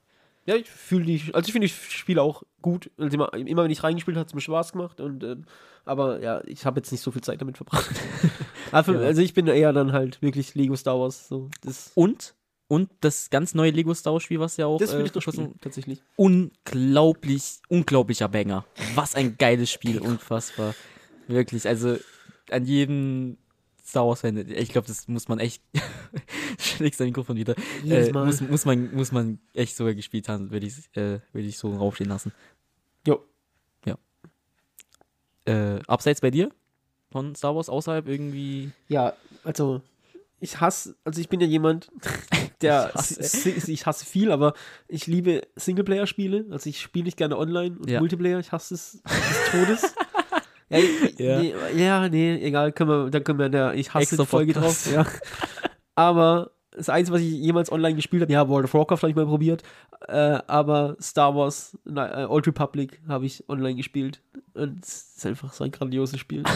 [0.47, 2.89] Ja, ich fühle die, also ich finde die Spiele auch gut.
[2.97, 4.99] Also immer, immer wenn ich reingespielt habe, hat es mir Spaß gemacht.
[5.01, 5.43] Und, ähm,
[5.85, 7.89] aber ja, ich habe jetzt nicht so viel Zeit damit verbracht.
[8.71, 9.01] also, Ja.
[9.01, 11.27] also ich bin eher dann halt wirklich Lego Star Wars.
[11.27, 12.33] So, das Und,
[12.69, 15.31] und das ganz neue Lego Star Wars Spiel, was ja auch das äh, ich kurzem-
[15.33, 16.01] spielen, tatsächlich.
[16.15, 18.65] unglaublich, unglaublicher Banger.
[18.95, 20.73] Was ein geiles Spiel, unfassbar.
[21.27, 21.97] Wirklich, also
[22.51, 23.37] an jeden
[23.85, 25.61] Star Wars-Fan, ich glaube, das muss man echt,
[26.81, 27.55] schlägst dein Mikrofon wieder,
[27.85, 31.57] äh, muss, muss, man, muss man echt sogar gespielt haben, würde ich, äh, würde ich
[31.57, 32.31] so raufstehen lassen.
[33.07, 33.23] Jo.
[35.45, 36.49] Äh, abseits bei dir
[37.09, 39.13] von Star Wars, außerhalb irgendwie, Ja,
[39.45, 39.81] also
[40.41, 41.89] ich hasse, also ich bin ja jemand,
[42.61, 43.49] der, Ich hasse.
[43.71, 44.53] ich hasse viel, aber
[44.89, 46.47] ich liebe Singleplayer-Spiele.
[46.51, 47.99] Also ich spiele nicht gerne online und Ja.
[48.01, 49.95] Multiplayer, ich hasse es des Todes.
[50.69, 51.39] ja, ich, Ja.
[51.39, 54.27] Nee, ja, nee, egal, können wir, dann können wir in der Ich hasse Extra die
[54.29, 54.87] Folge Podcast.
[54.87, 54.93] drauf.
[54.93, 55.05] Ja.
[55.95, 59.15] Aber das Einzige, was ich jemals online gespielt habe, ja, World of Warcraft habe ich
[59.15, 59.63] mal probiert,
[60.07, 64.21] äh, aber Star Wars, na, äh, Old Republic habe ich online gespielt.
[64.57, 66.43] Und es ist einfach so ein grandioses Spiel.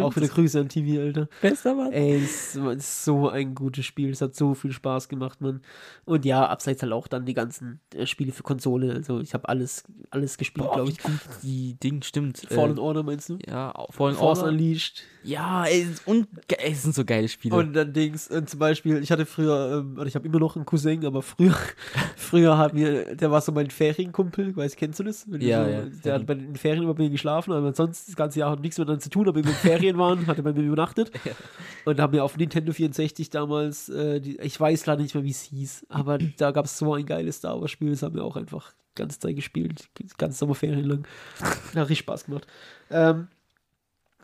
[0.00, 1.28] Auch wieder Grüße an TV, Alter.
[1.40, 1.92] bester Mann.
[1.92, 4.10] Ey, es ist so ein gutes Spiel.
[4.10, 5.60] Es hat so viel Spaß gemacht, Mann.
[6.04, 8.92] Und ja, abseits halt auch dann die ganzen äh, Spiele für Konsole.
[8.92, 10.98] Also ich habe alles, alles gespielt, glaube ich.
[11.00, 12.38] gut die Ding stimmt.
[12.50, 13.38] Fallen äh, Order meinst du?
[13.46, 14.50] ja, Fallen Force Order.
[14.50, 15.02] Unleashed.
[15.22, 17.56] Ja, ey, es, ist un ge- ey, es sind so geile Spiele.
[17.56, 20.56] Und dann Dings, und zum Beispiel, ich hatte früher, ähm, oder ich habe immer noch
[20.56, 21.56] einen Cousin, aber früher,
[22.16, 25.24] früher hat mir, der war so mein Ferienkumpel, weißt kennst du das?
[25.30, 28.16] Wenn Ja, so, ja, Der hat bei den Ferien immer bei geschlafen, aber sonst das
[28.16, 30.52] ganze Jahr hat nichts miteinander zu tun, aber wir in Ferien waren, hat er bei
[30.52, 31.10] mir übernachtet.
[31.86, 35.30] Und haben wir auf Nintendo 64 damals, äh, die, ich weiß leider nicht mehr, wie
[35.30, 38.24] es hieß, aber da gab es so ein geiles Star Wars Spiel, das haben wir
[38.24, 41.06] auch einfach die ganze Zeit gespielt, die ganze Sommerferien lang.
[41.40, 42.46] Hat richtig Spaß gemacht.
[42.90, 43.28] Ähm,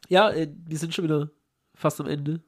[0.09, 1.31] Ja, äh, wir sind schon wieder
[1.75, 2.41] fast am Ende.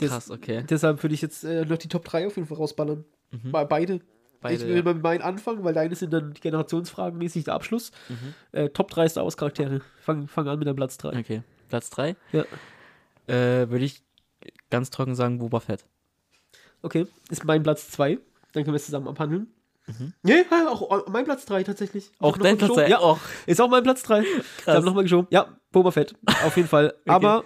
[0.00, 0.64] Des- Krass, okay.
[0.68, 3.04] Deshalb würde ich jetzt äh, noch die Top 3 auf jeden Fall rausballern.
[3.30, 3.52] Mhm.
[3.52, 4.00] Be- Beide.
[4.42, 4.82] Beide, ich will ja.
[4.82, 7.92] mal mit meinen anfangen, weil deine sind dann generationsfragenmäßig der Abschluss.
[8.52, 9.80] Äh, Top 3 Star Wars Charaktere.
[10.00, 11.18] Fang, fang an mit dem Platz 3.
[11.18, 11.42] Okay.
[11.68, 12.16] Platz 3.
[12.32, 12.42] Ja.
[13.28, 14.02] Äh, würde ich
[14.70, 15.86] ganz trocken sagen, Boba Fett.
[16.82, 18.18] Okay, ist mein Platz 2.
[18.52, 19.46] Dann können wir es zusammen abhandeln.
[20.22, 22.10] Nee, ja, auch auch mein Platz 3 tatsächlich.
[22.10, 22.26] Mhm.
[22.26, 22.82] Auch dein Platz geschoben.
[22.82, 22.90] drei?
[22.90, 23.18] Ja, Och.
[23.46, 24.22] ist auch mein Platz 3.
[24.22, 25.26] Ich habe nochmal geschoben.
[25.30, 26.14] Ja, Boba Fett.
[26.44, 26.94] Auf jeden Fall.
[27.06, 27.44] Aber,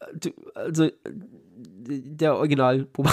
[0.00, 3.12] äh, also, äh, der Original Boba.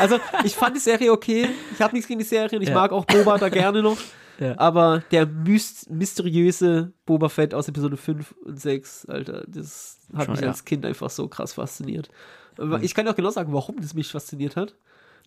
[0.00, 1.48] Also, ich fand die Serie okay.
[1.74, 2.74] Ich habe nichts gegen die Serie und ich Ja.
[2.74, 3.98] mag auch Boba da gerne noch.
[4.38, 4.54] Ja.
[4.58, 10.32] Aber der myst mysteriöse Boba Fett aus Episode 5 und 6, Alter, das hat Schon,
[10.32, 10.48] mich ja.
[10.48, 12.08] als Kind einfach so krass fasziniert.
[12.56, 14.74] Aber Ich kann auch genau sagen, warum das mich fasziniert hat.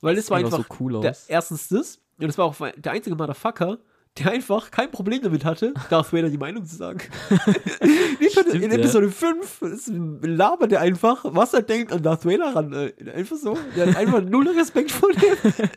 [0.02, 1.26] Weil es war sieht auch einfach so cool der, aus.
[1.28, 3.78] erstens das, und es war auch der einzige Motherfucker,
[4.20, 7.00] der einfach kein Problem damit hatte, Darth Vader die Meinung zu sagen.
[7.30, 8.80] Schon in Stimmt, ja.
[8.80, 9.92] Episode 5 das
[10.22, 12.74] labert er einfach, was er denkt an Darth Vader ran.
[12.74, 13.58] äh, Einfach so.
[13.76, 15.34] Der hat einfach null Respekt vor dem.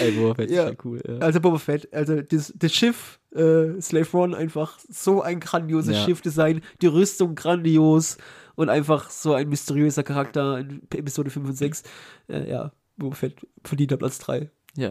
[0.00, 0.62] Ey, Boba Fett Ja.
[0.64, 1.02] ist schon cool.
[1.06, 1.18] Ja.
[1.18, 6.04] Also Boba Fett, also das, das Schiff, äh, Slave One, einfach so ein grandioses Ja.
[6.04, 8.16] Schiffdesign, die Rüstung grandios
[8.56, 11.82] und einfach so ein mysteriöser Charakter in Episode 5 und 6.
[12.28, 14.50] Äh, ja, Boba Fett verdient Platz 3.
[14.76, 14.90] Ja.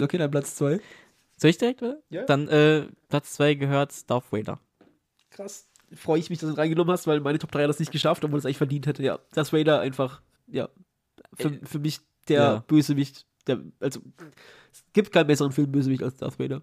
[0.00, 0.80] Okay, dann Platz 2.
[1.40, 1.82] Soll ich direkt?
[1.82, 1.98] oder?
[2.10, 2.24] Ja.
[2.24, 4.60] Dann äh, Platz 2 gehört Darth Vader.
[5.30, 5.68] Krass.
[5.94, 8.22] Freue ich mich, dass du reingenommen hast, weil meine Top 3 hat das nicht geschafft,
[8.24, 9.02] obwohl es eigentlich verdient hätte.
[9.02, 10.68] Ja, das Vader einfach, ja,
[11.34, 12.64] für, für mich der Ja.
[12.66, 14.00] Bösewicht, der, also,
[14.70, 16.62] es gibt keinen besseren Film-Bösewicht als Darth Vader.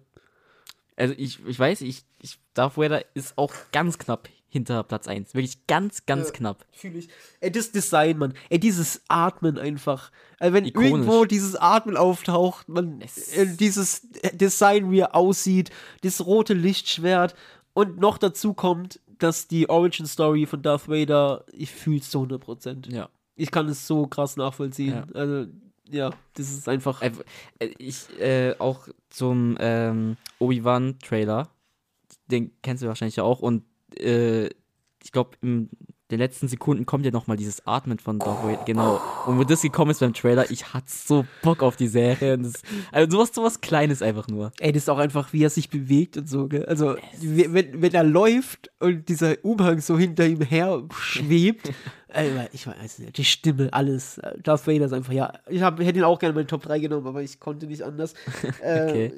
[0.96, 5.34] Also ich, ich weiß, ich, ich, Darth Vader ist auch ganz knapp hinter Platz 1.
[5.34, 6.32] Wirklich ganz, ganz Ja.
[6.32, 6.64] knapp.
[6.72, 7.08] Fühle ich.
[7.40, 8.34] Ey, das Design, Mann.
[8.48, 10.10] Ey, dieses Atmen einfach.
[10.38, 10.90] Ey, wenn Ikonisch.
[10.90, 15.70] irgendwo dieses Atmen auftaucht, man, äh, dieses Design, wie er aussieht,
[16.02, 17.34] das rote Lichtschwert
[17.74, 22.20] und noch dazu kommt, dass die Origin Story von Darth Vader, ich fühle es zu
[22.20, 22.88] 100%.
[22.92, 23.08] Ja.
[23.34, 24.94] Ich kann es so krass nachvollziehen.
[24.94, 25.06] Ja.
[25.14, 25.46] Also,
[25.90, 27.02] ja, das ist einfach.
[27.02, 27.12] Äh,
[27.78, 31.48] Ich, äh, auch zum ähm, Obi-Wan-Trailer,
[32.30, 33.64] den kennst du wahrscheinlich auch, und
[33.96, 34.46] äh,
[35.02, 35.70] ich glaube, in
[36.10, 39.00] den letzten Sekunden kommt ja nochmal dieses Atmen von Darth Vader, genau.
[39.26, 42.38] Und wo das gekommen ist beim Trailer, ich hatte so Bock auf die Serie.
[42.38, 42.54] Das,
[42.92, 44.52] also sowas, sowas Kleines einfach nur.
[44.58, 46.64] Ey, das ist auch einfach, wie er sich bewegt und so, gell?
[46.64, 51.72] Also, wenn, wenn er läuft und dieser Umhang so hinter ihm her schwebt,
[52.52, 54.18] ich weiß nicht, die Stimme, alles.
[54.42, 56.78] Darth Vader ist einfach, ja, ich hab, hätte ihn auch gerne in meine Top 3
[56.78, 58.14] genommen, aber ich konnte nicht anders.
[58.62, 59.12] Äh, Okay.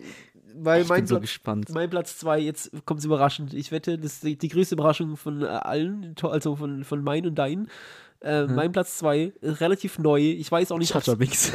[0.55, 1.69] Weil Ich mein, bin so gespannt.
[1.71, 3.55] mein Platz 2, jetzt kommt es überraschend.
[3.55, 7.35] Ich wette, das ist die, die größte Überraschung von allen, also von, von meinen und
[7.37, 7.69] deinen.
[8.21, 10.21] Äh, Mein Platz 2 ist relativ neu.
[10.21, 11.53] Ich weiß auch nicht, ob Binks.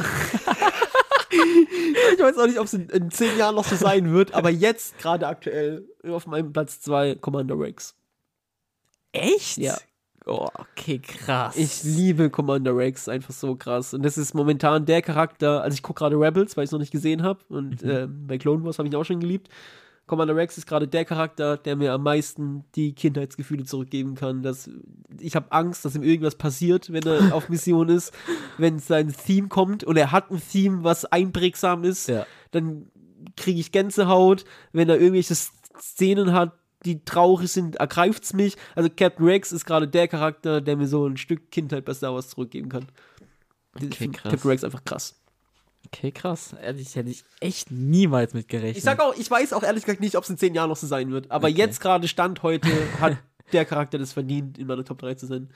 [1.30, 4.50] ich weiß auch nicht, ob es in, in zehn Jahren noch so sein wird, aber
[4.50, 7.94] jetzt gerade aktuell auf meinem Platz 2 Commander Rex.
[9.12, 9.58] Echt?
[9.58, 9.76] Ja.
[10.28, 11.56] Oh, okay, krass.
[11.56, 13.94] Ich liebe Commander Rex, einfach so krass.
[13.94, 16.80] Und das ist momentan der Charakter, also ich gucke gerade Rebels, weil ich es noch
[16.80, 17.40] nicht gesehen habe.
[17.48, 17.90] Und Mhm.
[17.90, 19.48] äh, bei Clone Wars habe ich ihn auch schon geliebt.
[20.06, 24.42] Commander Rex ist gerade der Charakter, der mir am meisten die Kindheitsgefühle zurückgeben kann.
[24.42, 24.68] Dass,
[25.20, 28.12] ich habe Angst, dass ihm irgendwas passiert, wenn er auf Mission ist.
[28.58, 32.26] Wenn sein Theme kommt und er hat ein Theme, was einprägsam ist, Ja.
[32.52, 32.86] dann
[33.36, 34.44] kriege ich Gänsehaut.
[34.72, 36.52] Wenn er irgendwelche Szenen hat,
[36.86, 38.56] die traurig sind, ergreift es mich.
[38.74, 42.14] Also Captain Rex ist gerade der Charakter, der mir so ein Stück Kindheit bei Star
[42.14, 42.86] Wars zurückgeben kann.
[43.78, 44.32] Ich Okay, krass.
[44.32, 45.20] Captain Rex einfach krass.
[45.86, 46.54] Okay, krass.
[46.60, 48.78] Ehrlich, hätte ich echt niemals mit gerechnet.
[48.78, 50.76] Ich sag auch, ich weiß auch ehrlich gesagt nicht, ob es in zehn Jahren noch
[50.76, 51.30] so sein wird.
[51.30, 51.56] Aber Okay.
[51.58, 52.68] jetzt gerade Stand heute
[53.00, 53.18] hat
[53.52, 55.48] der Charakter das verdient, in meiner Top 3 zu sein.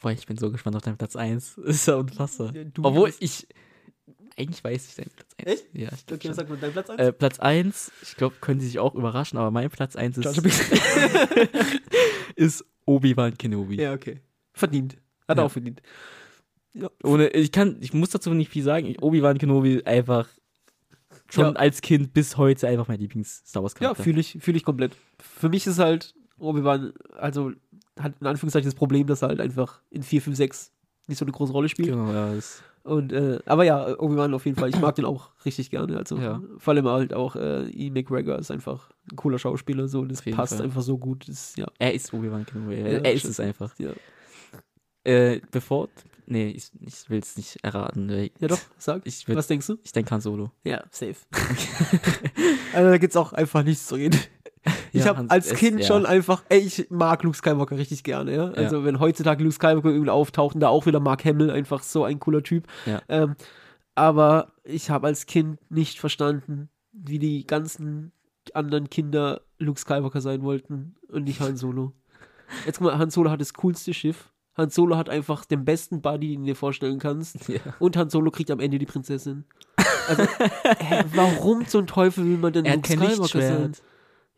[0.00, 1.58] Boah, ich bin so gespannt auf deinen Platz 1.
[1.64, 2.52] Ist ja unfassbar.
[2.52, 3.46] Du Obwohl ich.
[4.36, 5.23] Eigentlich weiß ich deinen Platz 1.
[5.36, 5.64] Echt?
[5.72, 7.00] Ja, ich Okay, was sagt man dein Platz 1?
[7.00, 10.38] Äh, Platz 1, ich glaube, können Sie sich auch überraschen, aber mein Platz 1 ist,
[12.36, 13.76] ist Obi-Wan Kenobi.
[13.80, 14.20] ja, okay.
[14.52, 14.96] Verdient.
[15.26, 15.46] Hat er Ja.
[15.46, 15.82] auch verdient.
[16.74, 16.90] Ja.
[17.02, 18.94] Ohne, ich kann, ich muss dazu nicht viel sagen.
[19.00, 20.28] Obi-Wan Kenobi einfach
[21.30, 21.52] schon Ja.
[21.52, 24.96] als Kind bis heute einfach mein Lieblings-Star Wars Ja, fühle ich, fühle ich komplett.
[25.20, 27.52] Für mich ist halt Obi-Wan, also
[27.98, 30.72] hat in Anführungszeichen das Problem, dass er halt einfach in 4, 5, 6
[31.06, 31.88] nicht so eine große Rolle spielt.
[31.90, 35.30] Genau, ja, das, Und, äh, aber ja, Obi-Wan auf jeden Fall, ich mag den auch
[35.46, 35.96] richtig gerne.
[35.96, 36.42] Also Ja.
[36.58, 40.26] vor allem halt auch äh, Ian McGregor ist einfach ein cooler Schauspieler, so, das Auf
[40.26, 40.64] jeden passt Fall.
[40.66, 41.26] einfach so gut.
[41.28, 41.66] Das, ja.
[41.78, 42.74] er ist Obi-Wan Kenobi.
[42.76, 43.74] Ja, er ist es einfach.
[43.78, 43.90] Ja.
[45.02, 45.88] Äh, bevor,
[46.26, 48.08] nee, ich, ich will es nicht erraten.
[48.10, 49.00] weil ja, doch, sag.
[49.06, 49.78] Ich, würd- Was denkst du?
[49.82, 50.50] ich denke Han Solo.
[50.64, 51.16] Ja, safe.
[52.74, 54.18] also da gibt's auch einfach nichts zu reden.
[54.94, 55.86] Ich Ja, habe als es- Kind ja.
[55.86, 58.50] schon einfach, ey, ich mag Luke Skywalker richtig gerne, ja.
[58.52, 62.04] Also wenn heutzutage Luke Skywalker irgendwie auftaucht und da auch wieder Mark Hamill, einfach so
[62.04, 62.68] ein cooler Typ.
[63.08, 63.34] Ähm,
[63.96, 68.12] aber ich habe als Kind nicht verstanden, wie die ganzen
[68.52, 71.92] anderen Kinder Luke Skywalker sein wollten und nicht Han Solo.
[72.66, 74.30] Jetzt guck mal, Han Solo hat das coolste Schiff.
[74.56, 77.48] Han Solo hat einfach den besten Buddy, den du dir vorstellen kannst.
[77.48, 77.58] Ja.
[77.80, 79.44] Und Han Solo kriegt am Ende die Prinzessin.
[80.08, 80.22] Also,
[80.78, 83.72] hä, warum zum Teufel will man denn Er Luke Skywalker sein?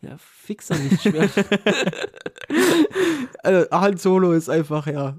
[0.07, 0.11] Lichtschwert.
[0.11, 1.29] Ja, fix er nicht schwer.
[3.43, 5.19] also, Han Solo ist einfach, ja,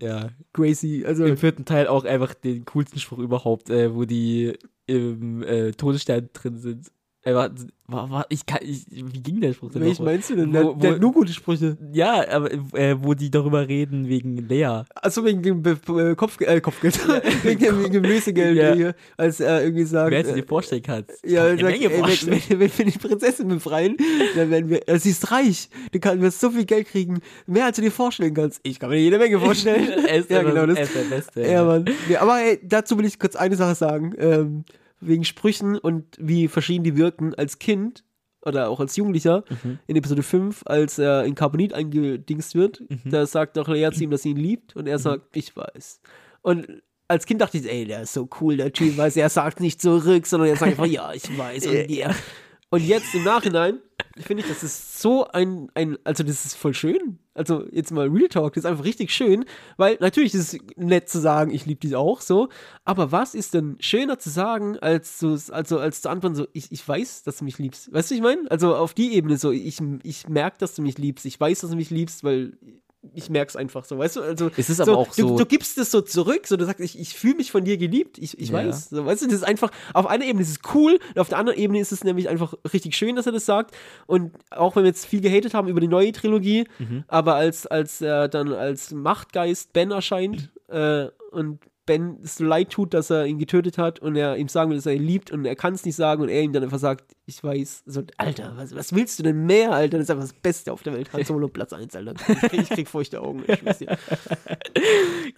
[0.00, 0.28] Ja.
[0.52, 1.04] crazy.
[1.06, 4.56] Also, Im vierten Teil auch einfach den coolsten Spruch überhaupt, äh, wo die
[4.86, 6.90] im äh, Todesstern drin sind.
[7.26, 7.50] Er war,
[7.86, 10.52] war, war, ich kann, ich, wie ging der Spruch denn welch meinst du denn?
[10.52, 11.78] Wo- wo- der nur gute Sprüche.
[11.92, 14.82] Ja, aber äh, wo die darüber reden wegen Lea.
[14.94, 16.98] Achso, wegen dem äh, Kopf äh, Kopfgeld.
[17.42, 18.74] wegen, dem, wegen dem Lösegeld, Ja.
[18.74, 20.10] hier, als er irgendwie sagt.
[20.10, 21.12] Wer du äh, dir vorstellen kannst.
[21.24, 23.96] Ja, Kann sagt, ey, wenn, wenn, wenn wir die Prinzessin befreien,
[24.36, 27.76] dann werden wir, äh, sie ist reich, du kannst so viel Geld kriegen, mehr als
[27.76, 28.60] du dir vorstellen kannst.
[28.64, 29.88] Ich kann mir jede Menge vorstellen.
[30.06, 30.76] er ist ja, genau das.
[30.76, 31.40] er ist der Beste.
[31.40, 31.86] Ja, Mann.
[32.08, 34.12] Ja, aber ey, dazu will ich kurz eine Sache sagen.
[34.18, 34.64] Ähm,
[35.06, 38.04] wegen Sprüchen und wie verschieden die wirken als Kind
[38.42, 39.78] oder auch als Jugendlicher Mhm.
[39.86, 43.10] in Episode 5, als er in Carbonit eingedingst wird, Mhm.
[43.10, 46.00] da sagt doch Lea zu ihm, dass sie ihn liebt und er sagt, ich weiß.
[46.42, 49.60] Und als Kind dachte ich, ey, der ist so cool, der Typ, weil er sagt
[49.60, 51.66] nicht zurück, sondern er sagt einfach, ja, ich weiß.
[51.66, 52.14] Und, ja.
[52.70, 53.78] und jetzt im Nachhinein
[54.18, 57.18] finde ich, das ist so ein, ein, also das ist voll schön.
[57.34, 59.44] Also jetzt mal Real Talk, das ist einfach richtig schön,
[59.76, 62.48] weil natürlich ist es nett zu sagen, ich liebe dich auch so,
[62.84, 66.70] aber was ist denn schöner zu sagen, als zu, also als zu antworten so, ich,
[66.70, 67.92] ich weiß, dass du mich liebst.
[67.92, 68.48] Weißt du, ich meine?
[68.50, 71.70] Also auf die Ebene so, ich, ich merke, dass du mich liebst, ich weiß, dass
[71.70, 72.56] du mich liebst, weil
[73.12, 74.22] ich merke es einfach so, weißt du?
[74.22, 76.80] Also Es ist aber auch so- Du, du gibst es so zurück, so du sagst,
[76.80, 78.54] ich, ich fühle mich von dir geliebt, ich, ich Ja.
[78.54, 78.90] weiß.
[78.90, 81.38] So, weißt du, das ist einfach, auf einer Ebene ist es cool, und auf der
[81.38, 83.74] anderen Ebene ist es nämlich einfach richtig schön, dass er das sagt.
[84.06, 87.04] Und auch wenn wir jetzt viel gehatet haben über die neue Trilogie, Mhm.
[87.08, 92.70] aber als, als er dann als Machtgeist Ben erscheint äh, und Ben es so leid
[92.70, 95.30] tut, dass er ihn getötet hat und er ihm sagen will, dass er ihn liebt
[95.30, 98.02] und er kann es nicht sagen und er ihm dann einfach sagt, ich weiß, so,
[98.16, 99.98] Alter, was, was willst du denn mehr, Alter?
[99.98, 101.12] Das ist einfach das Beste auf der Welt.
[101.12, 102.14] Han Solo Platz 1, Alter.
[102.28, 103.44] Ich krieg, ich krieg feuchte Augen.
[103.46, 103.86] Ich.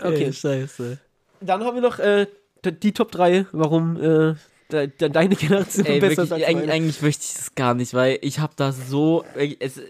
[0.03, 0.99] Okay, scheiße.
[1.40, 2.26] dann haben wir noch äh,
[2.64, 4.34] die Top 3, warum äh,
[4.70, 7.74] de, de, deine Generation Ey, besser wirklich, ist als eigentlich, eigentlich möchte ich das gar
[7.74, 9.24] nicht, weil ich habe da so.
[9.36, 9.80] äh, Es,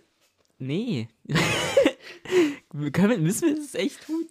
[0.59, 1.09] nee.
[2.93, 4.27] Können müssen wir das echt tun?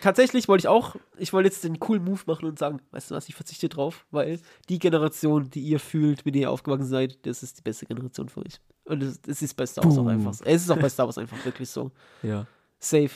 [0.00, 3.14] Tatsächlich wollte ich auch, ich wollte jetzt den coolen Move machen und sagen, weißt du
[3.14, 7.24] was, ich verzichte drauf, weil die Generation, die ihr fühlt, mit der ihr aufgewachsen seid,
[7.26, 8.60] das ist die beste Generation für euch.
[8.84, 10.08] Und es, es ist bei Star Wars auch Boom.
[10.08, 10.34] einfach.
[10.34, 10.44] so.
[10.44, 11.90] Es ist auch bei Star Wars einfach wirklich so.
[12.22, 12.46] Ja.
[12.78, 13.10] Safe.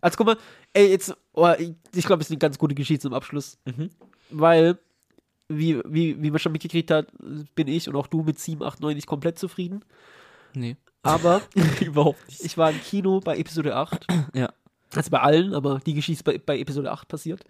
[0.00, 0.36] Also guck mal,
[0.72, 3.58] ey, jetzt, oh, ich, ich glaube, es ist eine ganz gute Geschichte zum Abschluss.
[3.64, 3.90] Mhm.
[4.30, 4.78] Weil,
[5.48, 7.12] wie, wie, wie man schon mitgekriegt hat,
[7.54, 9.84] bin ich und auch du mit 7, 8, 9 nicht komplett zufrieden.
[10.54, 10.76] Nee.
[11.02, 11.42] Aber
[11.80, 12.44] Überhaupt nicht.
[12.44, 14.06] ich war im Kino bei Episode 8.
[14.34, 14.52] Ja.
[14.94, 17.44] Also bei allen, aber die Geschichte ist bei, bei Episode 8 passiert.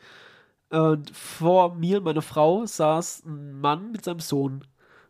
[0.71, 4.65] Und vor mir und meiner Frau saß ein Mann mit seinem Sohn.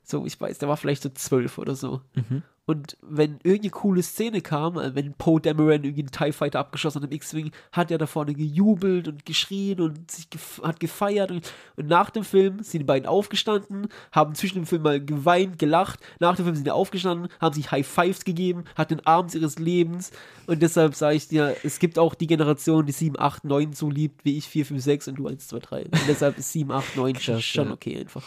[0.04, 2.00] So, ich weiß, der war vielleicht so zwölf oder so.
[2.14, 2.42] Mhm.
[2.64, 7.02] Und wenn irgendeine coole Szene kam, äh, wenn Poe Dameron irgendwie einen TIE Fighter abgeschossen
[7.02, 11.32] hat im X-Wing, hat er da vorne gejubelt und geschrien und sich gef hat gefeiert.
[11.32, 15.58] Und, und nach dem Film sind die beiden aufgestanden, haben zwischen dem Film mal geweint,
[15.58, 15.98] gelacht.
[16.20, 19.58] Nach dem Film sind die aufgestanden, haben sich High Fives gegeben, hatten den Abend ihres
[19.58, 20.12] Lebens.
[20.46, 23.90] Und deshalb sage ich dir, es gibt auch die Generation, die 7, 8, 9 so
[23.90, 25.82] liebt, wie ich 4, 5, 6 und du 1, 2, 3.
[25.84, 28.22] Und deshalb ist 7, 8, 9 schon, schon okay einfach.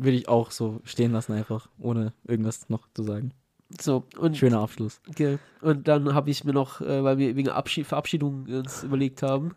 [0.00, 3.32] Würde ich auch so stehen lassen, einfach, ohne irgendwas noch zu sagen.
[3.80, 5.00] So, und Schöner Abschluss.
[5.08, 5.38] Okay.
[5.60, 9.54] Und dann habe ich mir noch, äh, weil wir wegen Abschied, Verabschiedung uns überlegt haben,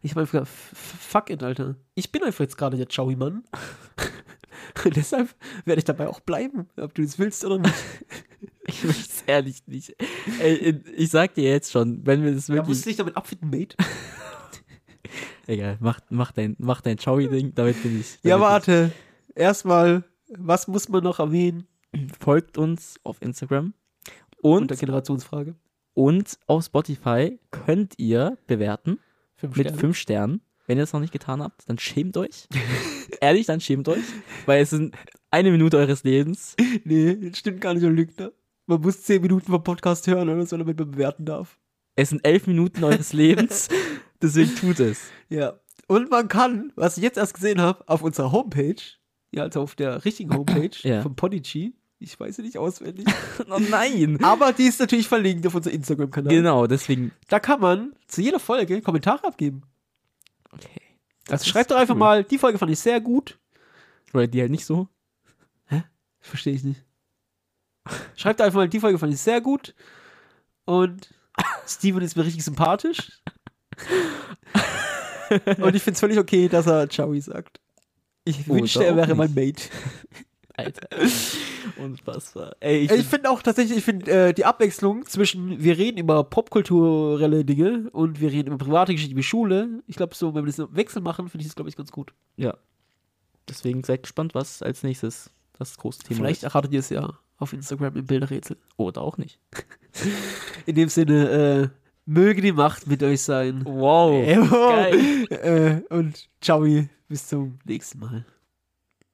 [0.00, 1.74] ich habe einfach, fuck it, Alter.
[1.94, 3.42] Ich bin einfach jetzt gerade der Chowi-Mann.
[4.84, 5.34] Und deshalb
[5.64, 7.74] werde ich dabei auch bleiben, ob du das willst oder nicht.
[8.70, 9.96] Ich will es ehrlich nicht.
[10.40, 12.82] Ey, ich sag dir jetzt schon, wenn wir das Da musst wirklich.
[12.82, 13.74] du dich damit abfinden, Mate.
[15.46, 18.18] Egal, mach, mach dein, mach dein Chowi-Ding, damit bin ich.
[18.22, 18.92] Ja, damit warte.
[19.38, 20.02] Erstmal,
[20.36, 21.68] was muss man noch erwähnen?
[22.18, 23.72] Folgt uns auf Instagram.
[24.42, 25.54] Und der Generationsfrage.
[25.94, 28.98] und auf Spotify könnt ihr bewerten
[29.36, 30.40] Fünf mit fünf Sternen.
[30.66, 32.48] Wenn ihr es noch nicht getan habt, dann schämt euch.
[33.20, 34.02] Ehrlich, dann schämt euch.
[34.44, 34.96] Weil es sind
[35.30, 36.56] eine Minute eures Lebens.
[36.84, 38.32] Nee, das stimmt gar nicht, du Lügner.
[38.66, 41.58] Man muss zehn Minuten vom Podcast hören oder so, damit man bewerten darf.
[41.94, 43.68] Es sind elf Minuten eures Lebens.
[44.22, 45.10] Deswegen tut es.
[45.28, 45.60] Ja.
[45.86, 48.74] Und man kann, was ich jetzt erst gesehen habe, auf unserer Homepage,
[49.30, 51.02] ja, also auf der richtigen Homepage Ja.
[51.02, 53.06] von Podigy, ich weiß sie nicht auswendig,
[53.50, 54.22] Oh nein.
[54.22, 56.32] aber die ist natürlich verlinkt auf unserem Instagram-Kanal.
[56.32, 57.12] Genau, deswegen.
[57.28, 59.62] Da kann man zu jeder Folge Kommentare abgeben.
[60.52, 60.80] Okay.
[61.28, 61.98] Also ist schreibt doch einfach cool.
[62.00, 63.38] mal, die Folge fand ich sehr gut.
[64.14, 64.88] Oder die halt nicht so.
[66.20, 66.84] Verstehe ich nicht.
[68.16, 69.74] Schreibt einfach mal, die Folge fand ich sehr gut.
[70.64, 71.14] Und
[71.66, 73.22] Steven ist mir richtig sympathisch.
[75.58, 77.60] Und ich finde es völlig okay, dass er Ciao sagt.
[78.28, 79.32] Ich Oder wünschte, er wäre mein.
[79.34, 79.62] Mate.
[80.56, 80.88] Alter.
[81.76, 82.56] Unfassbar.
[82.58, 86.24] Ey, ich, Ich finde auch tatsächlich, ich finde äh, die Abwechslung zwischen, wir reden über
[86.24, 89.82] popkulturelle Dinge und wir reden über private Geschichten wie Schule.
[89.86, 91.92] Ich glaube, so, wenn wir das im Wechsel machen, finde ich das, glaube ich, ganz
[91.92, 92.12] gut.
[92.36, 92.56] ja.
[93.48, 96.44] Deswegen seid gespannt, was als nächstes das große Thema Vielleicht ist.
[96.44, 98.58] erratet ihr es ja auf Instagram im Bilderrätsel.
[98.76, 99.40] Oder auch nicht.
[100.66, 101.68] In dem Sinne, äh,
[102.08, 103.62] möge die Macht mit euch sein.
[103.64, 104.26] Wow.
[104.26, 105.82] Äh, Geil.
[105.90, 106.66] äh, und ciao,
[107.08, 108.24] bis zum nächsten Mal.